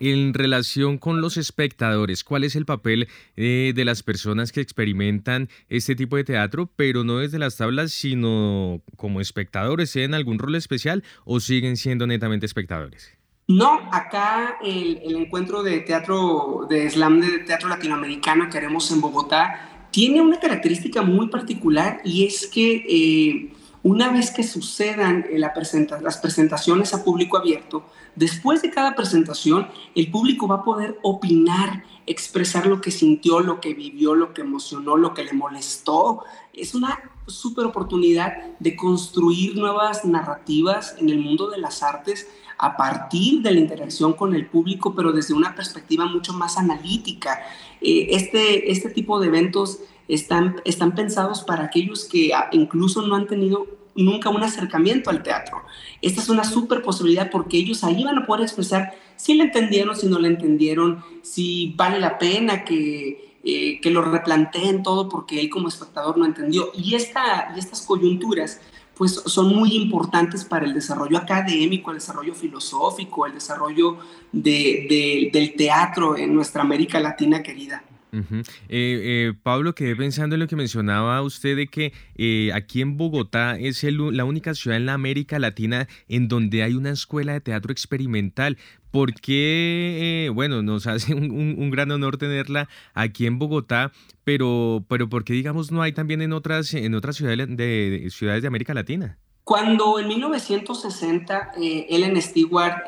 En 0.00 0.32
relación 0.32 0.98
con 0.98 1.20
los 1.20 1.36
espectadores, 1.36 2.22
¿cuál 2.22 2.44
es 2.44 2.54
el 2.54 2.66
papel 2.66 3.08
eh, 3.36 3.72
de 3.74 3.84
las 3.84 4.04
personas 4.04 4.52
que 4.52 4.60
experimentan 4.60 5.48
este 5.68 5.96
tipo 5.96 6.16
de 6.16 6.22
teatro, 6.22 6.70
pero 6.76 7.02
no 7.02 7.18
desde 7.18 7.40
las 7.40 7.56
tablas, 7.56 7.90
sino 7.90 8.80
como 8.96 9.20
espectadores? 9.20 9.90
¿Tienen 9.90 10.14
algún 10.14 10.38
rol 10.38 10.54
especial 10.54 11.02
o 11.24 11.40
siguen 11.40 11.76
siendo 11.76 12.06
netamente 12.06 12.46
espectadores? 12.46 13.18
No, 13.48 13.88
acá 13.90 14.58
el, 14.62 15.00
encuentro 15.16 15.62
de 15.62 15.80
teatro, 15.80 16.66
de 16.68 16.88
slam 16.90 17.20
de 17.20 17.38
teatro 17.40 17.68
latinoamericano 17.68 18.48
que 18.50 18.58
haremos 18.58 18.92
en 18.92 19.00
Bogotá, 19.00 19.77
tiene 19.90 20.20
una 20.20 20.38
característica 20.38 21.02
muy 21.02 21.28
particular 21.28 22.00
y 22.04 22.24
es 22.24 22.46
que 22.46 22.84
eh, 22.88 23.54
una 23.82 24.10
vez 24.10 24.30
que 24.30 24.42
sucedan 24.42 25.24
eh, 25.30 25.38
las 25.38 26.18
presentaciones 26.18 26.94
a 26.94 27.04
público 27.04 27.38
abierto, 27.38 27.84
después 28.16 28.60
de 28.62 28.70
cada 28.70 28.94
presentación, 28.94 29.68
el 29.94 30.10
público 30.10 30.48
va 30.48 30.56
a 30.56 30.64
poder 30.64 30.98
opinar, 31.02 31.84
expresar 32.06 32.66
lo 32.66 32.80
que 32.80 32.90
sintió, 32.90 33.40
lo 33.40 33.60
que 33.60 33.74
vivió, 33.74 34.14
lo 34.14 34.34
que 34.34 34.42
emocionó, 34.42 34.96
lo 34.96 35.14
que 35.14 35.24
le 35.24 35.32
molestó. 35.32 36.24
Es 36.52 36.74
una 36.74 36.98
súper 37.26 37.66
oportunidad 37.66 38.34
de 38.58 38.74
construir 38.74 39.56
nuevas 39.56 40.04
narrativas 40.04 40.96
en 40.98 41.10
el 41.10 41.18
mundo 41.18 41.48
de 41.48 41.58
las 41.58 41.82
artes 41.82 42.26
a 42.58 42.76
partir 42.76 43.40
de 43.42 43.52
la 43.52 43.60
interacción 43.60 44.12
con 44.12 44.34
el 44.34 44.46
público, 44.46 44.94
pero 44.94 45.12
desde 45.12 45.34
una 45.34 45.54
perspectiva 45.54 46.06
mucho 46.06 46.32
más 46.32 46.58
analítica. 46.58 47.40
Eh, 47.80 48.08
este, 48.10 48.70
este 48.70 48.90
tipo 48.90 49.20
de 49.20 49.28
eventos 49.28 49.78
están, 50.08 50.60
están 50.64 50.94
pensados 50.94 51.42
para 51.42 51.64
aquellos 51.64 52.04
que 52.04 52.34
ah, 52.34 52.48
incluso 52.52 53.02
no 53.02 53.14
han 53.14 53.26
tenido 53.26 53.66
nunca 53.94 54.30
un 54.30 54.42
acercamiento 54.42 55.10
al 55.10 55.22
teatro. 55.22 55.62
Esta 56.02 56.20
es 56.20 56.28
una 56.28 56.44
súper 56.44 56.82
posibilidad 56.82 57.30
porque 57.30 57.58
ellos 57.58 57.84
ahí 57.84 58.04
van 58.04 58.18
a 58.18 58.26
poder 58.26 58.42
expresar 58.42 58.94
si 59.16 59.34
le 59.34 59.44
entendieron, 59.44 59.96
si 59.96 60.06
no 60.06 60.18
le 60.18 60.28
entendieron, 60.28 61.04
si 61.22 61.74
vale 61.76 61.98
la 61.98 62.18
pena 62.18 62.64
que, 62.64 63.36
eh, 63.44 63.80
que 63.80 63.90
lo 63.90 64.02
replanteen 64.02 64.82
todo 64.82 65.08
porque 65.08 65.40
él 65.40 65.50
como 65.50 65.68
espectador 65.68 66.16
no 66.16 66.24
entendió. 66.24 66.70
Y, 66.74 66.94
esta, 66.94 67.52
y 67.54 67.58
estas 67.58 67.82
coyunturas 67.82 68.60
pues 68.98 69.12
son 69.12 69.54
muy 69.54 69.76
importantes 69.76 70.44
para 70.44 70.66
el 70.66 70.74
desarrollo 70.74 71.16
académico, 71.16 71.92
el 71.92 71.98
desarrollo 71.98 72.34
filosófico, 72.34 73.26
el 73.26 73.34
desarrollo 73.34 73.96
de, 74.32 75.30
del 75.32 75.54
teatro 75.54 76.16
en 76.16 76.34
nuestra 76.34 76.62
América 76.62 76.98
Latina 76.98 77.40
querida. 77.40 77.84
Eh, 78.12 78.50
eh, 78.68 79.32
Pablo, 79.42 79.74
quedé 79.74 79.94
pensando 79.94 80.34
en 80.34 80.40
lo 80.40 80.48
que 80.48 80.56
mencionaba 80.56 81.20
usted 81.22 81.56
de 81.56 81.66
que 81.66 81.92
eh, 82.16 82.50
aquí 82.54 82.80
en 82.80 82.96
Bogotá 82.96 83.58
es 83.58 83.82
la 83.84 84.24
única 84.24 84.54
ciudad 84.54 84.78
en 84.78 84.86
la 84.86 84.94
América 84.94 85.38
Latina 85.38 85.88
en 86.08 86.28
donde 86.28 86.62
hay 86.62 86.74
una 86.74 86.90
escuela 86.90 87.34
de 87.34 87.40
teatro 87.40 87.70
experimental. 87.70 88.56
¿Por 88.90 89.14
qué, 89.14 90.30
bueno, 90.34 90.62
nos 90.62 90.86
hace 90.88 91.14
un, 91.14 91.70
gran 91.70 91.90
honor 91.90 92.16
tenerla 92.16 92.68
aquí 92.94 93.26
en 93.26 93.38
Bogotá, 93.38 93.92
pero, 94.24 94.84
pero 94.88 95.08
¿por 95.08 95.24
qué, 95.24 95.34
digamos, 95.34 95.70
no 95.70 95.82
hay 95.82 95.92
también 95.92 96.22
en 96.22 96.32
otras, 96.32 96.72
en 96.74 96.94
otras 96.94 97.16
ciudades 97.16 97.48
de, 97.56 98.08
ciudades 98.10 98.42
de 98.42 98.48
América 98.48 98.74
Latina? 98.74 99.18
Cuando 99.44 99.98
en 99.98 100.08
1960 100.08 101.52
Ellen 101.56 102.20
Stewart 102.20 102.84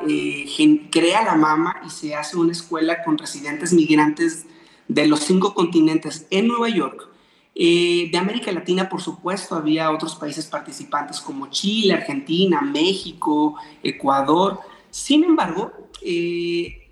crea 0.91 1.23
la 1.23 1.35
Mama 1.35 1.81
y 1.85 1.89
se 1.89 2.13
hace 2.13 2.37
una 2.37 2.51
escuela 2.51 3.03
con 3.03 3.17
residentes 3.17 3.73
migrantes 3.73 4.45
de 4.87 5.07
los 5.07 5.21
cinco 5.21 5.53
continentes 5.53 6.27
en 6.29 6.47
Nueva 6.47 6.69
York. 6.69 7.07
Eh, 7.55 8.09
de 8.11 8.17
América 8.17 8.51
Latina, 8.51 8.87
por 8.89 9.01
supuesto, 9.01 9.55
había 9.55 9.91
otros 9.91 10.15
países 10.15 10.45
participantes 10.45 11.19
como 11.19 11.49
Chile, 11.49 11.93
Argentina, 11.93 12.61
México, 12.61 13.55
Ecuador. 13.83 14.59
Sin 14.91 15.23
embargo, 15.23 15.71
eh, 16.03 16.89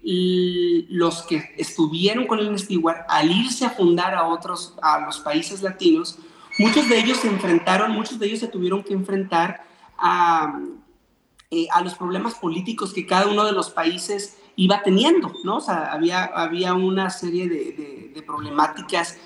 los 0.89 1.24
que 1.24 1.54
estuvieron 1.58 2.26
con 2.26 2.39
el 2.39 2.58
Stewart, 2.58 3.06
al 3.08 3.30
irse 3.30 3.66
a 3.66 3.70
fundar 3.70 4.16
a 4.16 4.28
otros, 4.28 4.74
a 4.82 5.02
los 5.02 5.20
países 5.20 5.62
latinos, 5.62 6.18
muchos 6.58 6.89
de 6.89 7.00
ellos 7.00 7.18
se 7.20 7.28
enfrentaron, 7.28 7.91
muchos 7.91 8.18
de 8.18 8.26
ellos 8.26 8.39
se 8.39 8.47
tuvieron 8.47 8.84
que 8.84 8.93
enfrentar 8.93 9.64
a, 9.97 10.60
eh, 11.52 11.68
a 11.72 11.82
los 11.82 11.95
problemas 11.95 12.36
políticos 12.36 12.93
que 12.93 13.06
cada 13.06 13.28
uno 13.28 13.45
de 13.45 13.52
los 13.52 13.70
países 13.70 14.38
iba 14.56 14.84
teniendo, 14.84 15.32
¿no? 15.43 15.60
Había, 15.68 16.26
había 16.26 16.74
una 16.74 17.10
serie 17.10 17.47
de, 17.47 18.24
problemáticas 18.28 19.18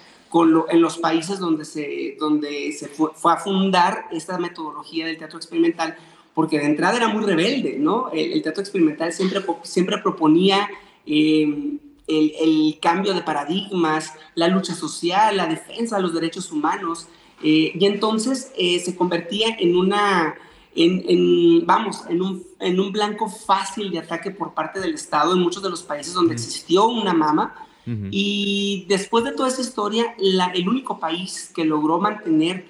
en 0.69 0.82
los 0.82 0.97
países 0.97 1.39
donde 1.39 1.65
se, 1.65 2.15
donde 2.19 2.71
se 2.71 2.88
fue, 2.88 3.09
a 3.26 3.38
fundar 3.38 4.07
esta 4.11 4.38
metodología 4.38 5.05
del 5.05 5.17
teatro 5.17 5.38
experimental, 5.38 5.97
porque 6.34 6.59
de 6.59 6.65
entrada 6.65 6.97
era 6.97 7.07
muy 7.07 7.23
rebelde, 7.23 7.77
¿no? 7.79 8.09
El, 8.11 8.41
teatro 8.41 8.61
experimental 8.61 9.13
siempre, 9.13 9.41
siempre 9.63 9.97
proponía 9.99 10.69
em, 11.05 11.79
el, 12.07 12.34
el, 12.39 12.79
cambio 12.81 13.13
de 13.13 13.21
paradigmas, 13.21 14.13
la 14.36 14.47
lucha 14.47 14.73
social, 14.73 15.38
la 15.38 15.47
defensa 15.47 15.97
de 15.97 16.01
los 16.01 16.13
derechos 16.13 16.51
humanos, 16.51 17.07
eh, 17.43 17.73
y 17.77 17.86
entonces 17.86 18.51
eh, 18.57 18.79
se 18.79 18.95
convertía 18.95 19.55
en 19.59 19.75
una 19.75 20.36
en, 20.75 21.65
vamos, 21.67 22.03
en 22.09 22.21
un, 22.21 22.43
en 22.59 22.79
un, 22.79 22.91
blanco 22.91 23.29
fácil 23.29 23.91
de 23.91 23.99
ataque 23.99 24.31
por 24.31 24.55
parte 24.55 24.79
del 24.79 24.95
Estado 24.95 25.34
en 25.34 25.39
muchos 25.39 25.61
de 25.61 25.69
los 25.69 25.84
países 25.84 26.13
donde 26.13 26.34
existió 26.34 26.88
una 26.88 27.13
mama. 27.13 27.55
Y 27.86 28.86
después 28.88 29.25
de 29.25 29.34
toda 29.34 29.49
esa 29.49 29.61
historia, 29.61 30.15
la, 30.17 30.45
el 30.47 30.69
único 30.69 30.99
país 30.99 31.51
que 31.53 31.65
logró 31.65 31.99
mantener 31.99 32.65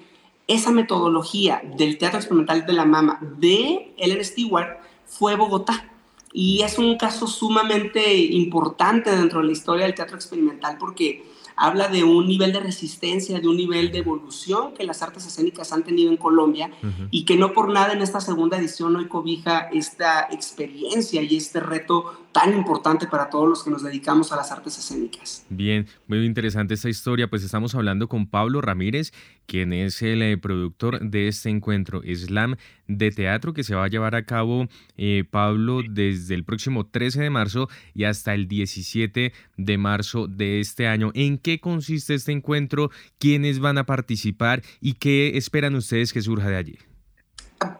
esa 0.46 0.70
metodología 0.70 1.62
del 1.76 1.98
teatro 1.98 2.18
experimental 2.18 2.66
de 2.66 2.72
la 2.72 2.84
mama 2.84 3.18
de 3.38 3.94
Ellen 3.96 4.24
Stewart 4.24 4.78
fue 5.06 5.36
Bogotá. 5.36 5.90
Y 6.32 6.62
es 6.62 6.78
un 6.78 6.96
caso 6.98 7.26
sumamente 7.26 8.16
importante 8.16 9.14
dentro 9.14 9.40
de 9.40 9.46
la 9.46 9.52
historia 9.52 9.84
del 9.84 9.94
teatro 9.94 10.16
experimental 10.16 10.76
porque 10.78 11.24
habla 11.56 11.88
de 11.88 12.02
un 12.02 12.26
nivel 12.26 12.52
de 12.52 12.60
resistencia, 12.60 13.40
de 13.40 13.48
un 13.48 13.56
nivel 13.56 13.92
de 13.92 13.98
evolución 13.98 14.74
que 14.74 14.84
las 14.84 15.02
artes 15.02 15.26
escénicas 15.26 15.72
han 15.72 15.84
tenido 15.84 16.10
en 16.10 16.16
Colombia 16.16 16.70
y 17.10 17.24
que 17.24 17.36
no 17.36 17.52
por 17.52 17.70
nada 17.72 17.92
en 17.92 18.02
esta 18.02 18.20
segunda 18.20 18.58
edición 18.58 18.96
hoy 18.96 19.06
cobija 19.06 19.68
esta 19.72 20.28
experiencia 20.32 21.22
y 21.22 21.36
este 21.36 21.60
reto 21.60 22.23
tan 22.34 22.52
importante 22.52 23.06
para 23.06 23.30
todos 23.30 23.48
los 23.48 23.62
que 23.62 23.70
nos 23.70 23.84
dedicamos 23.84 24.32
a 24.32 24.36
las 24.36 24.50
artes 24.50 24.76
escénicas. 24.76 25.46
Bien, 25.48 25.86
muy 26.08 26.26
interesante 26.26 26.74
esta 26.74 26.88
historia. 26.88 27.30
Pues 27.30 27.44
estamos 27.44 27.76
hablando 27.76 28.08
con 28.08 28.26
Pablo 28.26 28.60
Ramírez, 28.60 29.12
quien 29.46 29.72
es 29.72 30.02
el 30.02 30.20
eh, 30.20 30.36
productor 30.36 30.98
de 31.00 31.28
este 31.28 31.48
encuentro 31.48 32.02
Slam 32.02 32.56
de 32.88 33.12
teatro 33.12 33.54
que 33.54 33.62
se 33.62 33.76
va 33.76 33.84
a 33.84 33.88
llevar 33.88 34.16
a 34.16 34.26
cabo, 34.26 34.66
eh, 34.96 35.24
Pablo, 35.30 35.82
desde 35.88 36.34
el 36.34 36.44
próximo 36.44 36.86
13 36.86 37.22
de 37.22 37.30
marzo 37.30 37.68
y 37.94 38.02
hasta 38.02 38.34
el 38.34 38.48
17 38.48 39.32
de 39.56 39.78
marzo 39.78 40.26
de 40.26 40.58
este 40.58 40.88
año. 40.88 41.12
¿En 41.14 41.38
qué 41.38 41.60
consiste 41.60 42.14
este 42.14 42.32
encuentro? 42.32 42.90
¿Quiénes 43.18 43.60
van 43.60 43.78
a 43.78 43.86
participar 43.86 44.62
y 44.80 44.94
qué 44.94 45.38
esperan 45.38 45.76
ustedes 45.76 46.12
que 46.12 46.20
surja 46.20 46.48
de 46.48 46.56
allí? 46.56 46.78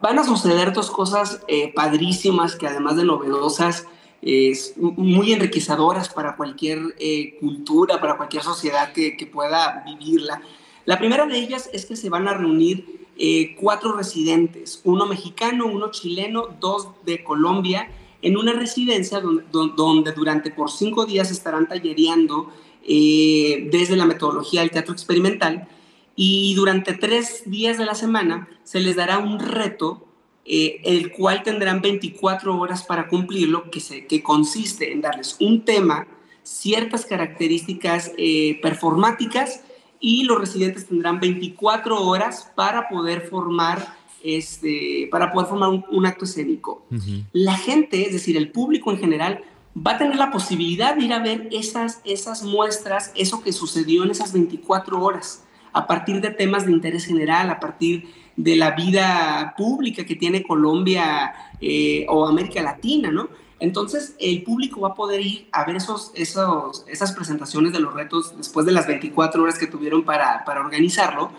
Van 0.01 0.19
a 0.19 0.25
suceder 0.25 0.73
dos 0.73 0.91
cosas 0.93 1.41
eh, 1.49 1.73
padrísimas 1.75 2.55
que 2.55 2.69
además 2.69 2.97
de 2.97 3.05
novedosas, 3.05 3.87
es 4.25 4.73
muy 4.79 5.35
enriquecedoras 5.35 6.09
para 6.09 6.35
cualquier 6.35 6.79
eh, 6.99 7.37
cultura, 7.39 8.01
para 8.01 8.17
cualquier 8.17 8.43
sociedad 8.43 8.91
que, 8.93 9.29
pueda 9.31 9.85
vivirla. 9.85 10.41
La 10.87 10.99
primera 10.99 11.27
de 11.27 11.39
ellas 11.39 11.69
es 11.75 11.85
que 11.85 11.95
se 11.95 12.09
van 12.09 12.27
a 12.27 12.33
reunir 12.33 13.07
eh, 13.19 13.55
cuatro 13.61 13.93
residentes, 13.93 14.81
uno 14.85 15.05
mexicano, 15.05 15.67
uno 15.67 15.91
chileno, 15.91 16.49
dos 16.59 16.89
de 17.05 17.23
Colombia, 17.23 17.91
en 18.23 18.39
una 18.39 18.55
residencia 18.55 19.21
donde, 19.21 19.45
donde 19.77 20.13
durante 20.13 20.51
por 20.51 20.71
cinco 20.71 21.05
días 21.05 21.31
estarán 21.31 21.69
tallereando 21.69 22.51
eh, 22.87 23.69
desde 23.71 23.95
la 23.95 24.07
metodología 24.07 24.63
del 24.63 24.71
teatro 24.71 24.95
experimental 24.95 25.69
y 26.17 26.55
durante 26.55 26.95
tres 26.95 27.43
días 27.45 27.77
de 27.77 27.85
la 27.85 27.95
semana 27.95 28.49
se 28.63 28.81
les 28.81 28.97
dará 28.97 29.19
un 29.19 29.39
reto 29.39 30.04
eh, 30.45 30.81
el 30.85 31.13
cual 31.13 31.43
tendrán 31.43 31.81
24 31.81 32.59
horas 32.59 32.83
para 32.83 33.09
cumplirlo, 33.09 33.71
que, 33.71 33.81
se, 33.81 34.07
que 34.07 34.23
consiste 34.23 34.93
en 34.93 35.01
darles 35.01 35.37
un 35.41 35.65
tema, 35.65 36.07
ciertas 36.43 37.07
características 37.07 38.13
eh, 38.19 38.59
performáticas 38.61 39.63
y 40.01 40.25
los 40.25 40.39
residentes 40.39 40.87
tendrán 40.87 41.19
24 41.19 42.03
horas 42.03 42.53
para 42.55 42.89
poder 42.89 43.23
formar 43.23 43.97
este, 44.23 45.07
para 45.11 45.31
poder 45.33 45.49
formar 45.49 45.69
un, 45.69 46.07
acto 46.07 46.25
escénico. 46.25 46.87
La 47.33 47.57
gente, 47.57 48.07
es 48.07 48.13
decir, 48.13 48.39
el 48.39 48.51
público 48.51 48.91
en 48.91 48.99
general, 48.99 49.43
va 49.77 49.93
a 49.93 49.99
tener 49.99 50.17
la 50.17 50.31
posibilidad 50.31 50.97
de 50.97 51.05
ir 51.05 51.13
a 51.13 51.19
ver 51.19 51.49
esas, 51.53 52.01
esas 52.05 52.43
muestras, 52.43 53.13
eso 53.15 53.43
que 53.43 53.53
sucedió 53.53 54.03
en 54.03 54.11
esas 54.11 54.33
24 54.33 54.99
horas, 55.03 55.45
a 55.75 55.87
partir 55.87 56.23
de 56.23 56.31
temas 56.31 56.65
de 56.65 56.73
interés 56.73 57.05
general, 57.05 57.51
a 57.51 57.61
partir 57.61 58.09
de 58.37 58.57
la 58.57 58.73
vida 58.73 59.55
pública 59.57 60.05
que 60.05 60.17
tiene 60.17 60.43
Colombia 60.43 61.33
eh, 61.61 62.07
o 62.09 62.27
América 62.27 62.63
Latina, 62.63 63.11
¿no? 63.11 63.29
Entonces, 63.61 64.15
el 64.19 64.43
público 64.43 64.81
va 64.81 64.89
a 64.89 64.95
poder 64.95 65.21
ir 65.21 65.49
a 65.53 65.65
ver 65.65 65.77
esos, 65.77 66.13
esos, 66.15 66.85
esas 66.89 67.13
presentaciones 67.13 67.73
de 67.73 67.81
los 67.81 67.95
retos 67.95 68.37
después 68.37 68.67
de 68.67 68.73
las 68.73 68.87
24 68.87 69.43
horas 69.43 69.59
que 69.59 69.67
tuvieron 69.67 70.05
para, 70.05 70.45
para 70.45 70.61
organizarlo. 70.61 71.33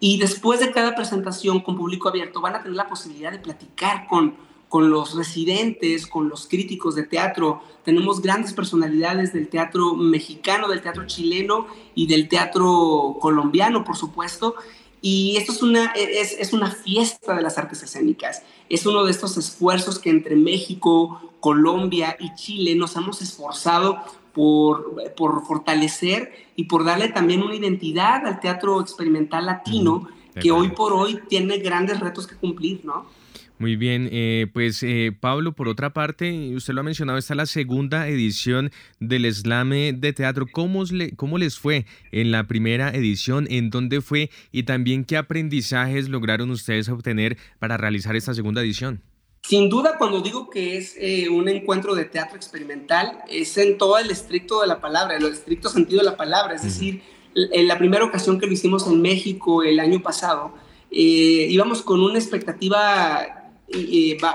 Y 0.00 0.18
después 0.18 0.60
de 0.60 0.72
cada 0.72 0.94
presentación 0.94 1.60
con 1.60 1.76
público 1.76 2.08
abierto, 2.08 2.40
van 2.40 2.56
a 2.56 2.62
tener 2.62 2.76
la 2.76 2.88
posibilidad 2.88 3.30
de 3.30 3.38
platicar 3.38 4.06
con, 4.08 4.34
con 4.68 4.90
los 4.90 5.14
residentes, 5.14 6.06
con 6.06 6.28
los 6.28 6.48
críticos 6.48 6.94
de 6.96 7.04
teatro. 7.04 7.62
Tenemos 7.84 8.20
grandes 8.20 8.52
personalidades 8.52 9.32
del 9.32 9.48
teatro 9.48 9.94
mexicano, 9.94 10.68
del 10.68 10.82
teatro 10.82 11.06
chileno 11.06 11.68
y 11.94 12.06
del 12.06 12.28
teatro 12.28 13.16
colombiano, 13.20 13.84
por 13.84 13.96
supuesto. 13.96 14.56
Y 15.04 15.36
esto 15.36 15.50
es 15.50 15.62
una, 15.62 15.86
es, 15.96 16.36
es, 16.38 16.52
una 16.52 16.70
fiesta 16.70 17.34
de 17.34 17.42
las 17.42 17.58
artes 17.58 17.82
escénicas. 17.82 18.42
Es 18.68 18.86
uno 18.86 19.04
de 19.04 19.10
estos 19.10 19.36
esfuerzos 19.36 19.98
que 19.98 20.10
entre 20.10 20.36
México, 20.36 21.20
Colombia 21.40 22.16
y 22.20 22.32
Chile 22.36 22.76
nos 22.76 22.94
hemos 22.94 23.20
esforzado 23.20 23.98
por, 24.32 25.12
por 25.14 25.44
fortalecer 25.44 26.32
y 26.54 26.64
por 26.64 26.84
darle 26.84 27.08
también 27.08 27.42
una 27.42 27.56
identidad 27.56 28.24
al 28.24 28.38
teatro 28.38 28.80
experimental 28.80 29.46
latino, 29.46 30.08
que 30.40 30.52
hoy 30.52 30.70
por 30.70 30.92
hoy 30.92 31.20
tiene 31.28 31.58
grandes 31.58 32.00
retos 32.00 32.26
que 32.26 32.36
cumplir, 32.36 32.82
¿no? 32.84 33.04
Muy 33.62 33.76
bien, 33.76 34.08
eh, 34.10 34.48
pues 34.52 34.82
eh, 34.82 35.16
Pablo, 35.20 35.52
por 35.52 35.68
otra 35.68 35.92
parte, 35.92 36.52
usted 36.56 36.74
lo 36.74 36.80
ha 36.80 36.82
mencionado, 36.82 37.16
está 37.16 37.36
la 37.36 37.46
segunda 37.46 38.08
edición 38.08 38.72
del 38.98 39.32
Slame 39.32 39.92
de 39.92 40.12
Teatro. 40.12 40.46
¿Cómo, 40.50 40.82
le, 40.82 41.14
¿Cómo 41.14 41.38
les 41.38 41.60
fue 41.60 41.86
en 42.10 42.32
la 42.32 42.48
primera 42.48 42.90
edición? 42.90 43.46
¿En 43.48 43.70
dónde 43.70 44.00
fue? 44.00 44.30
Y 44.50 44.64
también, 44.64 45.04
¿qué 45.04 45.16
aprendizajes 45.16 46.08
lograron 46.08 46.50
ustedes 46.50 46.88
obtener 46.88 47.38
para 47.60 47.76
realizar 47.76 48.16
esta 48.16 48.34
segunda 48.34 48.62
edición? 48.62 49.00
Sin 49.42 49.68
duda, 49.68 49.94
cuando 49.96 50.22
digo 50.22 50.50
que 50.50 50.76
es 50.76 50.96
eh, 50.98 51.28
un 51.28 51.48
encuentro 51.48 51.94
de 51.94 52.06
teatro 52.06 52.34
experimental, 52.34 53.20
es 53.30 53.56
en 53.58 53.78
todo 53.78 53.96
el 53.96 54.10
estricto 54.10 54.60
de 54.62 54.66
la 54.66 54.80
palabra, 54.80 55.14
en 55.14 55.22
el 55.22 55.30
estricto 55.30 55.68
sentido 55.68 56.00
de 56.00 56.06
la 56.06 56.16
palabra. 56.16 56.56
Es 56.56 56.64
decir, 56.64 57.00
en 57.36 57.68
la 57.68 57.78
primera 57.78 58.04
ocasión 58.04 58.40
que 58.40 58.46
lo 58.46 58.54
hicimos 58.54 58.88
en 58.88 59.00
México 59.00 59.62
el 59.62 59.78
año 59.78 60.02
pasado, 60.02 60.52
íbamos 60.90 61.82
con 61.82 62.00
una 62.02 62.18
expectativa 62.18 63.41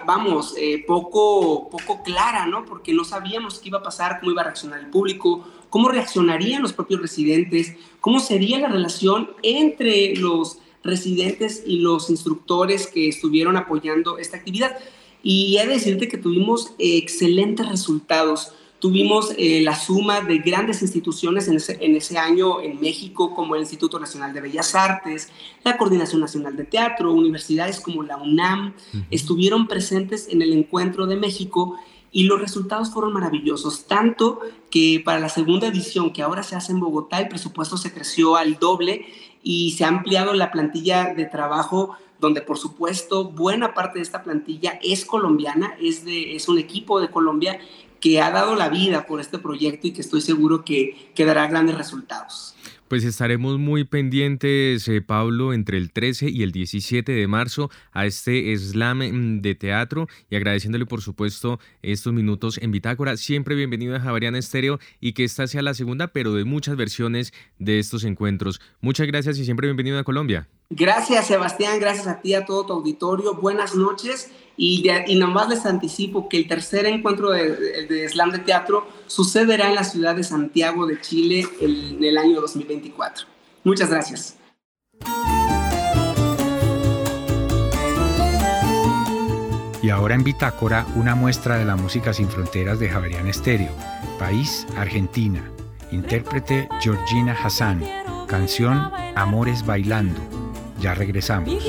vamos, 0.05 0.55
eh, 0.57 0.83
poco, 0.85 1.69
poco 1.69 2.03
clara, 2.03 2.45
¿no? 2.45 2.65
Porque 2.65 2.93
no 2.93 3.03
sabíamos 3.03 3.59
qué 3.59 3.69
iba 3.69 3.79
a 3.79 3.83
pasar, 3.83 4.19
cómo 4.19 4.31
iba 4.31 4.41
a 4.41 4.45
reaccionar 4.45 4.79
el 4.79 4.87
público, 4.87 5.45
cómo 5.69 5.89
reaccionarían 5.89 6.61
los 6.61 6.73
propios 6.73 7.01
residentes, 7.01 7.75
cómo 8.01 8.19
sería 8.19 8.59
la 8.59 8.69
relación 8.69 9.31
entre 9.43 10.15
los 10.15 10.59
residentes 10.83 11.63
y 11.65 11.79
los 11.79 12.09
instructores 12.09 12.87
que 12.87 13.09
estuvieron 13.09 13.57
apoyando 13.57 14.17
esta 14.17 14.37
actividad. 14.37 14.77
Y 15.23 15.57
he 15.57 15.67
de 15.67 15.73
decirte 15.73 16.07
que 16.07 16.17
tuvimos 16.17 16.73
excelentes 16.79 17.67
resultados. 17.67 18.53
Tuvimos 18.79 19.33
eh, 19.37 19.61
la 19.61 19.75
suma 19.75 20.21
de 20.21 20.37
grandes 20.37 20.83
instituciones 20.83 21.47
en 21.47 21.55
ese, 21.55 21.77
en 21.81 21.95
ese, 21.95 22.19
año 22.19 22.61
en 22.61 22.79
México, 22.79 23.33
como 23.33 23.55
el 23.55 23.61
Instituto 23.61 23.99
Nacional 23.99 24.33
de 24.33 24.41
Bellas 24.41 24.75
Artes, 24.75 25.29
la 25.63 25.77
Coordinación 25.77 26.21
Nacional 26.21 26.55
de 26.55 26.63
Teatro, 26.63 27.11
universidades 27.11 27.79
como 27.79 28.03
la 28.03 28.17
UNAM, 28.17 28.73
estuvieron 29.09 29.67
presentes 29.67 30.27
en 30.29 30.43
el 30.43 30.53
encuentro 30.53 31.07
de 31.07 31.15
México 31.15 31.79
y 32.11 32.23
los 32.23 32.39
resultados 32.39 32.91
fueron 32.91 33.13
maravillosos, 33.13 33.85
tanto 33.85 34.41
que 34.69 35.01
para 35.03 35.19
la 35.19 35.29
segunda 35.29 35.67
edición 35.67 36.13
que 36.13 36.21
ahora 36.21 36.43
se 36.43 36.55
hace 36.55 36.71
en 36.71 36.79
Bogotá, 36.79 37.19
el 37.19 37.29
presupuesto 37.29 37.77
se 37.77 37.91
creció 37.91 38.35
al 38.35 38.59
doble 38.59 39.07
y 39.41 39.71
se 39.71 39.85
ha 39.85 39.87
ampliado 39.87 40.33
la 40.33 40.51
plantilla 40.51 41.15
de 41.15 41.25
trabajo 41.25 41.97
donde 42.19 42.41
por 42.41 42.57
supuesto 42.57 43.25
buena 43.25 43.73
parte 43.73 43.99
de 43.99 44.03
esta 44.03 44.23
plantilla 44.23 44.79
es 44.81 45.05
colombiana, 45.05 45.75
es, 45.79 46.03
de, 46.03 46.35
es 46.35 46.47
un 46.47 46.57
equipo 46.57 46.99
de 46.99 47.09
Colombia 47.09 47.59
que 47.99 48.21
ha 48.21 48.31
dado 48.31 48.55
la 48.55 48.69
vida 48.69 49.05
por 49.05 49.19
este 49.19 49.39
proyecto 49.39 49.87
y 49.87 49.91
que 49.91 50.01
estoy 50.01 50.21
seguro 50.21 50.63
que, 50.63 51.11
que 51.15 51.25
dará 51.25 51.47
grandes 51.47 51.77
resultados. 51.77 52.55
Pues 52.87 53.03
estaremos 53.03 53.59
muy 53.59 53.83
pendientes, 53.83 54.87
eh, 54.87 55.01
Pablo, 55.01 55.51
entre 55.51 55.77
el 55.77 55.91
13 55.91 56.29
y 56.29 56.41
el 56.43 56.53
17 56.53 57.11
de 57.11 57.27
marzo 57.27 57.69
a 57.91 58.05
este 58.05 58.55
slam 58.55 58.99
mm, 58.99 59.41
de 59.41 59.55
teatro 59.55 60.07
y 60.29 60.37
agradeciéndole, 60.37 60.85
por 60.85 61.01
supuesto, 61.01 61.59
estos 61.81 62.13
minutos 62.13 62.57
en 62.61 62.71
Bitácora. 62.71 63.17
Siempre 63.17 63.55
bienvenido 63.55 63.93
a 63.97 63.99
Javariana 63.99 64.37
Estéreo 64.37 64.79
y 65.01 65.11
que 65.11 65.25
esta 65.25 65.47
sea 65.47 65.61
la 65.63 65.73
segunda, 65.73 66.07
pero 66.07 66.33
de 66.33 66.45
muchas 66.45 66.77
versiones 66.77 67.33
de 67.59 67.79
estos 67.79 68.05
encuentros. 68.05 68.61
Muchas 68.79 69.05
gracias 69.07 69.37
y 69.37 69.43
siempre 69.43 69.67
bienvenido 69.67 69.99
a 69.99 70.05
Colombia. 70.05 70.47
Gracias, 70.69 71.27
Sebastián. 71.27 71.81
Gracias 71.81 72.07
a 72.07 72.21
ti, 72.21 72.35
a 72.35 72.45
todo 72.45 72.65
tu 72.65 72.73
auditorio. 72.73 73.35
Buenas 73.35 73.75
noches 73.75 74.31
y, 74.57 74.83
y 75.05 75.15
nomás 75.15 75.47
les 75.47 75.65
anticipo 75.65 76.27
que 76.27 76.37
el 76.37 76.47
tercer 76.47 76.87
encuentro 76.87 77.29
de, 77.29 78.09
slam 78.09 78.31
de 78.31 78.39
teatro 78.39 78.87
sucederá 79.05 79.69
en 79.69 79.75
la 79.75 79.83
ciudad 79.83 80.15
de 80.15 80.23
Santiago 80.23 80.87
de 80.87 80.99
Chile 80.99 81.47
en 81.61 82.03
el 82.03 82.17
año 82.17 82.41
2024. 82.41 83.27
Muchas 83.63 83.89
gracias. 83.89 84.37
Y 89.83 89.89
ahora 89.89 90.15
en 90.15 90.23
Bitácora, 90.23 90.85
una 90.95 91.15
muestra 91.15 91.57
de 91.57 91.63
la 91.63 91.75
música 91.75 92.11
sin 92.11 92.27
fronteras 92.27 92.79
de 92.79 92.89
Javerian 92.89 93.27
Estéreo. 93.27 93.71
País, 94.17 94.65
Argentina. 94.75 95.49
Intérprete 95.91 96.67
Georgina 96.81 97.37
Hassan. 97.41 97.83
Canción 98.27 98.91
Amores 99.15 99.65
Bailando. 99.65 100.19
Ya 100.81 100.93
regresamos. 100.93 101.63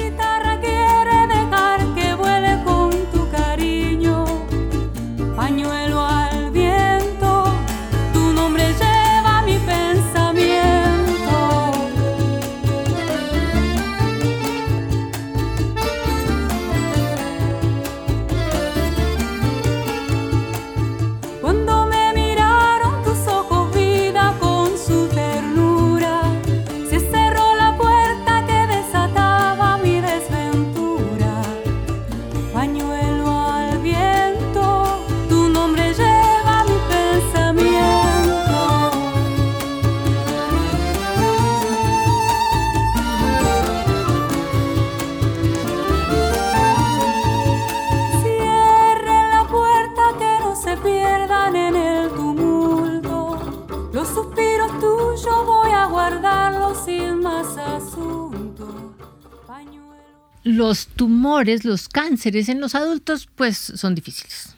Tumores, 61.39 61.64
los 61.64 61.89
cánceres 61.89 62.49
en 62.49 62.61
los 62.61 62.74
adultos, 62.74 63.28
pues 63.32 63.57
son 63.57 63.95
difíciles, 63.95 64.57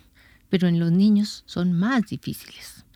pero 0.48 0.66
en 0.66 0.78
los 0.78 0.90
niños 0.90 1.42
son 1.44 1.74
más 1.74 2.06
difíciles. 2.06 2.86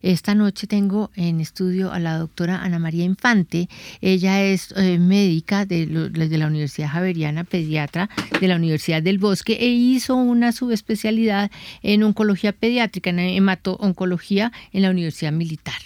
Esta 0.00 0.34
noche 0.34 0.66
tengo 0.66 1.10
en 1.16 1.40
estudio 1.40 1.92
a 1.92 1.98
la 1.98 2.16
doctora 2.16 2.62
Ana 2.62 2.78
María 2.78 3.04
Infante. 3.04 3.68
Ella 4.00 4.42
es 4.42 4.72
eh, 4.74 4.98
médica 4.98 5.66
de, 5.66 5.84
de, 5.84 6.38
la 6.38 6.46
Universidad 6.46 6.88
Javeriana, 6.88 7.44
pediatra 7.44 8.08
de 8.40 8.48
la 8.48 8.56
Universidad 8.56 9.02
del 9.02 9.18
Bosque 9.18 9.58
e 9.60 9.66
hizo 9.66 10.14
una 10.14 10.52
subespecialidad 10.52 11.50
en 11.82 12.04
oncología 12.04 12.52
pediátrica, 12.52 13.10
en 13.10 13.18
hemato-oncología 13.18 14.50
en 14.72 14.80
la 14.80 14.88
Universidad 14.88 15.32
Militar. 15.32 15.82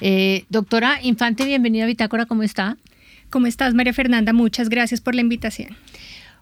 Eh, 0.00 0.44
doctora 0.48 1.00
Infante, 1.02 1.44
bienvenida 1.44 1.82
a 1.82 1.86
Bitácora, 1.88 2.26
¿cómo 2.26 2.44
está? 2.44 2.76
¿Cómo 3.30 3.48
estás, 3.48 3.74
María 3.74 3.92
Fernanda? 3.92 4.32
Muchas 4.32 4.68
gracias 4.68 5.00
por 5.00 5.16
la 5.16 5.22
invitación. 5.22 5.76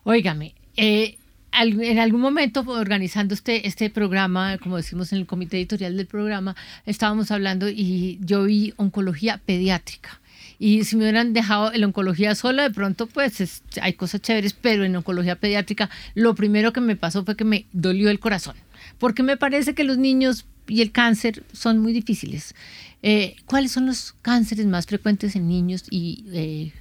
Óigame, 0.04 0.54
eh, 0.76 1.16
en 1.52 1.98
algún 1.98 2.20
momento 2.20 2.64
organizando 2.66 3.34
este, 3.34 3.68
este 3.68 3.90
programa, 3.90 4.58
como 4.58 4.76
decimos 4.76 5.12
en 5.12 5.18
el 5.18 5.26
comité 5.26 5.58
editorial 5.58 5.96
del 5.96 6.06
programa, 6.06 6.56
estábamos 6.86 7.30
hablando 7.30 7.68
y 7.68 8.18
yo 8.20 8.44
vi 8.44 8.72
oncología 8.76 9.38
pediátrica. 9.38 10.20
Y 10.58 10.84
si 10.84 10.96
me 10.96 11.04
hubieran 11.04 11.32
dejado 11.32 11.72
en 11.72 11.84
oncología 11.84 12.34
sola, 12.34 12.64
de 12.64 12.70
pronto 12.70 13.06
pues 13.06 13.62
hay 13.80 13.92
cosas 13.92 14.22
chéveres, 14.22 14.54
pero 14.54 14.84
en 14.84 14.96
oncología 14.96 15.36
pediátrica 15.36 15.90
lo 16.14 16.34
primero 16.34 16.72
que 16.72 16.80
me 16.80 16.96
pasó 16.96 17.24
fue 17.24 17.36
que 17.36 17.44
me 17.44 17.66
dolió 17.72 18.10
el 18.10 18.18
corazón, 18.18 18.56
porque 18.98 19.22
me 19.22 19.36
parece 19.36 19.74
que 19.74 19.84
los 19.84 19.98
niños 19.98 20.46
y 20.66 20.80
el 20.80 20.90
cáncer 20.90 21.44
son 21.52 21.78
muy 21.78 21.92
difíciles. 21.92 22.54
Eh, 23.02 23.36
¿Cuáles 23.46 23.72
son 23.72 23.86
los 23.86 24.14
cánceres 24.22 24.66
más 24.66 24.86
frecuentes 24.86 25.36
en 25.36 25.48
niños 25.48 25.84
y 25.90 26.24
eh, 26.32 26.72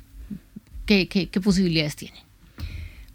qué, 0.86 1.08
qué 1.08 1.42
posibilidades 1.42 1.96
tienen? 1.96 2.31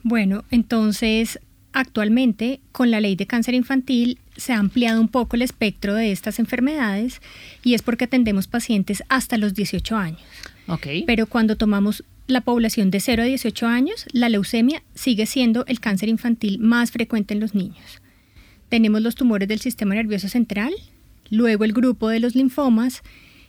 Bueno, 0.08 0.44
entonces 0.52 1.40
actualmente 1.72 2.60
con 2.70 2.92
la 2.92 3.00
ley 3.00 3.16
de 3.16 3.26
cáncer 3.26 3.54
infantil 3.54 4.20
se 4.36 4.52
ha 4.52 4.58
ampliado 4.58 5.00
un 5.00 5.08
poco 5.08 5.34
el 5.34 5.42
espectro 5.42 5.96
de 5.96 6.12
estas 6.12 6.38
enfermedades 6.38 7.20
y 7.64 7.74
es 7.74 7.82
porque 7.82 8.04
atendemos 8.04 8.46
pacientes 8.46 9.02
hasta 9.08 9.36
los 9.36 9.52
18 9.54 9.96
años. 9.96 10.20
Okay. 10.68 11.02
Pero 11.08 11.26
cuando 11.26 11.56
tomamos 11.56 12.04
la 12.28 12.42
población 12.42 12.92
de 12.92 13.00
0 13.00 13.24
a 13.24 13.26
18 13.26 13.66
años, 13.66 14.06
la 14.12 14.28
leucemia 14.28 14.84
sigue 14.94 15.26
siendo 15.26 15.66
el 15.66 15.80
cáncer 15.80 16.08
infantil 16.08 16.60
más 16.60 16.92
frecuente 16.92 17.34
en 17.34 17.40
los 17.40 17.56
niños. 17.56 18.00
Tenemos 18.68 19.02
los 19.02 19.16
tumores 19.16 19.48
del 19.48 19.58
sistema 19.58 19.96
nervioso 19.96 20.28
central, 20.28 20.72
luego 21.30 21.64
el 21.64 21.72
grupo 21.72 22.10
de 22.10 22.20
los 22.20 22.36
linfomas 22.36 23.02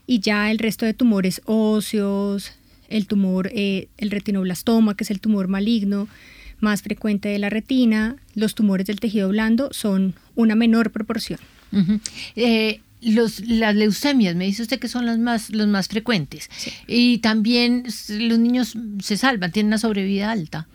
y 0.08 0.22
ya 0.22 0.50
el 0.50 0.58
resto 0.58 0.88
de 0.88 0.96
tumores 0.96 1.40
óseos, 1.46 2.54
el 2.90 3.06
tumor, 3.06 3.52
eh, 3.54 3.90
el 4.00 4.10
retinoblastoma, 4.10 4.98
que 4.98 5.04
es 5.04 5.12
el 5.12 5.20
tumor 5.20 5.48
maligno, 5.48 6.08
más 6.60 6.82
frecuente 6.82 7.30
de 7.30 7.40
la 7.40 7.50
retina, 7.50 8.16
los 8.36 8.56
tumores 8.56 8.88
del 8.88 9.00
tejido 9.00 9.30
blando 9.30 9.70
son 9.72 10.16
una 10.36 10.56
menor 10.56 10.92
proporción. 10.92 11.40
Eh, 12.36 12.82
los, 13.02 13.42
las 13.42 13.76
leucemias, 13.76 14.36
me 14.36 14.46
dice 14.46 14.64
usted 14.64 14.80
que 14.80 14.88
son 14.88 15.06
las 15.06 15.20
más, 15.20 15.52
los 15.52 15.68
más 15.68 15.88
frecuentes. 15.88 16.50
Y 16.88 17.20
también 17.20 17.84
los 18.10 18.40
niños 18.40 18.76
se 19.02 19.18
salvan, 19.18 19.52
tienen 19.52 19.68
una 19.68 19.78
sobrevida 19.78 20.32
alta. 20.32 20.68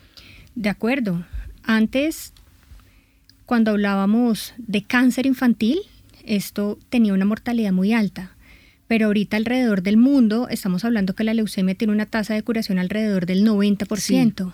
De 0.55 0.69
acuerdo. 0.69 1.25
Antes, 1.65 2.33
cuando 3.47 3.71
hablábamos 3.71 4.53
de 4.59 4.83
cáncer 4.83 5.27
infantil, 5.27 5.81
esto 6.25 6.79
tenía 6.89 7.15
una 7.15 7.25
mortalidad 7.25 7.73
muy 7.73 7.93
alta 7.93 8.37
pero 8.93 9.07
ahorita 9.07 9.39
alrededor 9.39 9.83
del 9.83 9.97
mundo 9.97 10.49
estamos 10.51 10.85
hablando 10.85 11.15
que 11.15 11.25
la 11.25 11.33
leucemia 11.33 11.75
tiene 11.75 11.95
una 11.95 12.05
tasa 12.05 12.35
de 12.35 12.43
curación 12.43 12.79
alrededor 12.79 13.25
del 13.25 13.43
90%. 13.43 14.53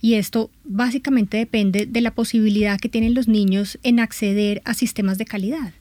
Y 0.00 0.14
esto 0.14 0.50
básicamente 0.64 1.36
depende 1.36 1.84
de 1.84 2.00
la 2.00 2.10
posibilidad 2.14 2.80
que 2.80 2.88
tienen 2.88 3.12
los 3.12 3.28
niños 3.28 3.78
en 3.82 4.00
acceder 4.00 4.62
a 4.64 4.72
sistemas 4.72 5.18
de 5.18 5.26
calidad, 5.26 5.74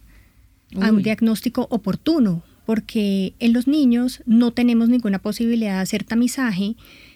a 0.81 0.91
un 0.91 1.03
diagnóstico 1.03 1.67
oportuno, 1.69 2.43
porque 2.65 3.33
en 3.39 3.53
los 3.53 3.65
niños 3.65 4.21
no 4.25 4.51
tenemos 4.51 4.89
ninguna 4.89 5.19
posibilidad 5.19 5.75
de 5.75 5.83
hacer 5.83 6.03
tamizaje 6.03 6.75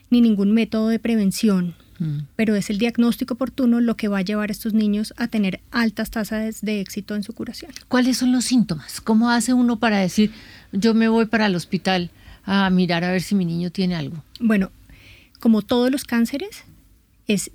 ni 0.10 0.22
ningún 0.22 0.54
método 0.54 0.88
de 0.88 1.00
prevención 1.00 1.76
Mm. 2.00 2.20
pero 2.38 2.56
es 2.56 2.70
el 2.70 2.78
diagnóstico 2.78 3.34
oportuno 3.34 3.82
lo 3.82 3.98
que 3.98 4.08
va 4.08 4.20
a 4.20 4.22
llevar 4.22 4.50
a 4.50 4.54
estos 4.54 4.74
niños 4.74 5.14
a 5.18 5.28
tener 5.28 5.60
altas 5.70 6.10
tasas 6.10 6.62
de 6.62 6.80
éxito 6.80 7.14
en 7.14 7.24
su 7.24 7.34
curación. 7.34 7.72
¿Cuáles 7.90 8.18
son 8.18 8.32
los 8.32 8.46
síntomas? 8.46 9.02
¿Cómo 9.02 9.30
hace 9.30 9.54
uno 9.54 9.80
para 9.80 10.00
decir, 10.00 10.32
yo 10.72 10.94
me 10.94 11.08
voy 11.08 11.26
para 11.26 11.48
el 11.48 11.56
hospital 11.56 12.12
a 12.44 12.70
mirar 12.70 13.04
a 13.04 13.12
ver 13.12 13.22
si 13.22 13.36
mi 13.36 13.46
niño 13.46 13.72
tiene 13.72 13.96
algo? 13.96 14.24
Bueno, 14.40 14.72
como 15.40 15.62
todos 15.62 15.92
los 15.92 16.04
cánceres, 16.04 16.64
es 17.28 17.52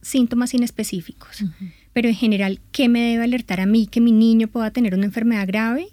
síntomas 0.00 0.52
inespecíficos. 0.54 1.44
Pero 1.92 2.08
en 2.08 2.14
general, 2.14 2.60
¿qué 2.72 2.88
me 2.88 3.00
debe 3.00 3.24
alertar 3.24 3.60
a 3.60 3.66
mí 3.66 3.86
que 3.86 4.00
mi 4.00 4.12
niño 4.12 4.48
pueda 4.48 4.70
tener 4.70 4.94
una 4.94 5.04
enfermedad 5.04 5.46
grave? 5.46 5.88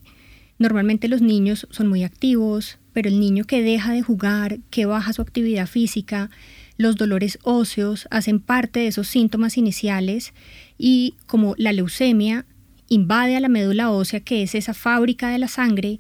Normalmente 0.57 1.07
los 1.07 1.21
niños 1.21 1.67
son 1.69 1.87
muy 1.87 2.03
activos, 2.03 2.79
pero 2.91 3.07
el 3.07 3.19
niño 3.19 3.45
que 3.45 3.61
deja 3.61 3.93
de 3.93 4.01
jugar, 4.01 4.59
que 4.69 4.85
baja 4.85 5.13
su 5.13 5.21
actividad 5.21 5.67
física, 5.67 6.29
los 6.77 6.95
dolores 6.95 7.39
óseos 7.43 8.07
hacen 8.09 8.39
parte 8.39 8.79
de 8.79 8.87
esos 8.87 9.07
síntomas 9.07 9.57
iniciales 9.57 10.33
y 10.77 11.15
como 11.27 11.53
la 11.57 11.73
leucemia 11.73 12.45
invade 12.87 13.35
a 13.35 13.39
la 13.39 13.49
médula 13.49 13.91
ósea, 13.91 14.21
que 14.21 14.43
es 14.43 14.55
esa 14.55 14.73
fábrica 14.73 15.29
de 15.29 15.39
la 15.39 15.47
sangre, 15.47 15.99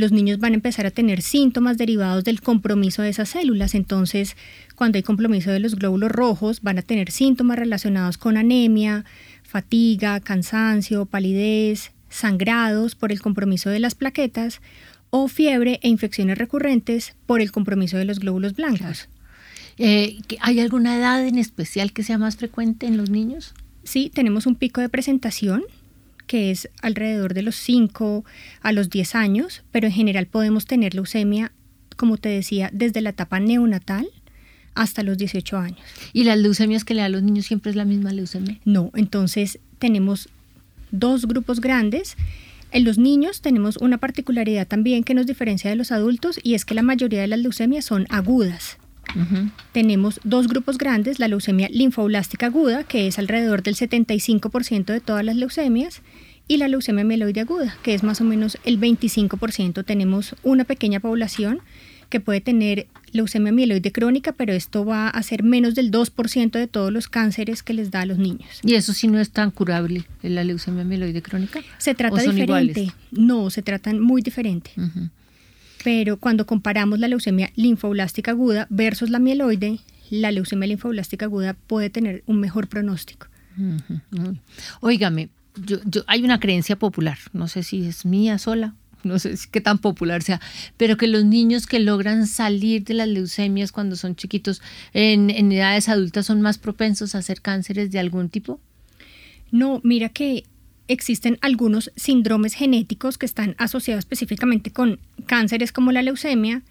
los 0.00 0.12
niños 0.12 0.38
van 0.38 0.52
a 0.52 0.56
empezar 0.56 0.86
a 0.86 0.90
tener 0.90 1.22
síntomas 1.22 1.78
derivados 1.78 2.24
del 2.24 2.40
compromiso 2.40 3.02
de 3.02 3.10
esas 3.10 3.28
células. 3.28 3.74
Entonces, 3.74 4.36
cuando 4.74 4.96
hay 4.96 5.02
compromiso 5.02 5.50
de 5.50 5.60
los 5.60 5.76
glóbulos 5.76 6.10
rojos, 6.10 6.62
van 6.62 6.78
a 6.78 6.82
tener 6.82 7.10
síntomas 7.10 7.58
relacionados 7.58 8.18
con 8.18 8.36
anemia, 8.36 9.04
fatiga, 9.42 10.18
cansancio, 10.20 11.06
palidez, 11.06 11.92
sangrados 12.08 12.94
por 12.96 13.12
el 13.12 13.20
compromiso 13.20 13.70
de 13.70 13.78
las 13.78 13.94
plaquetas 13.94 14.60
o 15.10 15.28
fiebre 15.28 15.78
e 15.82 15.88
infecciones 15.88 16.38
recurrentes 16.38 17.14
por 17.26 17.40
el 17.40 17.52
compromiso 17.52 17.96
de 17.96 18.04
los 18.04 18.18
glóbulos 18.18 18.54
blancos. 18.54 19.08
Eh, 19.78 20.18
¿Hay 20.40 20.60
alguna 20.60 20.96
edad 20.96 21.26
en 21.26 21.38
especial 21.38 21.92
que 21.92 22.02
sea 22.02 22.18
más 22.18 22.36
frecuente 22.36 22.86
en 22.86 22.96
los 22.96 23.10
niños? 23.10 23.54
Sí, 23.82 24.10
tenemos 24.12 24.46
un 24.46 24.54
pico 24.54 24.80
de 24.80 24.88
presentación 24.88 25.62
que 26.30 26.52
es 26.52 26.68
alrededor 26.80 27.34
de 27.34 27.42
los 27.42 27.56
5 27.56 28.24
a 28.60 28.70
los 28.70 28.88
10 28.88 29.16
años, 29.16 29.64
pero 29.72 29.88
en 29.88 29.92
general 29.92 30.26
podemos 30.26 30.64
tener 30.64 30.94
leucemia, 30.94 31.50
como 31.96 32.18
te 32.18 32.28
decía, 32.28 32.70
desde 32.72 33.00
la 33.00 33.10
etapa 33.10 33.40
neonatal 33.40 34.08
hasta 34.76 35.02
los 35.02 35.18
18 35.18 35.58
años. 35.58 35.80
¿Y 36.12 36.22
las 36.22 36.38
leucemias 36.38 36.84
que 36.84 36.94
le 36.94 37.00
da 37.00 37.06
a 37.06 37.08
los 37.08 37.24
niños 37.24 37.46
siempre 37.46 37.70
es 37.70 37.76
la 37.76 37.84
misma 37.84 38.12
leucemia? 38.12 38.60
No, 38.64 38.92
entonces 38.94 39.58
tenemos 39.80 40.28
dos 40.92 41.26
grupos 41.26 41.60
grandes. 41.60 42.16
En 42.70 42.84
los 42.84 42.96
niños 42.96 43.40
tenemos 43.40 43.76
una 43.78 43.98
particularidad 43.98 44.68
también 44.68 45.02
que 45.02 45.14
nos 45.14 45.26
diferencia 45.26 45.68
de 45.68 45.74
los 45.74 45.90
adultos 45.90 46.38
y 46.44 46.54
es 46.54 46.64
que 46.64 46.74
la 46.74 46.82
mayoría 46.82 47.22
de 47.22 47.26
las 47.26 47.40
leucemias 47.40 47.86
son 47.86 48.06
agudas. 48.08 48.78
Tenemos 49.72 50.20
dos 50.24 50.48
grupos 50.48 50.78
grandes, 50.78 51.18
la 51.18 51.28
leucemia 51.28 51.68
linfoblástica 51.70 52.46
aguda, 52.46 52.84
que 52.84 53.06
es 53.06 53.18
alrededor 53.18 53.62
del 53.62 53.76
75% 53.76 54.86
de 54.86 55.00
todas 55.00 55.24
las 55.24 55.36
leucemias, 55.36 56.02
y 56.48 56.56
la 56.56 56.66
leucemia 56.66 57.04
mieloide 57.04 57.40
aguda, 57.40 57.76
que 57.82 57.94
es 57.94 58.02
más 58.02 58.20
o 58.20 58.24
menos 58.24 58.58
el 58.64 58.80
25%. 58.80 59.84
Tenemos 59.84 60.34
una 60.42 60.64
pequeña 60.64 60.98
población 60.98 61.60
que 62.08 62.18
puede 62.18 62.40
tener 62.40 62.88
leucemia 63.12 63.52
mieloide 63.52 63.92
crónica, 63.92 64.32
pero 64.32 64.52
esto 64.52 64.84
va 64.84 65.08
a 65.08 65.22
ser 65.22 65.44
menos 65.44 65.76
del 65.76 65.92
2% 65.92 66.50
de 66.50 66.66
todos 66.66 66.92
los 66.92 67.06
cánceres 67.06 67.62
que 67.62 67.72
les 67.72 67.92
da 67.92 68.00
a 68.00 68.06
los 68.06 68.18
niños. 68.18 68.60
¿Y 68.64 68.74
eso 68.74 68.92
sí 68.92 69.06
no 69.06 69.20
es 69.20 69.30
tan 69.30 69.52
curable, 69.52 70.04
la 70.22 70.42
leucemia 70.42 70.82
mieloide 70.82 71.22
crónica? 71.22 71.60
Se 71.78 71.94
trata 71.94 72.20
diferente. 72.20 72.92
No, 73.12 73.48
se 73.50 73.62
tratan 73.62 74.00
muy 74.00 74.22
diferente 74.22 74.72
pero 75.82 76.18
cuando 76.18 76.46
comparamos 76.46 76.98
la 76.98 77.08
leucemia 77.08 77.50
linfoblástica 77.56 78.32
aguda 78.32 78.66
versus 78.70 79.10
la 79.10 79.18
mieloide, 79.18 79.78
la 80.10 80.30
leucemia 80.30 80.66
linfoblástica 80.66 81.26
aguda 81.26 81.54
puede 81.54 81.90
tener 81.90 82.22
un 82.26 82.40
mejor 82.40 82.68
pronóstico. 82.68 83.28
Óigame, 84.80 85.28
yo, 85.56 85.78
hay 86.06 86.22
una 86.22 86.40
creencia 86.40 86.76
popular, 86.76 87.18
no 87.32 87.48
sé 87.48 87.62
si 87.62 87.86
es 87.86 88.04
mía 88.04 88.38
sola, 88.38 88.74
no 89.02 89.18
sé 89.18 89.34
qué 89.50 89.60
tan 89.60 89.78
popular 89.78 90.22
sea, 90.22 90.40
pero 90.76 90.96
que 90.96 91.06
los 91.06 91.24
niños 91.24 91.66
que 91.66 91.78
logran 91.78 92.26
salir 92.26 92.84
de 92.84 92.94
las 92.94 93.08
leucemias 93.08 93.72
cuando 93.72 93.96
son 93.96 94.16
chiquitos 94.16 94.62
en, 94.92 95.30
en 95.30 95.50
edades 95.52 95.88
adultas 95.88 96.26
son 96.26 96.40
más 96.40 96.58
propensos 96.58 97.14
a 97.14 97.18
hacer 97.18 97.40
cánceres 97.40 97.90
de 97.90 97.98
algún 97.98 98.28
tipo. 98.28 98.60
No, 99.50 99.80
mira 99.82 100.10
que 100.10 100.44
existen 100.92 101.38
algunos 101.40 101.92
síndromes 101.96 102.54
genéticos 102.54 103.16
que 103.16 103.26
están 103.26 103.54
asociados 103.58 104.00
específicamente 104.00 104.72
con 104.72 104.98
cánceres 105.26 105.72
como 105.72 105.92
la 105.92 106.02
leucemia, 106.02 106.62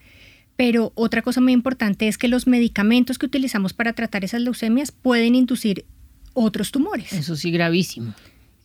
pero 0.58 0.92
otra 0.96 1.22
cosa 1.22 1.40
muy 1.40 1.54
importante 1.54 2.08
es 2.08 2.18
que 2.18 2.28
los 2.28 2.46
medicamentos 2.46 3.18
que 3.18 3.26
utilizamos 3.26 3.74
para 3.74 3.94
tratar 3.94 4.26
esas 4.26 4.42
leucemias 4.42 4.92
pueden 4.92 5.36
inducir 5.36 5.86
otros 6.34 6.72
tumores. 6.72 7.14
Eso 7.14 7.36
sí, 7.36 7.50
gravísimo. 7.52 8.14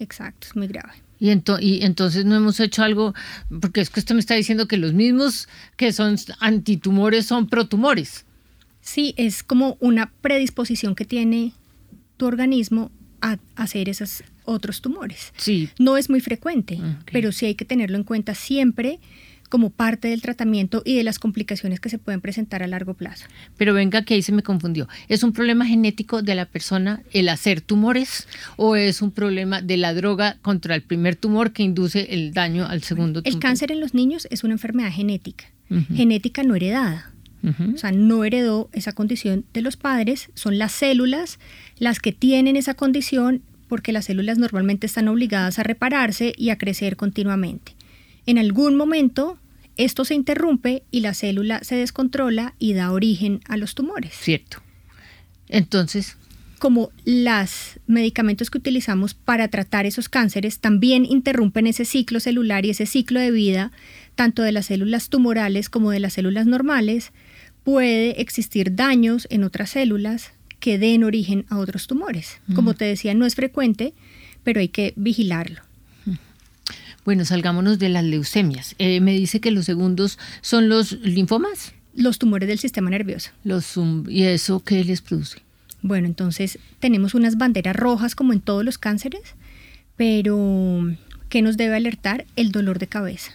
Exacto, 0.00 0.48
es 0.48 0.56
muy 0.56 0.66
grave. 0.66 0.92
Y, 1.20 1.30
y, 1.30 1.84
entonces 1.84 2.24
no 2.24 2.34
hemos 2.34 2.58
hecho 2.58 2.82
algo, 2.82 3.14
porque 3.60 3.80
es 3.80 3.90
que 3.90 4.00
usted 4.00 4.14
me 4.14 4.20
está 4.20 4.34
diciendo 4.34 4.66
que 4.66 4.76
los 4.76 4.92
mismos 4.92 5.48
que 5.76 5.92
son 5.92 6.16
antitumores 6.40 7.26
son 7.26 7.48
protumores. 7.48 8.26
Sí, 8.80 9.14
es 9.16 9.42
como 9.42 9.76
una 9.80 10.12
predisposición 10.20 10.94
que 10.94 11.04
tiene 11.04 11.52
tu 12.16 12.26
organismo 12.26 12.90
a 13.20 13.38
hacer 13.56 13.88
esos 13.88 14.24
otros 14.44 14.80
tumores. 14.80 15.32
Sí. 15.36 15.68
No 15.78 15.96
es 15.96 16.10
muy 16.10 16.20
frecuente, 16.20 16.80
pero 17.12 17.32
sí 17.32 17.46
hay 17.46 17.54
que 17.54 17.64
tenerlo 17.64 17.96
en 17.96 18.04
cuenta 18.04 18.34
siempre 18.34 19.00
como 19.48 19.70
parte 19.70 20.08
del 20.08 20.20
tratamiento 20.20 20.82
y 20.84 20.96
de 20.96 21.04
las 21.04 21.20
complicaciones 21.20 21.78
que 21.78 21.88
se 21.88 21.98
pueden 21.98 22.20
presentar 22.20 22.64
a 22.64 22.66
largo 22.66 22.94
plazo. 22.94 23.26
Pero 23.56 23.72
venga 23.72 24.04
que 24.04 24.14
ahí 24.14 24.22
se 24.22 24.32
me 24.32 24.42
confundió. 24.42 24.88
¿Es 25.08 25.22
un 25.22 25.32
problema 25.32 25.64
genético 25.64 26.22
de 26.22 26.34
la 26.34 26.46
persona 26.46 27.02
el 27.12 27.28
hacer 27.28 27.60
tumores 27.60 28.26
o 28.56 28.74
es 28.74 29.00
un 29.00 29.12
problema 29.12 29.62
de 29.62 29.76
la 29.76 29.94
droga 29.94 30.38
contra 30.42 30.74
el 30.74 30.82
primer 30.82 31.14
tumor 31.14 31.52
que 31.52 31.62
induce 31.62 32.14
el 32.14 32.32
daño 32.32 32.66
al 32.66 32.82
segundo 32.82 33.22
tumor? 33.22 33.32
El 33.32 33.40
cáncer 33.40 33.70
en 33.70 33.78
los 33.78 33.94
niños 33.94 34.26
es 34.30 34.42
una 34.42 34.54
enfermedad 34.54 34.90
genética, 34.90 35.44
genética 35.94 36.42
no 36.42 36.56
heredada. 36.56 37.12
O 37.74 37.76
sea, 37.76 37.92
no 37.92 38.24
heredó 38.24 38.70
esa 38.72 38.92
condición 38.92 39.44
de 39.52 39.60
los 39.60 39.76
padres, 39.76 40.30
son 40.34 40.56
las 40.56 40.72
células 40.72 41.38
las 41.78 42.00
que 42.00 42.10
tienen 42.10 42.56
esa 42.56 42.74
condición 42.74 43.42
porque 43.74 43.90
las 43.90 44.04
células 44.04 44.38
normalmente 44.38 44.86
están 44.86 45.08
obligadas 45.08 45.58
a 45.58 45.64
repararse 45.64 46.32
y 46.36 46.50
a 46.50 46.58
crecer 46.58 46.96
continuamente. 46.96 47.74
En 48.24 48.38
algún 48.38 48.76
momento 48.76 49.36
esto 49.76 50.04
se 50.04 50.14
interrumpe 50.14 50.84
y 50.92 51.00
la 51.00 51.12
célula 51.12 51.58
se 51.64 51.74
descontrola 51.74 52.54
y 52.60 52.74
da 52.74 52.92
origen 52.92 53.40
a 53.48 53.56
los 53.56 53.74
tumores. 53.74 54.14
Cierto. 54.14 54.58
Entonces, 55.48 56.16
como 56.60 56.92
los 57.04 57.80
medicamentos 57.88 58.48
que 58.48 58.58
utilizamos 58.58 59.14
para 59.14 59.48
tratar 59.48 59.86
esos 59.86 60.08
cánceres 60.08 60.60
también 60.60 61.04
interrumpen 61.04 61.66
ese 61.66 61.84
ciclo 61.84 62.20
celular 62.20 62.64
y 62.64 62.70
ese 62.70 62.86
ciclo 62.86 63.18
de 63.18 63.32
vida, 63.32 63.72
tanto 64.14 64.42
de 64.42 64.52
las 64.52 64.66
células 64.66 65.08
tumorales 65.08 65.68
como 65.68 65.90
de 65.90 65.98
las 65.98 66.12
células 66.12 66.46
normales, 66.46 67.10
puede 67.64 68.20
existir 68.20 68.76
daños 68.76 69.26
en 69.30 69.42
otras 69.42 69.70
células 69.70 70.30
que 70.64 70.78
den 70.78 71.04
origen 71.04 71.44
a 71.50 71.58
otros 71.58 71.86
tumores. 71.86 72.38
Como 72.54 72.72
te 72.72 72.86
decía, 72.86 73.12
no 73.12 73.26
es 73.26 73.34
frecuente, 73.34 73.92
pero 74.44 74.60
hay 74.60 74.68
que 74.68 74.94
vigilarlo. 74.96 75.60
Bueno, 77.04 77.26
salgámonos 77.26 77.78
de 77.78 77.90
las 77.90 78.02
leucemias. 78.02 78.74
Eh, 78.78 79.02
me 79.02 79.12
dice 79.12 79.40
que 79.40 79.50
los 79.50 79.66
segundos 79.66 80.18
son 80.40 80.70
los 80.70 80.92
linfomas. 80.92 81.74
Los 81.94 82.18
tumores 82.18 82.48
del 82.48 82.58
sistema 82.58 82.88
nervioso. 82.88 83.30
Los, 83.44 83.78
¿Y 84.08 84.22
eso 84.22 84.60
qué 84.60 84.82
les 84.84 85.02
produce? 85.02 85.42
Bueno, 85.82 86.06
entonces 86.06 86.58
tenemos 86.80 87.12
unas 87.12 87.36
banderas 87.36 87.76
rojas 87.76 88.14
como 88.14 88.32
en 88.32 88.40
todos 88.40 88.64
los 88.64 88.78
cánceres, 88.78 89.20
pero 89.96 90.96
¿qué 91.28 91.42
nos 91.42 91.58
debe 91.58 91.76
alertar? 91.76 92.24
El 92.36 92.52
dolor 92.52 92.78
de 92.78 92.86
cabeza. 92.86 93.32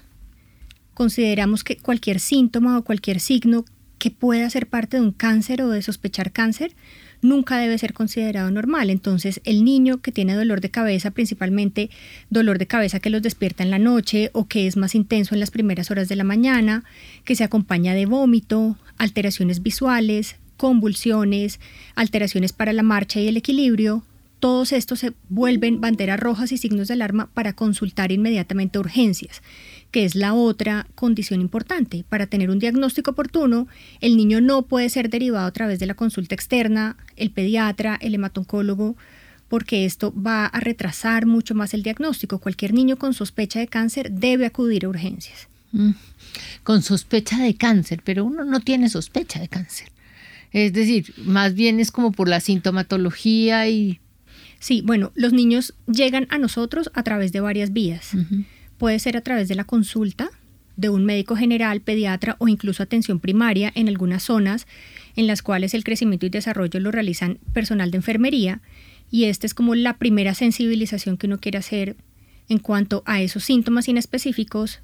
Consideramos 0.95 1.63
que 1.63 1.77
cualquier 1.77 2.19
síntoma 2.19 2.79
o 2.79 2.83
cualquier 2.83 3.19
signo 3.19 3.65
que 3.99 4.09
pueda 4.09 4.49
ser 4.49 4.65
parte 4.65 4.97
de 4.97 5.03
un 5.03 5.11
cáncer 5.11 5.61
o 5.61 5.69
de 5.69 5.83
sospechar 5.83 6.31
cáncer, 6.31 6.71
nunca 7.21 7.57
debe 7.57 7.77
ser 7.77 7.93
considerado 7.93 8.51
normal. 8.51 8.89
Entonces, 8.89 9.41
el 9.43 9.63
niño 9.63 10.01
que 10.01 10.11
tiene 10.11 10.35
dolor 10.35 10.61
de 10.61 10.69
cabeza, 10.69 11.11
principalmente 11.11 11.89
dolor 12.29 12.57
de 12.59 12.67
cabeza 12.67 12.99
que 12.99 13.09
los 13.09 13.21
despierta 13.21 13.63
en 13.63 13.71
la 13.71 13.79
noche 13.79 14.29
o 14.33 14.47
que 14.47 14.67
es 14.67 14.77
más 14.77 14.95
intenso 14.95 15.33
en 15.33 15.39
las 15.39 15.51
primeras 15.51 15.91
horas 15.91 16.09
de 16.09 16.15
la 16.15 16.23
mañana, 16.23 16.83
que 17.25 17.35
se 17.35 17.43
acompaña 17.43 17.93
de 17.93 18.05
vómito, 18.05 18.77
alteraciones 18.97 19.63
visuales, 19.63 20.35
convulsiones, 20.57 21.59
alteraciones 21.95 22.53
para 22.53 22.73
la 22.73 22.83
marcha 22.83 23.19
y 23.19 23.27
el 23.27 23.37
equilibrio, 23.37 24.03
todos 24.39 24.71
estos 24.71 24.99
se 24.99 25.13
vuelven 25.29 25.81
banderas 25.81 26.19
rojas 26.19 26.51
y 26.51 26.57
signos 26.57 26.87
de 26.87 26.95
alarma 26.95 27.29
para 27.33 27.53
consultar 27.53 28.11
inmediatamente 28.11 28.79
urgencias 28.79 29.41
que 29.91 30.05
es 30.05 30.15
la 30.15 30.33
otra 30.33 30.87
condición 30.95 31.41
importante. 31.41 32.05
Para 32.07 32.27
tener 32.27 32.49
un 32.49 32.59
diagnóstico 32.59 33.11
oportuno, 33.11 33.67
el 34.01 34.17
niño 34.17 34.41
no 34.41 34.63
puede 34.63 34.89
ser 34.89 35.09
derivado 35.09 35.47
a 35.47 35.51
través 35.51 35.79
de 35.79 35.87
la 35.87 35.95
consulta 35.95 36.35
externa, 36.35 36.97
el 37.15 37.31
pediatra, 37.31 37.97
el 38.01 38.15
hematoncólogo, 38.15 38.95
porque 39.47 39.85
esto 39.85 40.13
va 40.13 40.45
a 40.45 40.59
retrasar 40.59 41.25
mucho 41.25 41.55
más 41.55 41.73
el 41.73 41.81
diagnóstico. 41.81 42.37
Cualquier 42.37 42.73
niño 42.73 42.97
con 42.97 43.13
sospecha 43.13 43.59
de 43.59 43.67
cáncer 43.67 44.11
debe 44.11 44.45
acudir 44.45 44.85
a 44.85 44.89
urgencias. 44.89 45.47
Mm. 45.71 45.91
Con 46.63 46.83
sospecha 46.83 47.39
de 47.39 47.55
cáncer, 47.55 48.01
pero 48.03 48.25
uno 48.25 48.45
no 48.45 48.59
tiene 48.59 48.89
sospecha 48.89 49.39
de 49.39 49.47
cáncer. 49.47 49.91
Es 50.51 50.73
decir, 50.73 51.13
más 51.17 51.53
bien 51.55 51.79
es 51.79 51.91
como 51.91 52.11
por 52.11 52.27
la 52.27 52.39
sintomatología 52.39 53.67
y... 53.67 53.99
Sí, 54.59 54.81
bueno, 54.85 55.11
los 55.15 55.33
niños 55.33 55.73
llegan 55.87 56.27
a 56.29 56.37
nosotros 56.37 56.91
a 56.93 57.03
través 57.03 57.31
de 57.31 57.39
varias 57.39 57.73
vías. 57.73 58.11
Puede 58.77 58.99
ser 58.99 59.17
a 59.17 59.21
través 59.21 59.47
de 59.47 59.55
la 59.55 59.63
consulta 59.63 60.29
de 60.75 60.89
un 60.89 61.03
médico 61.03 61.35
general, 61.35 61.81
pediatra 61.81 62.35
o 62.39 62.47
incluso 62.47 62.83
atención 62.83 63.19
primaria 63.19 63.71
en 63.75 63.89
algunas 63.89 64.23
zonas 64.23 64.67
en 65.17 65.27
las 65.27 65.41
cuales 65.41 65.73
el 65.73 65.83
crecimiento 65.83 66.25
y 66.25 66.29
desarrollo 66.29 66.79
lo 66.79 66.91
realizan 66.91 67.39
personal 67.53 67.91
de 67.91 67.97
enfermería 67.97 68.61
y 69.11 69.25
esta 69.25 69.45
es 69.45 69.53
como 69.53 69.75
la 69.75 69.97
primera 69.97 70.33
sensibilización 70.33 71.17
que 71.17 71.27
uno 71.27 71.39
quiere 71.39 71.57
hacer 71.57 71.97
en 72.47 72.59
cuanto 72.59 73.03
a 73.05 73.21
esos 73.21 73.43
síntomas 73.43 73.89
inespecíficos, 73.89 74.79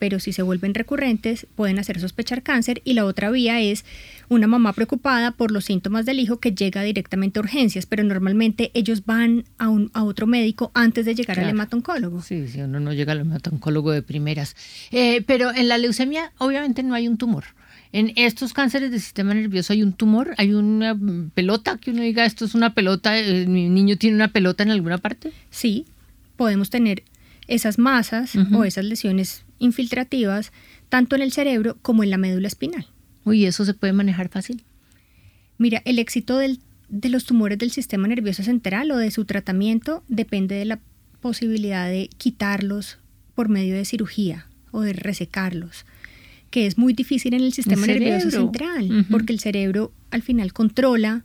pero 0.00 0.18
si 0.18 0.32
se 0.32 0.42
vuelven 0.42 0.74
recurrentes 0.74 1.46
pueden 1.54 1.78
hacer 1.78 2.00
sospechar 2.00 2.42
cáncer 2.42 2.80
y 2.84 2.94
la 2.94 3.04
otra 3.04 3.30
vía 3.30 3.60
es 3.60 3.84
una 4.28 4.48
mamá 4.48 4.72
preocupada 4.72 5.30
por 5.30 5.52
los 5.52 5.66
síntomas 5.66 6.06
del 6.06 6.18
hijo 6.18 6.40
que 6.40 6.52
llega 6.52 6.82
directamente 6.82 7.38
a 7.38 7.42
urgencias, 7.42 7.86
pero 7.86 8.02
normalmente 8.02 8.70
ellos 8.74 9.04
van 9.04 9.44
a, 9.58 9.68
un, 9.68 9.90
a 9.92 10.02
otro 10.02 10.26
médico 10.26 10.72
antes 10.74 11.04
de 11.04 11.14
llegar 11.14 11.38
al 11.38 11.50
hematoncólogo. 11.50 12.22
Sí, 12.22 12.48
si 12.48 12.60
uno 12.62 12.80
no 12.80 12.92
llega 12.94 13.12
al 13.12 13.20
hematoncólogo 13.20 13.92
de 13.92 14.02
primeras. 14.02 14.56
Eh, 14.90 15.22
pero 15.26 15.54
en 15.54 15.68
la 15.68 15.76
leucemia 15.76 16.32
obviamente 16.38 16.82
no 16.82 16.94
hay 16.94 17.06
un 17.06 17.18
tumor. 17.18 17.44
En 17.92 18.12
estos 18.16 18.54
cánceres 18.54 18.90
del 18.90 19.00
sistema 19.00 19.34
nervioso 19.34 19.74
hay 19.74 19.82
un 19.82 19.92
tumor, 19.92 20.32
hay 20.38 20.54
una 20.54 20.96
pelota 21.34 21.76
que 21.76 21.90
uno 21.90 22.02
diga 22.02 22.24
esto 22.24 22.46
es 22.46 22.54
una 22.54 22.72
pelota, 22.72 23.18
eh, 23.18 23.46
mi 23.46 23.68
niño 23.68 23.96
tiene 23.96 24.16
una 24.16 24.28
pelota 24.28 24.62
en 24.62 24.70
alguna 24.70 24.96
parte. 24.96 25.32
Sí, 25.50 25.84
podemos 26.36 26.70
tener 26.70 27.02
esas 27.48 27.78
masas 27.78 28.32
o 28.54 28.64
esas 28.64 28.84
lesiones 28.84 29.44
infiltrativas 29.60 30.52
tanto 30.88 31.14
en 31.14 31.22
el 31.22 31.30
cerebro 31.30 31.78
como 31.82 32.02
en 32.02 32.10
la 32.10 32.18
médula 32.18 32.48
espinal. 32.48 32.88
Uy, 33.24 33.46
¿eso 33.46 33.64
se 33.64 33.74
puede 33.74 33.92
manejar 33.92 34.28
fácil? 34.28 34.64
Mira, 35.56 35.82
el 35.84 36.00
éxito 36.00 36.38
de 36.38 37.08
los 37.08 37.24
tumores 37.24 37.58
del 37.58 37.70
sistema 37.70 38.08
nervioso 38.08 38.42
central 38.42 38.90
o 38.90 38.96
de 38.96 39.12
su 39.12 39.24
tratamiento 39.24 40.02
depende 40.08 40.56
de 40.56 40.64
la 40.64 40.80
posibilidad 41.20 41.88
de 41.88 42.08
quitarlos 42.16 42.98
por 43.34 43.48
medio 43.48 43.76
de 43.76 43.84
cirugía 43.84 44.48
o 44.72 44.80
de 44.80 44.94
resecarlos, 44.94 45.84
que 46.50 46.66
es 46.66 46.78
muy 46.78 46.94
difícil 46.94 47.34
en 47.34 47.42
el 47.42 47.52
sistema 47.52 47.86
nervioso 47.86 48.30
central, 48.30 49.06
porque 49.10 49.32
el 49.32 49.40
cerebro 49.40 49.92
al 50.10 50.22
final 50.22 50.52
controla 50.52 51.24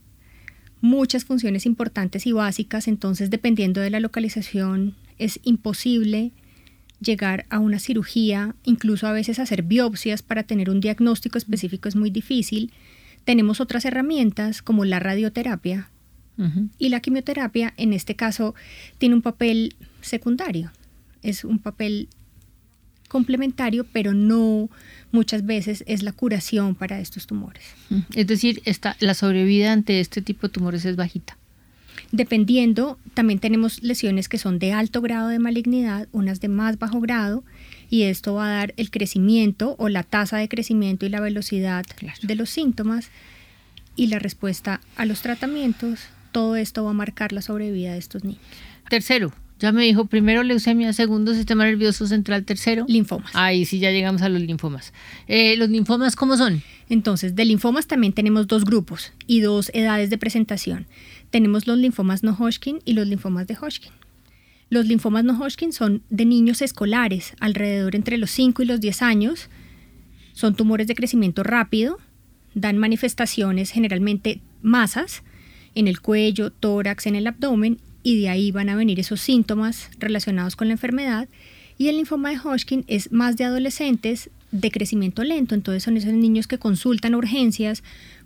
muchas 0.82 1.26
funciones 1.26 1.66
importantes 1.66 2.28
y 2.28 2.32
básicas, 2.32 2.88
entonces 2.88 3.30
dependiendo 3.30 3.82
de 3.82 3.90
la 3.90 4.00
localización 4.00 4.96
es 5.18 5.40
imposible 5.44 6.32
llegar 7.06 7.46
a 7.50 7.60
una 7.60 7.80
cirugía, 7.80 8.56
incluso 8.64 9.08
a 9.08 9.14
veces 9.14 9.40
hacer 9.40 9.64
biopsias 9.64 10.22
para 10.22 10.44
tener 10.44 10.70
un 10.70 10.82
diagnóstico 10.82 11.38
específico 11.38 11.88
es 11.88 11.96
muy 11.96 12.10
difícil. 12.10 12.74
Tenemos 13.24 13.62
otras 13.62 13.86
herramientas 13.86 14.62
como 14.62 14.84
la 14.84 15.00
radioterapia 15.00 15.90
y 16.78 16.90
la 16.90 17.00
quimioterapia, 17.00 17.74
en 17.78 17.94
este 17.94 18.18
caso, 18.18 18.56
tiene 18.98 19.16
un 19.16 19.22
papel 19.22 19.76
secundario, 20.02 20.72
es 21.24 21.46
un 21.46 21.60
papel 21.60 22.10
complementario, 23.08 23.86
pero 23.94 24.14
no 24.14 24.70
muchas 25.14 25.46
veces 25.46 25.84
es 25.88 26.04
la 26.04 26.12
curación 26.12 26.76
para 26.76 27.00
estos 27.00 27.26
tumores. 27.26 27.64
Es 28.14 28.28
decir, 28.28 28.62
esta, 28.66 28.98
la 29.00 29.14
sobrevida 29.14 29.72
ante 29.72 30.02
este 30.02 30.22
tipo 30.22 30.48
de 30.48 30.54
tumores 30.54 30.84
es 30.84 30.98
bajita. 30.98 31.38
Dependiendo, 32.12 32.98
también 33.14 33.40
tenemos 33.40 33.82
lesiones 33.84 34.30
que 34.30 34.38
son 34.38 34.60
de 34.60 34.74
alto 34.74 35.02
grado 35.02 35.28
de 35.30 35.40
malignidad, 35.40 36.08
unas 36.12 36.40
de 36.40 36.48
más 36.48 36.80
bajo 36.80 37.00
grado, 37.00 37.44
y 37.90 38.04
esto 38.04 38.36
va 38.36 38.48
a 38.48 38.58
dar 38.58 38.74
el 38.78 38.90
crecimiento 38.90 39.76
o 39.78 39.90
la 39.90 40.04
tasa 40.04 40.38
de 40.38 40.50
crecimiento 40.50 41.06
y 41.06 41.10
la 41.10 41.22
velocidad 41.22 41.86
de 42.22 42.36
los 42.36 42.50
síntomas 42.50 43.10
y 43.96 44.08
la 44.08 44.20
respuesta 44.20 44.82
a 44.96 45.06
los 45.06 45.22
tratamientos. 45.22 46.02
Todo 46.32 46.56
esto 46.56 46.84
va 46.84 46.92
a 46.92 46.94
marcar 46.94 47.32
la 47.32 47.42
sobrevida 47.42 47.94
de 47.94 48.00
estos 48.00 48.24
niños. 48.24 48.42
Tercero, 48.90 49.34
ya 49.60 49.72
me 49.72 49.84
dijo 49.84 50.06
primero 50.06 50.44
leucemia, 50.44 50.92
segundo 50.92 51.34
sistema 51.34 51.64
nervioso 51.64 52.08
central, 52.08 52.44
tercero. 52.44 52.86
Linfomas. 52.90 53.32
Ahí 53.34 53.66
sí 53.66 53.80
ya 53.80 53.92
llegamos 53.92 54.22
a 54.22 54.30
los 54.30 54.42
linfomas. 54.42 54.92
Eh, 55.28 55.56
¿Los 55.56 55.70
linfomas 55.70 56.16
cómo 56.16 56.36
son? 56.36 56.62
Entonces, 56.90 57.36
de 57.36 57.46
linfomas 57.46 57.88
también 57.88 58.14
tenemos 58.14 58.48
dos 58.48 58.66
grupos 58.66 59.14
y 59.28 59.40
dos 59.40 59.72
edades 59.74 60.10
de 60.10 60.18
presentación 60.18 60.88
tenemos 61.36 61.68
los 61.68 61.78
linfomas 61.78 62.24
no 62.24 62.34
Hodgkin 62.34 62.80
y 62.86 62.94
los 62.94 63.06
linfomas 63.06 63.46
de 63.46 63.56
Hodgkin. 63.56 63.92
Los 64.70 64.86
linfomas 64.86 65.26
no 65.26 65.38
Hodgkin 65.38 65.74
son 65.74 66.02
de 66.10 66.24
niños 66.24 66.62
escolares, 66.62 67.34
alrededor 67.42 67.98
entre 67.98 68.18
los 68.18 68.32
5 68.32 68.64
y 68.64 68.66
los 68.66 68.80
10 68.80 69.02
años. 69.02 69.50
Son 70.32 70.56
tumores 70.56 70.88
de 70.88 70.96
crecimiento 70.96 71.44
rápido, 71.44 71.98
dan 72.54 72.78
manifestaciones 72.78 73.72
generalmente 73.72 74.40
masas 74.62 75.24
en 75.74 75.90
el 75.90 76.00
cuello, 76.00 76.54
tórax, 76.54 77.06
en 77.06 77.18
el 77.18 77.28
abdomen 77.28 77.82
y 78.02 78.22
de 78.22 78.30
ahí 78.30 78.52
van 78.52 78.70
a 78.70 78.78
venir 78.78 79.02
esos 79.02 79.20
síntomas 79.20 79.90
relacionados 80.00 80.56
con 80.56 80.70
la 80.70 80.76
enfermedad. 80.76 81.28
Y 81.78 81.90
el 81.90 81.98
linfoma 81.98 82.30
de 82.30 82.40
Hodgkin 82.40 82.86
es 82.88 83.12
más 83.12 83.36
de 83.36 83.44
adolescentes 83.44 84.30
de 84.52 84.72
crecimiento 84.72 85.22
lento, 85.26 85.54
entonces 85.54 85.84
son 85.84 85.98
esos 85.98 86.14
niños 86.14 86.48
que 86.48 86.60
consultan 86.60 87.14
urgencias 87.14 87.84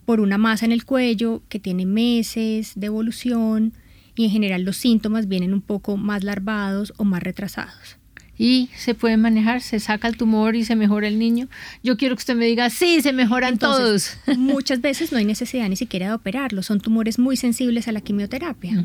por 0.10 0.22
una 0.22 0.40
masa 0.40 0.66
en 0.66 0.72
el 0.72 0.86
cuello 0.86 1.44
que 1.50 1.60
tiene 1.60 1.86
meses 1.86 2.72
de 2.76 2.88
evolución 2.88 3.74
y 4.16 4.26
en 4.26 4.32
general 4.32 4.64
los 4.64 4.76
síntomas 4.76 5.28
vienen 5.28 5.54
un 5.54 5.62
poco 5.62 5.98
más 5.98 6.24
larvados 6.24 6.94
o 6.98 7.04
más 7.04 7.22
retrasados. 7.22 7.98
¿Y 8.36 8.70
se 8.76 8.96
puede 8.96 9.18
manejar? 9.18 9.62
¿Se 9.62 9.80
saca 9.80 10.08
el 10.08 10.18
tumor 10.18 10.56
y 10.56 10.64
se 10.64 10.76
mejora 10.76 11.08
el 11.08 11.20
niño? 11.20 11.48
Yo 11.84 11.96
quiero 11.96 12.16
que 12.16 12.22
usted 12.22 12.36
me 12.36 12.48
diga, 12.48 12.72
sí, 12.72 13.04
se 13.04 13.14
mejoran 13.14 13.60
todos. 13.60 14.18
Muchas 14.36 14.82
veces 14.82 15.12
no 15.12 15.20
hay 15.20 15.26
necesidad 15.26 15.70
ni 15.70 15.76
siquiera 15.76 16.08
de 16.08 16.14
operarlo, 16.14 16.64
son 16.64 16.80
tumores 16.82 17.20
muy 17.20 17.38
sensibles 17.38 17.88
a 17.88 17.92
la 17.92 18.02
quimioterapia. 18.02 18.84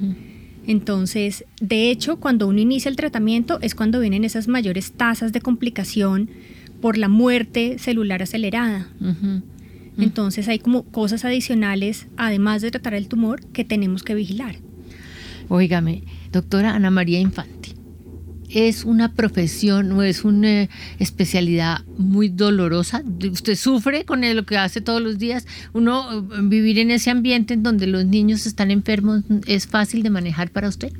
Entonces, 0.66 1.46
de 1.58 1.90
hecho, 1.90 2.16
cuando 2.16 2.48
uno 2.48 2.60
inicia 2.60 2.90
el 2.90 2.96
tratamiento 2.96 3.60
es 3.62 3.74
cuando 3.74 4.00
vienen 4.00 4.24
esas 4.24 4.46
mayores 4.46 4.92
tasas 4.92 5.32
de 5.32 5.40
complicación 5.40 6.28
por 6.82 6.98
la 6.98 7.08
muerte 7.08 7.78
celular 7.78 8.22
acelerada. 8.22 8.90
Entonces 9.98 10.48
hay 10.48 10.58
como 10.58 10.84
cosas 10.84 11.24
adicionales, 11.24 12.06
además 12.16 12.62
de 12.62 12.70
tratar 12.70 12.94
el 12.94 13.08
tumor, 13.08 13.44
que 13.46 13.64
tenemos 13.64 14.02
que 14.02 14.14
vigilar. 14.14 14.56
Óigame, 15.48 16.02
doctora 16.32 16.74
Ana 16.74 16.90
María 16.90 17.20
Infante, 17.20 17.74
¿es 18.48 18.84
una 18.84 19.12
profesión 19.12 19.92
o 19.92 20.02
es 20.02 20.24
una 20.24 20.68
especialidad 20.98 21.84
muy 21.98 22.28
dolorosa? 22.28 23.02
¿Usted 23.30 23.56
sufre 23.56 24.04
con 24.04 24.22
lo 24.34 24.46
que 24.46 24.56
hace 24.56 24.80
todos 24.80 25.02
los 25.02 25.18
días? 25.18 25.46
¿Uno 25.72 26.22
vivir 26.22 26.78
en 26.78 26.90
ese 26.90 27.10
ambiente 27.10 27.54
en 27.54 27.62
donde 27.62 27.86
los 27.86 28.04
niños 28.04 28.46
están 28.46 28.70
enfermos 28.70 29.22
es 29.46 29.66
fácil 29.66 30.02
de 30.02 30.10
manejar 30.10 30.50
para 30.50 30.68
usted? 30.68 30.92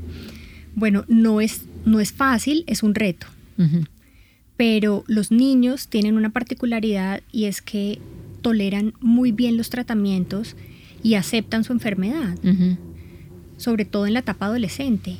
Bueno, 0.75 1.05
no 1.09 1.41
es, 1.41 1.63
no 1.85 2.01
es 2.01 2.13
fácil, 2.13 2.65
es 2.67 2.83
un 2.83 2.95
reto. 2.95 3.27
Pero 4.57 5.05
los 5.07 5.31
niños 5.31 5.89
tienen 5.89 6.17
una 6.17 6.31
particularidad 6.31 7.23
y 7.31 7.45
es 7.45 7.63
que 7.63 8.01
toleran 8.45 8.93
muy 9.01 9.33
bien 9.33 9.57
los 9.57 9.71
tratamientos 9.71 10.55
y 11.03 11.15
aceptan 11.15 11.65
su 11.65 11.73
enfermedad, 11.73 12.37
sobre 13.57 13.87
todo 13.87 14.07
en 14.07 14.13
la 14.13 14.21
etapa 14.21 14.47
adolescente. 14.47 15.17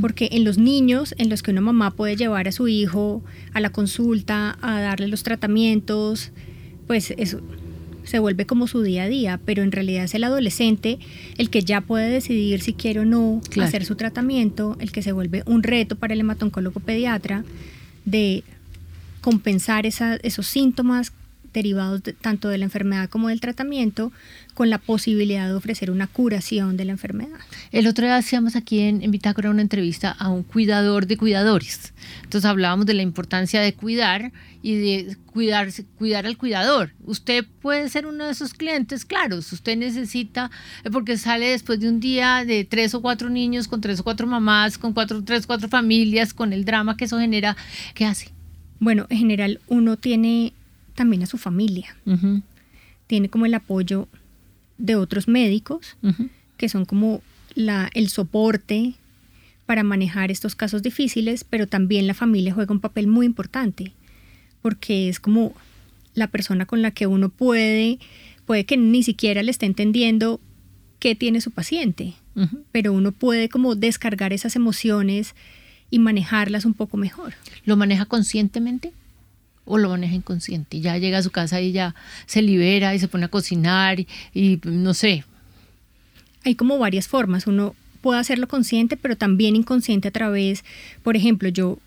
Porque 0.00 0.28
en 0.32 0.44
los 0.44 0.56
niños 0.56 1.16
en 1.18 1.28
los 1.28 1.42
que 1.42 1.50
una 1.50 1.60
mamá 1.60 1.90
puede 1.90 2.14
llevar 2.14 2.46
a 2.46 2.52
su 2.52 2.68
hijo 2.68 3.22
a 3.52 3.60
la 3.60 3.70
consulta, 3.70 4.56
a 4.62 4.80
darle 4.80 5.08
los 5.08 5.24
tratamientos, 5.24 6.30
pues 6.86 7.12
eso 7.18 7.40
se 8.04 8.20
vuelve 8.20 8.46
como 8.46 8.68
su 8.68 8.82
día 8.82 9.02
a 9.02 9.08
día, 9.08 9.40
pero 9.44 9.64
en 9.64 9.72
realidad 9.72 10.04
es 10.04 10.14
el 10.14 10.22
adolescente 10.24 10.98
el 11.38 11.50
que 11.50 11.62
ya 11.62 11.80
puede 11.80 12.08
decidir 12.08 12.60
si 12.60 12.72
quiere 12.72 13.00
o 13.00 13.04
no 13.04 13.42
hacer 13.60 13.84
su 13.84 13.96
tratamiento, 13.96 14.76
el 14.78 14.92
que 14.92 15.02
se 15.02 15.10
vuelve 15.10 15.42
un 15.44 15.64
reto 15.64 15.96
para 15.96 16.14
el 16.14 16.20
hematoncólogo 16.20 16.78
pediatra 16.78 17.44
de 18.04 18.44
compensar 19.22 19.86
esos 19.86 20.46
síntomas 20.46 21.12
derivados 21.58 22.02
tanto 22.20 22.48
de 22.48 22.58
la 22.58 22.64
enfermedad 22.64 23.08
como 23.08 23.28
del 23.28 23.40
tratamiento, 23.40 24.12
con 24.54 24.70
la 24.70 24.78
posibilidad 24.78 25.46
de 25.46 25.54
ofrecer 25.54 25.90
una 25.90 26.08
curación 26.08 26.76
de 26.76 26.84
la 26.84 26.92
enfermedad. 26.92 27.38
El 27.70 27.86
otro 27.86 28.06
día 28.06 28.16
hacíamos 28.16 28.56
aquí 28.56 28.80
en, 28.80 29.02
en 29.02 29.10
Bitácora 29.12 29.50
una 29.50 29.62
entrevista 29.62 30.10
a 30.10 30.30
un 30.30 30.42
cuidador 30.42 31.06
de 31.06 31.16
cuidadores. 31.16 31.92
Entonces 32.24 32.48
hablábamos 32.48 32.86
de 32.86 32.94
la 32.94 33.02
importancia 33.02 33.60
de 33.60 33.72
cuidar 33.72 34.32
y 34.62 34.74
de 34.74 35.16
cuidar, 35.26 35.68
cuidar 35.96 36.26
al 36.26 36.36
cuidador. 36.36 36.92
Usted 37.04 37.46
puede 37.62 37.88
ser 37.88 38.06
uno 38.06 38.24
de 38.24 38.32
esos 38.32 38.52
clientes, 38.52 39.04
claro, 39.04 39.36
usted 39.36 39.76
necesita, 39.76 40.50
eh, 40.84 40.90
porque 40.90 41.16
sale 41.16 41.50
después 41.50 41.78
de 41.78 41.88
un 41.88 42.00
día 42.00 42.44
de 42.44 42.64
tres 42.64 42.94
o 42.94 43.00
cuatro 43.00 43.30
niños, 43.30 43.68
con 43.68 43.80
tres 43.80 44.00
o 44.00 44.04
cuatro 44.04 44.26
mamás, 44.26 44.78
con 44.78 44.92
cuatro, 44.92 45.22
tres 45.22 45.44
o 45.44 45.46
cuatro 45.46 45.68
familias, 45.68 46.34
con 46.34 46.52
el 46.52 46.64
drama 46.64 46.96
que 46.96 47.04
eso 47.04 47.18
genera, 47.18 47.56
¿qué 47.94 48.04
hace? 48.04 48.32
Bueno, 48.80 49.06
en 49.08 49.18
general 49.18 49.60
uno 49.68 49.96
tiene 49.96 50.52
también 50.98 51.22
a 51.22 51.26
su 51.26 51.38
familia. 51.38 51.96
Tiene 53.06 53.28
como 53.28 53.46
el 53.46 53.54
apoyo 53.54 54.08
de 54.78 54.96
otros 54.96 55.28
médicos, 55.28 55.96
que 56.56 56.68
son 56.68 56.84
como 56.84 57.22
la, 57.54 57.88
el 57.94 58.08
soporte 58.08 58.94
para 59.64 59.84
manejar 59.84 60.32
estos 60.32 60.56
casos 60.56 60.82
difíciles, 60.82 61.44
pero 61.44 61.68
también 61.68 62.08
la 62.08 62.14
familia 62.14 62.52
juega 62.52 62.74
un 62.74 62.80
papel 62.80 63.06
muy 63.06 63.26
importante, 63.26 63.92
porque 64.60 65.08
es 65.08 65.20
como 65.20 65.54
la 66.14 66.26
persona 66.26 66.66
con 66.66 66.82
la 66.82 66.90
que 66.90 67.06
uno 67.06 67.28
puede, 67.28 68.00
puede 68.44 68.64
que 68.64 68.76
ni 68.76 69.04
siquiera 69.04 69.44
le 69.44 69.52
esté 69.52 69.66
entendiendo 69.66 70.40
qué 70.98 71.14
tiene 71.14 71.40
su 71.40 71.52
paciente, 71.52 72.14
pero 72.72 72.92
uno 72.92 73.12
puede 73.12 73.48
como 73.48 73.76
descargar 73.76 74.32
esas 74.32 74.56
emociones 74.56 75.36
y 75.90 76.00
manejarlas 76.00 76.64
un 76.64 76.74
poco 76.74 76.96
mejor. 76.96 77.34
¿Lo 77.64 77.76
maneja 77.76 78.04
conscientemente? 78.04 78.92
O 79.68 79.78
lo 79.78 79.90
maneja 79.90 80.14
inconsciente. 80.14 80.80
Ya 80.80 80.96
llega 80.98 81.18
a 81.18 81.22
su 81.22 81.30
casa 81.30 81.60
y 81.60 81.72
ya 81.72 81.94
se 82.26 82.42
libera 82.42 82.94
y 82.94 82.98
se 82.98 83.06
pone 83.06 83.26
a 83.26 83.28
cocinar 83.28 84.00
y, 84.00 84.60
no 84.64 84.94
sé. 84.94 85.24
Hay 86.44 86.54
como 86.54 86.78
varias 86.78 87.06
formas. 87.06 87.46
Uno 87.46 87.74
puedo 88.00 88.18
hacerlo 88.18 88.48
consciente, 88.48 88.96
pero 88.96 89.16
también 89.16 89.54
inconsciente 89.56 90.08
a 90.08 90.10
través, 90.10 90.64
por 91.02 91.16
ejemplo, 91.16 91.48
yo 91.48 91.78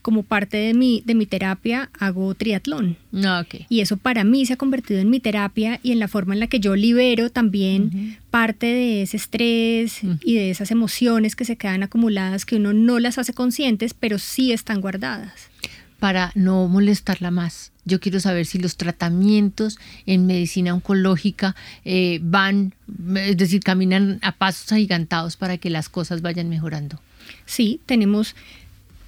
como 0.00 0.22
parte 0.22 0.56
de 0.56 0.72
mi, 0.72 1.02
de 1.04 1.16
mi 1.16 1.26
terapia 1.26 1.90
hago 1.98 2.32
triatlón. 2.36 2.96
Ah, 3.24 3.44
y 3.68 3.80
eso 3.80 3.96
para 3.96 4.22
mí 4.22 4.46
se 4.46 4.52
ha 4.52 4.56
convertido 4.56 5.00
en 5.00 5.10
mi 5.10 5.18
terapia 5.18 5.80
y 5.82 5.90
en 5.90 5.98
la 5.98 6.06
forma 6.06 6.32
en 6.32 6.38
la 6.38 6.46
que 6.46 6.60
yo 6.60 6.76
libero 6.76 7.28
también 7.28 8.16
parte 8.30 8.66
de 8.66 9.02
ese 9.02 9.16
estrés 9.16 10.02
y 10.22 10.36
de 10.36 10.50
esas 10.50 10.70
emociones 10.70 11.34
que 11.34 11.44
se 11.44 11.56
quedan 11.56 11.82
acumuladas 11.82 12.46
que 12.46 12.54
uno 12.54 12.72
no 12.72 13.00
las 13.00 13.18
hace 13.18 13.32
conscientes, 13.32 13.94
pero 13.94 14.18
sí 14.18 14.52
están 14.52 14.80
guardadas. 14.80 15.50
Para 15.98 16.30
no 16.34 16.68
molestarla 16.68 17.30
más. 17.30 17.72
Yo 17.84 18.00
quiero 18.00 18.20
saber 18.20 18.46
si 18.46 18.58
los 18.58 18.76
tratamientos 18.76 19.78
en 20.04 20.26
medicina 20.26 20.74
oncológica 20.74 21.54
eh, 21.84 22.18
van, 22.22 22.74
es 23.14 23.36
decir, 23.36 23.62
caminan 23.62 24.18
a 24.22 24.32
pasos 24.32 24.72
agigantados 24.72 25.36
para 25.36 25.56
que 25.56 25.70
las 25.70 25.88
cosas 25.88 26.20
vayan 26.20 26.48
mejorando. 26.48 27.00
Sí, 27.46 27.80
tenemos 27.86 28.34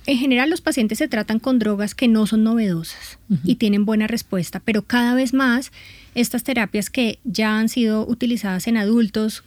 en 0.09 0.17
general 0.17 0.49
los 0.49 0.63
pacientes 0.63 0.97
se 0.97 1.07
tratan 1.07 1.39
con 1.39 1.59
drogas 1.59 1.95
que 1.95 2.09
no 2.09 2.27
son 2.27 2.43
novedosas 2.43 3.19
y 3.45 3.57
tienen 3.57 3.85
buena 3.85 4.07
respuesta, 4.07 4.59
pero 4.59 4.81
cada 4.81 5.15
vez 5.15 5.35
más 5.35 5.71
estas 6.15 6.45
terapias 6.45 6.89
que 6.89 7.19
ya 7.25 7.59
han 7.59 7.69
sido 7.69 8.07
utilizadas 8.09 8.69
en 8.69 8.79
adultos, 8.79 9.45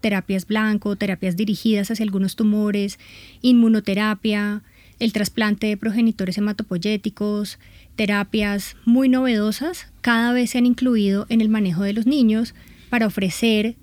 terapias 0.00 0.44
blanco, 0.48 0.96
terapias 0.96 1.36
dirigidas 1.36 1.92
hacia 1.92 2.02
algunos 2.04 2.34
tumores, 2.34 2.98
inmunoterapia, 3.42 4.62
el 5.02 5.12
trasplante 5.12 5.66
de 5.66 5.76
progenitores 5.76 6.38
hematopoyéticos, 6.38 7.58
terapias 7.96 8.76
muy 8.84 9.08
novedosas, 9.08 9.88
cada 10.00 10.32
vez 10.32 10.50
se 10.50 10.58
han 10.58 10.66
incluido 10.66 11.26
en 11.28 11.40
el 11.40 11.48
manejo 11.48 11.82
de 11.82 11.92
los 11.92 12.06
niños 12.06 12.54
para 12.88 13.08
ofrecer 13.08 13.74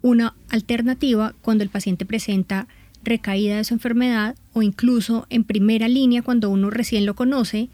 una 0.00 0.34
alternativa 0.48 1.34
cuando 1.42 1.62
el 1.62 1.68
paciente 1.68 2.06
presenta 2.06 2.68
recaída 3.04 3.58
de 3.58 3.64
su 3.64 3.74
enfermedad 3.74 4.34
o 4.54 4.62
incluso 4.62 5.26
en 5.28 5.44
primera 5.44 5.88
línea 5.88 6.22
cuando 6.22 6.48
uno 6.48 6.70
recién 6.70 7.04
lo 7.04 7.14
conoce 7.14 7.68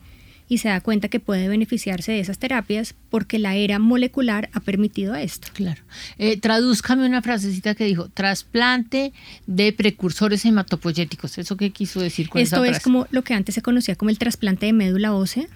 y 0.53 0.59
se 0.59 0.68
da 0.68 0.82
cuenta 0.82 1.09
que 1.09 1.18
puede 1.18 1.48
beneficiarse 1.48 2.12
de 2.12 2.20
esas 2.20 2.38
terapias 2.38 2.94
porque 3.09 3.38
la 3.38 3.55
era 3.55 3.78
molecular 3.78 4.50
ha 4.53 4.61
permitido 4.61 5.14
esto. 5.14 5.48
Claro. 5.55 5.80
Eh, 6.18 6.36
tradúzcame 6.36 7.07
una 7.07 7.22
frasecita 7.22 7.74
que 7.74 7.86
dijo, 7.86 8.11
trasplante 8.11 9.14
de 9.46 9.72
precursores 9.72 10.44
hematopoyéticos. 10.44 11.38
¿Eso 11.38 11.57
qué 11.57 11.70
quiso 11.70 12.00
decir 12.00 12.28
con 12.28 12.42
Esto 12.42 12.66
es 12.66 12.80
como 12.80 13.07
lo 13.12 13.24
que 13.24 13.32
antes 13.32 13.55
se 13.55 13.62
conocía 13.62 13.96
como 13.96 14.11
el 14.11 14.18
trasplante 14.18 14.66
de 14.66 14.74
médula 14.74 15.14
ósea. 15.14 15.46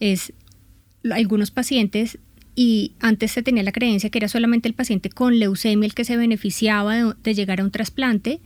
Es 0.00 0.34
algunos 1.10 1.50
pacientes 1.50 2.18
y 2.54 2.92
antes 3.00 3.32
se 3.32 3.42
tenía 3.42 3.62
la 3.62 3.72
creencia 3.72 4.10
que 4.10 4.18
era 4.18 4.28
solamente 4.28 4.68
el 4.68 4.74
paciente 4.74 5.08
con 5.08 5.38
leucemia 5.38 5.86
el 5.86 5.94
que 5.94 6.04
se 6.04 6.18
beneficiaba 6.18 7.14
de 7.14 7.34
llegar 7.34 7.62
a 7.62 7.64
un 7.64 7.70
trasplante 7.70 8.40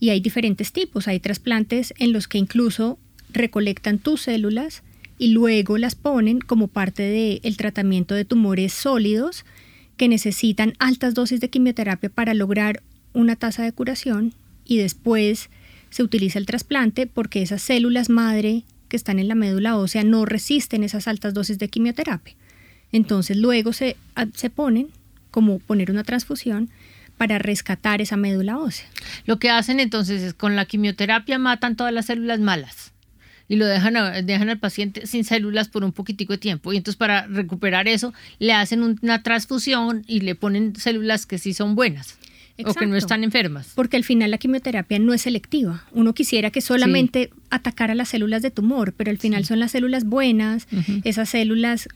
y 0.00 0.08
hay 0.08 0.20
diferentes 0.20 0.72
tipos. 0.72 1.06
Hay 1.06 1.20
trasplantes 1.20 1.92
en 1.98 2.14
los 2.14 2.28
que 2.28 2.38
incluso 2.38 2.98
recolectan 3.28 3.98
tus 3.98 4.22
células 4.22 4.82
y 5.18 5.28
luego 5.28 5.78
las 5.78 5.94
ponen 5.94 6.40
como 6.40 6.68
parte 6.68 7.02
del 7.02 7.56
tratamiento 7.56 8.14
de 8.14 8.24
tumores 8.24 8.72
sólidos 8.72 9.44
que 9.96 10.08
necesitan 10.08 10.74
altas 10.78 11.14
dosis 11.14 11.40
de 11.40 11.48
quimioterapia 11.48 12.10
para 12.10 12.34
lograr 12.34 12.82
una 13.12 13.36
tasa 13.36 13.62
de 13.62 13.72
curación 13.72 14.34
y 14.64 14.78
después 14.78 15.48
se 15.90 16.02
utiliza 16.02 16.38
el 16.38 16.46
trasplante 16.46 17.06
porque 17.06 17.40
esas 17.40 17.62
células 17.62 18.10
madre 18.10 18.64
que 18.88 18.96
están 18.96 19.18
en 19.18 19.28
la 19.28 19.34
médula 19.34 19.76
ósea 19.76 20.04
no 20.04 20.26
resisten 20.26 20.84
esas 20.84 21.08
altas 21.08 21.32
dosis 21.32 21.58
de 21.58 21.68
quimioterapia. 21.68 22.34
Entonces 22.92 23.36
luego 23.36 23.72
se, 23.72 23.96
se 24.34 24.50
ponen 24.50 24.88
como 25.30 25.58
poner 25.58 25.90
una 25.90 26.04
transfusión 26.04 26.68
para 27.16 27.38
rescatar 27.38 28.02
esa 28.02 28.18
médula 28.18 28.58
ósea. 28.58 28.86
Lo 29.24 29.38
que 29.38 29.48
hacen 29.48 29.80
entonces 29.80 30.22
es 30.22 30.34
con 30.34 30.54
la 30.54 30.66
quimioterapia 30.66 31.38
matan 31.38 31.76
todas 31.76 31.92
las 31.92 32.06
células 32.06 32.40
malas 32.40 32.92
y 33.48 33.56
lo 33.56 33.66
dejan, 33.66 33.94
dejan 34.26 34.48
al 34.48 34.58
paciente 34.58 35.06
sin 35.06 35.24
células 35.24 35.68
por 35.68 35.84
un 35.84 35.92
poquitico 35.92 36.32
de 36.34 36.38
tiempo. 36.38 36.72
Y 36.72 36.76
entonces 36.76 36.96
para 36.96 37.26
recuperar 37.26 37.88
eso 37.88 38.12
le 38.38 38.52
hacen 38.52 38.82
una 38.82 39.22
transfusión 39.22 40.04
y 40.06 40.20
le 40.20 40.34
ponen 40.34 40.76
células 40.76 41.26
que 41.26 41.38
sí 41.38 41.54
son 41.54 41.74
buenas 41.74 42.18
o 42.64 42.74
que 42.74 42.86
no 42.86 42.96
están 42.96 43.24
enfermas. 43.24 43.72
Porque 43.74 43.96
al 43.96 44.04
final 44.04 44.30
la 44.30 44.38
quimioterapia 44.38 44.98
no 44.98 45.12
es 45.12 45.22
selectiva. 45.22 45.84
Uno 45.92 46.14
quisiera 46.14 46.50
que 46.50 46.60
solamente 46.60 47.30
atacara 47.50 47.94
las 47.94 48.08
células 48.08 48.42
de 48.42 48.50
tumor, 48.50 48.92
pero 48.92 49.10
al 49.10 49.18
final 49.18 49.44
son 49.44 49.60
las 49.60 49.72
células 49.72 50.04
buenas, 50.04 50.66
esas 51.04 51.28
células 51.28 51.88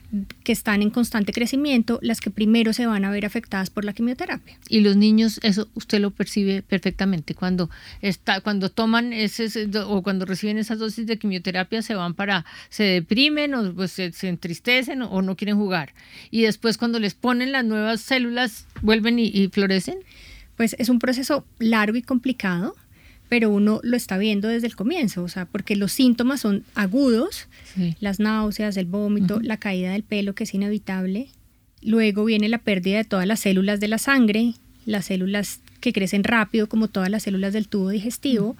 que 0.44 0.52
están 0.52 0.82
en 0.82 0.90
constante 0.90 1.32
crecimiento, 1.32 1.98
las 2.02 2.20
que 2.20 2.30
primero 2.30 2.72
se 2.72 2.86
van 2.86 3.04
a 3.04 3.10
ver 3.10 3.24
afectadas 3.24 3.70
por 3.70 3.84
la 3.84 3.92
quimioterapia. 3.92 4.58
Y 4.68 4.80
los 4.80 4.96
niños, 4.96 5.40
eso 5.42 5.68
usted 5.74 6.00
lo 6.00 6.10
percibe 6.10 6.62
perfectamente. 6.62 7.34
Cuando, 7.34 7.70
está, 8.02 8.40
cuando 8.40 8.70
toman 8.70 9.12
ese, 9.12 9.68
o 9.86 10.02
cuando 10.02 10.24
reciben 10.24 10.58
esas 10.58 10.78
dosis 10.78 11.06
de 11.06 11.18
quimioterapia, 11.18 11.82
se 11.82 11.94
van 11.94 12.14
para, 12.14 12.44
se 12.68 12.84
deprimen 12.84 13.54
o 13.54 13.74
pues, 13.74 13.92
se, 13.92 14.12
entristecen 14.22 15.02
o, 15.02 15.22
no 15.22 15.36
quieren 15.36 15.56
jugar. 15.56 15.94
Y 16.30 16.42
después 16.42 16.78
cuando 16.78 16.98
les 16.98 17.14
ponen 17.14 17.52
las 17.52 17.64
nuevas 17.64 18.00
células, 18.00 18.66
vuelven 18.82 19.18
y 19.18 19.48
florecen 19.48 19.98
pues 20.60 20.76
es 20.78 20.90
un 20.90 20.98
proceso 20.98 21.46
largo 21.58 21.96
y 21.96 22.02
complicado, 22.02 22.76
pero 23.30 23.48
uno 23.48 23.80
lo 23.82 23.96
está 23.96 24.18
viendo 24.18 24.46
desde 24.46 24.66
el 24.66 24.76
comienzo, 24.76 25.22
o 25.22 25.28
sea, 25.28 25.46
porque 25.46 25.74
los 25.74 25.90
síntomas 25.90 26.42
son 26.42 26.64
agudos, 26.74 27.48
las 27.98 28.20
náuseas, 28.20 28.76
el 28.76 28.84
vómito, 28.84 29.40
la 29.40 29.56
caída 29.56 29.92
del 29.92 30.02
pelo, 30.02 30.34
que 30.34 30.44
es 30.44 30.52
inevitable. 30.52 31.28
Luego 31.80 32.26
viene 32.26 32.50
la 32.50 32.58
pérdida 32.58 32.98
de 32.98 33.04
todas 33.04 33.26
las 33.26 33.40
células 33.40 33.80
de 33.80 33.88
la 33.88 33.96
sangre, 33.96 34.52
las 34.84 35.06
células 35.06 35.60
que 35.80 35.94
crecen 35.94 36.24
rápido, 36.24 36.68
como 36.68 36.88
todas 36.88 37.08
las 37.08 37.22
células 37.22 37.54
del 37.54 37.66
tubo 37.66 37.88
digestivo, 37.88 38.54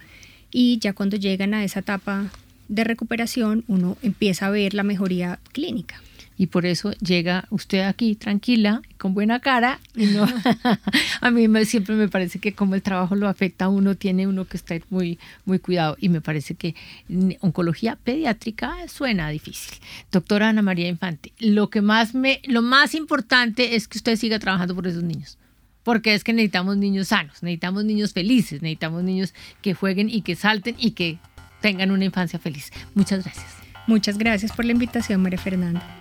y 0.51 0.79
ya 0.79 0.95
cuando 0.95 1.19
llegan 1.19 1.53
a 1.53 1.65
esa 1.65 1.81
etapa 1.81 2.31
de 2.69 2.85
recuperación, 2.85 3.63
uno 3.69 3.99
empieza 4.01 4.47
a 4.47 4.51
ver 4.51 4.73
la 4.73 4.85
mejoría 4.85 5.39
clínica 5.53 6.01
y 6.41 6.47
por 6.47 6.65
eso 6.65 6.93
llega 6.93 7.45
usted 7.51 7.81
aquí 7.81 8.15
tranquila, 8.15 8.81
con 8.97 9.13
buena 9.13 9.41
cara. 9.41 9.79
Y 9.95 10.07
no, 10.07 10.27
a 11.21 11.31
mí 11.31 11.49
me, 11.49 11.67
siempre 11.67 11.95
me 11.97 12.09
parece 12.09 12.39
que 12.39 12.55
como 12.55 12.75
el 12.75 12.81
trabajo 12.81 13.15
lo 13.15 13.29
afecta 13.29 13.67
a 13.67 13.69
uno, 13.69 13.95
tiene 13.95 14.27
uno 14.27 14.47
que 14.47 14.57
estar 14.57 14.81
muy, 14.89 15.19
muy 15.45 15.59
cuidado 15.59 15.99
y 16.01 16.09
me 16.09 16.23
parece 16.23 16.55
que 16.55 16.75
oncología 17.41 17.97
pediátrica 17.97 18.75
suena 18.89 19.29
difícil. 19.29 19.75
Doctora 20.11 20.49
Ana 20.49 20.63
María 20.63 20.89
Infante, 20.89 21.35
lo 21.41 21.69
que 21.69 21.83
más 21.83 22.15
me, 22.15 22.41
lo 22.47 22.63
más 22.63 22.95
importante 22.95 23.77
es 23.77 23.87
que 23.87 23.99
usted 23.99 24.17
siga 24.17 24.39
trabajando 24.39 24.75
por 24.75 24.87
esos 24.87 25.03
niños 25.03 25.37
porque 25.83 26.15
es 26.15 26.25
que 26.25 26.33
necesitamos 26.33 26.79
niños 26.79 27.09
sanos, 27.09 27.43
necesitamos 27.43 27.85
niños 27.85 28.15
felices, 28.15 28.63
necesitamos 28.63 29.03
niños 29.03 29.35
que 29.61 29.75
jueguen 29.75 30.09
y 30.09 30.23
que 30.23 30.37
salten 30.37 30.77
y 30.79 30.93
que 30.93 31.19
tengan 31.61 31.91
una 31.91 32.07
infancia 32.07 32.39
feliz. 32.39 32.73
Muchas 32.95 33.25
gracias. 33.25 33.57
Muchas 33.87 34.17
gracias 34.17 34.53
por 34.53 34.65
la 34.65 34.73
invitación, 34.73 35.21
María 35.21 35.39
Fernanda. 35.39 36.00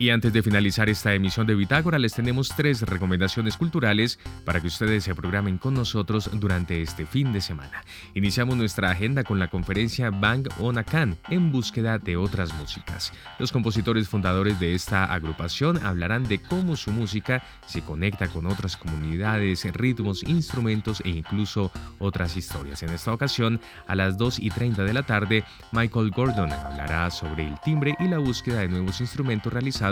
Y 0.00 0.08
antes 0.08 0.32
de 0.32 0.42
finalizar 0.42 0.88
esta 0.88 1.12
emisión 1.12 1.46
de 1.46 1.54
Bitácora, 1.54 1.98
les 1.98 2.14
tenemos 2.14 2.48
tres 2.56 2.80
recomendaciones 2.80 3.58
culturales 3.58 4.18
para 4.46 4.58
que 4.58 4.68
ustedes 4.68 5.04
se 5.04 5.14
programen 5.14 5.58
con 5.58 5.74
nosotros 5.74 6.30
durante 6.32 6.80
este 6.80 7.04
fin 7.04 7.34
de 7.34 7.42
semana. 7.42 7.84
Iniciamos 8.14 8.56
nuestra 8.56 8.90
agenda 8.90 9.24
con 9.24 9.38
la 9.38 9.48
conferencia 9.48 10.08
Bang 10.08 10.48
on 10.58 10.78
Akan, 10.78 11.18
en 11.28 11.52
búsqueda 11.52 11.98
de 11.98 12.16
otras 12.16 12.54
músicas. 12.54 13.12
Los 13.38 13.52
compositores 13.52 14.08
fundadores 14.08 14.58
de 14.58 14.74
esta 14.74 15.04
agrupación 15.04 15.76
hablarán 15.84 16.26
de 16.26 16.38
cómo 16.38 16.76
su 16.76 16.92
música 16.92 17.44
se 17.66 17.82
conecta 17.82 18.28
con 18.28 18.46
otras 18.46 18.78
comunidades, 18.78 19.70
ritmos, 19.74 20.22
instrumentos 20.22 21.02
e 21.04 21.10
incluso 21.10 21.70
otras 21.98 22.38
historias. 22.38 22.82
En 22.82 22.88
esta 22.88 23.12
ocasión, 23.12 23.60
a 23.86 23.94
las 23.94 24.16
2 24.16 24.38
y 24.38 24.48
30 24.48 24.82
de 24.82 24.94
la 24.94 25.02
tarde, 25.02 25.44
Michael 25.72 26.10
Gordon 26.10 26.50
hablará 26.50 27.10
sobre 27.10 27.46
el 27.46 27.60
timbre 27.60 27.96
y 28.00 28.08
la 28.08 28.16
búsqueda 28.16 28.60
de 28.60 28.68
nuevos 28.68 29.02
instrumentos 29.02 29.52
realizados 29.52 29.89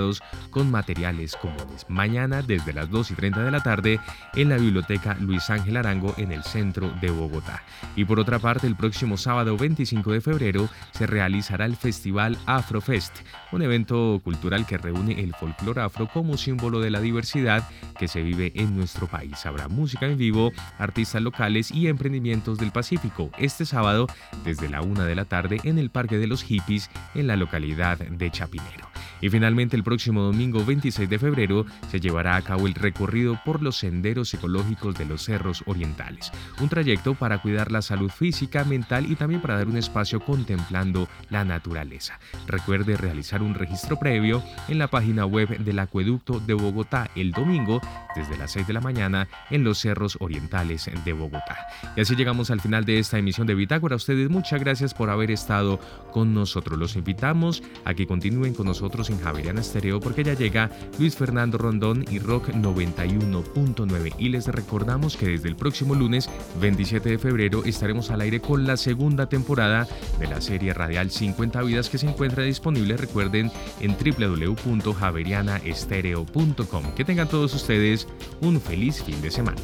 con 0.50 0.70
materiales 0.70 1.36
comunes. 1.36 1.86
Mañana 1.88 2.42
desde 2.42 2.72
las 2.72 2.90
2 2.90 3.10
y 3.10 3.14
30 3.14 3.42
de 3.42 3.50
la 3.50 3.62
tarde 3.62 4.00
en 4.34 4.48
la 4.48 4.56
Biblioteca 4.56 5.16
Luis 5.20 5.50
Ángel 5.50 5.76
Arango 5.76 6.14
en 6.16 6.32
el 6.32 6.42
centro 6.44 6.90
de 7.00 7.10
Bogotá. 7.10 7.62
Y 7.96 8.04
por 8.04 8.20
otra 8.20 8.38
parte, 8.38 8.66
el 8.66 8.76
próximo 8.76 9.16
sábado 9.16 9.56
25 9.56 10.12
de 10.12 10.20
febrero 10.20 10.68
se 10.92 11.06
realizará 11.06 11.64
el 11.64 11.76
Festival 11.76 12.38
Afrofest, 12.46 13.18
un 13.52 13.62
evento 13.62 14.20
cultural 14.22 14.66
que 14.66 14.78
reúne 14.78 15.20
el 15.20 15.34
folclore 15.34 15.80
afro 15.80 16.08
como 16.08 16.36
símbolo 16.36 16.80
de 16.80 16.90
la 16.90 17.00
diversidad 17.00 17.68
que 17.98 18.08
se 18.08 18.22
vive 18.22 18.52
en 18.54 18.76
nuestro 18.76 19.06
país. 19.06 19.44
Habrá 19.46 19.68
música 19.68 20.06
en 20.06 20.18
vivo, 20.18 20.52
artistas 20.78 21.22
locales 21.22 21.70
y 21.70 21.88
emprendimientos 21.88 22.58
del 22.58 22.72
Pacífico 22.72 23.30
este 23.38 23.64
sábado 23.64 24.06
desde 24.44 24.68
la 24.68 24.82
1 24.82 25.04
de 25.04 25.14
la 25.14 25.24
tarde 25.24 25.60
en 25.64 25.78
el 25.78 25.90
Parque 25.90 26.18
de 26.18 26.26
los 26.26 26.42
Hippies 26.42 26.90
en 27.14 27.26
la 27.26 27.36
localidad 27.36 27.98
de 27.98 28.30
Chapinero. 28.30 28.88
Y 29.20 29.30
finalmente 29.30 29.76
el 29.76 29.82
próximo 29.82 30.22
domingo 30.22 30.64
26 30.64 31.08
de 31.08 31.18
febrero 31.18 31.66
se 31.90 32.00
llevará 32.00 32.36
a 32.36 32.42
cabo 32.42 32.66
el 32.66 32.74
recorrido 32.74 33.40
por 33.44 33.62
los 33.62 33.76
senderos 33.76 34.32
ecológicos 34.34 34.96
de 34.96 35.06
los 35.06 35.24
cerros 35.24 35.64
orientales, 35.66 36.30
un 36.60 36.68
trayecto 36.68 37.14
para 37.14 37.42
cuidar 37.42 37.72
la 37.72 37.82
salud 37.82 38.10
física, 38.10 38.64
mental 38.64 39.10
y 39.10 39.16
también 39.16 39.40
para 39.40 39.56
dar 39.56 39.66
un 39.66 39.76
espacio 39.76 40.20
contemplando 40.20 41.08
la 41.30 41.44
naturaleza. 41.44 42.20
Recuerde 42.46 42.96
realizar 42.96 43.37
un 43.42 43.54
registro 43.54 43.98
previo 43.98 44.42
en 44.68 44.78
la 44.78 44.88
página 44.88 45.26
web 45.26 45.58
del 45.58 45.78
Acueducto 45.78 46.40
de 46.40 46.54
Bogotá 46.54 47.10
el 47.14 47.32
domingo 47.32 47.80
desde 48.14 48.36
las 48.36 48.52
6 48.52 48.66
de 48.66 48.72
la 48.72 48.80
mañana 48.80 49.28
en 49.50 49.64
los 49.64 49.78
cerros 49.78 50.16
orientales 50.20 50.90
de 51.04 51.12
Bogotá. 51.12 51.66
Y 51.96 52.00
así 52.00 52.16
llegamos 52.16 52.50
al 52.50 52.60
final 52.60 52.84
de 52.84 52.98
esta 52.98 53.18
emisión 53.18 53.46
de 53.46 53.54
Bitácora. 53.54 53.94
A 53.94 53.96
ustedes 53.96 54.30
muchas 54.30 54.60
gracias 54.60 54.94
por 54.94 55.10
haber 55.10 55.30
estado 55.30 55.78
con 56.12 56.34
nosotros. 56.34 56.78
Los 56.78 56.96
invitamos 56.96 57.62
a 57.84 57.94
que 57.94 58.06
continúen 58.06 58.54
con 58.54 58.66
nosotros 58.66 59.10
en 59.10 59.20
Javeriana 59.20 59.60
Estéreo 59.60 60.00
porque 60.00 60.24
ya 60.24 60.34
llega 60.34 60.70
Luis 60.98 61.16
Fernando 61.16 61.58
Rondón 61.58 62.04
y 62.10 62.18
Rock 62.18 62.48
91.9. 62.48 64.14
Y 64.18 64.28
les 64.30 64.46
recordamos 64.46 65.16
que 65.16 65.28
desde 65.28 65.48
el 65.48 65.56
próximo 65.56 65.94
lunes 65.94 66.30
27 66.60 67.08
de 67.08 67.18
febrero 67.18 67.64
estaremos 67.64 68.10
al 68.10 68.20
aire 68.20 68.40
con 68.40 68.66
la 68.66 68.76
segunda 68.76 69.28
temporada 69.28 69.86
de 70.18 70.26
la 70.26 70.40
serie 70.40 70.74
radial 70.74 71.10
50 71.10 71.62
vidas 71.62 71.88
que 71.88 71.98
se 71.98 72.08
encuentra 72.08 72.44
disponible, 72.44 72.96
en 73.34 73.96
www.javerianaestereo.com. 73.96 76.94
Que 76.94 77.04
tengan 77.04 77.28
todos 77.28 77.54
ustedes 77.54 78.06
un 78.40 78.60
feliz 78.60 79.02
fin 79.02 79.20
de 79.22 79.30
semana. 79.30 79.62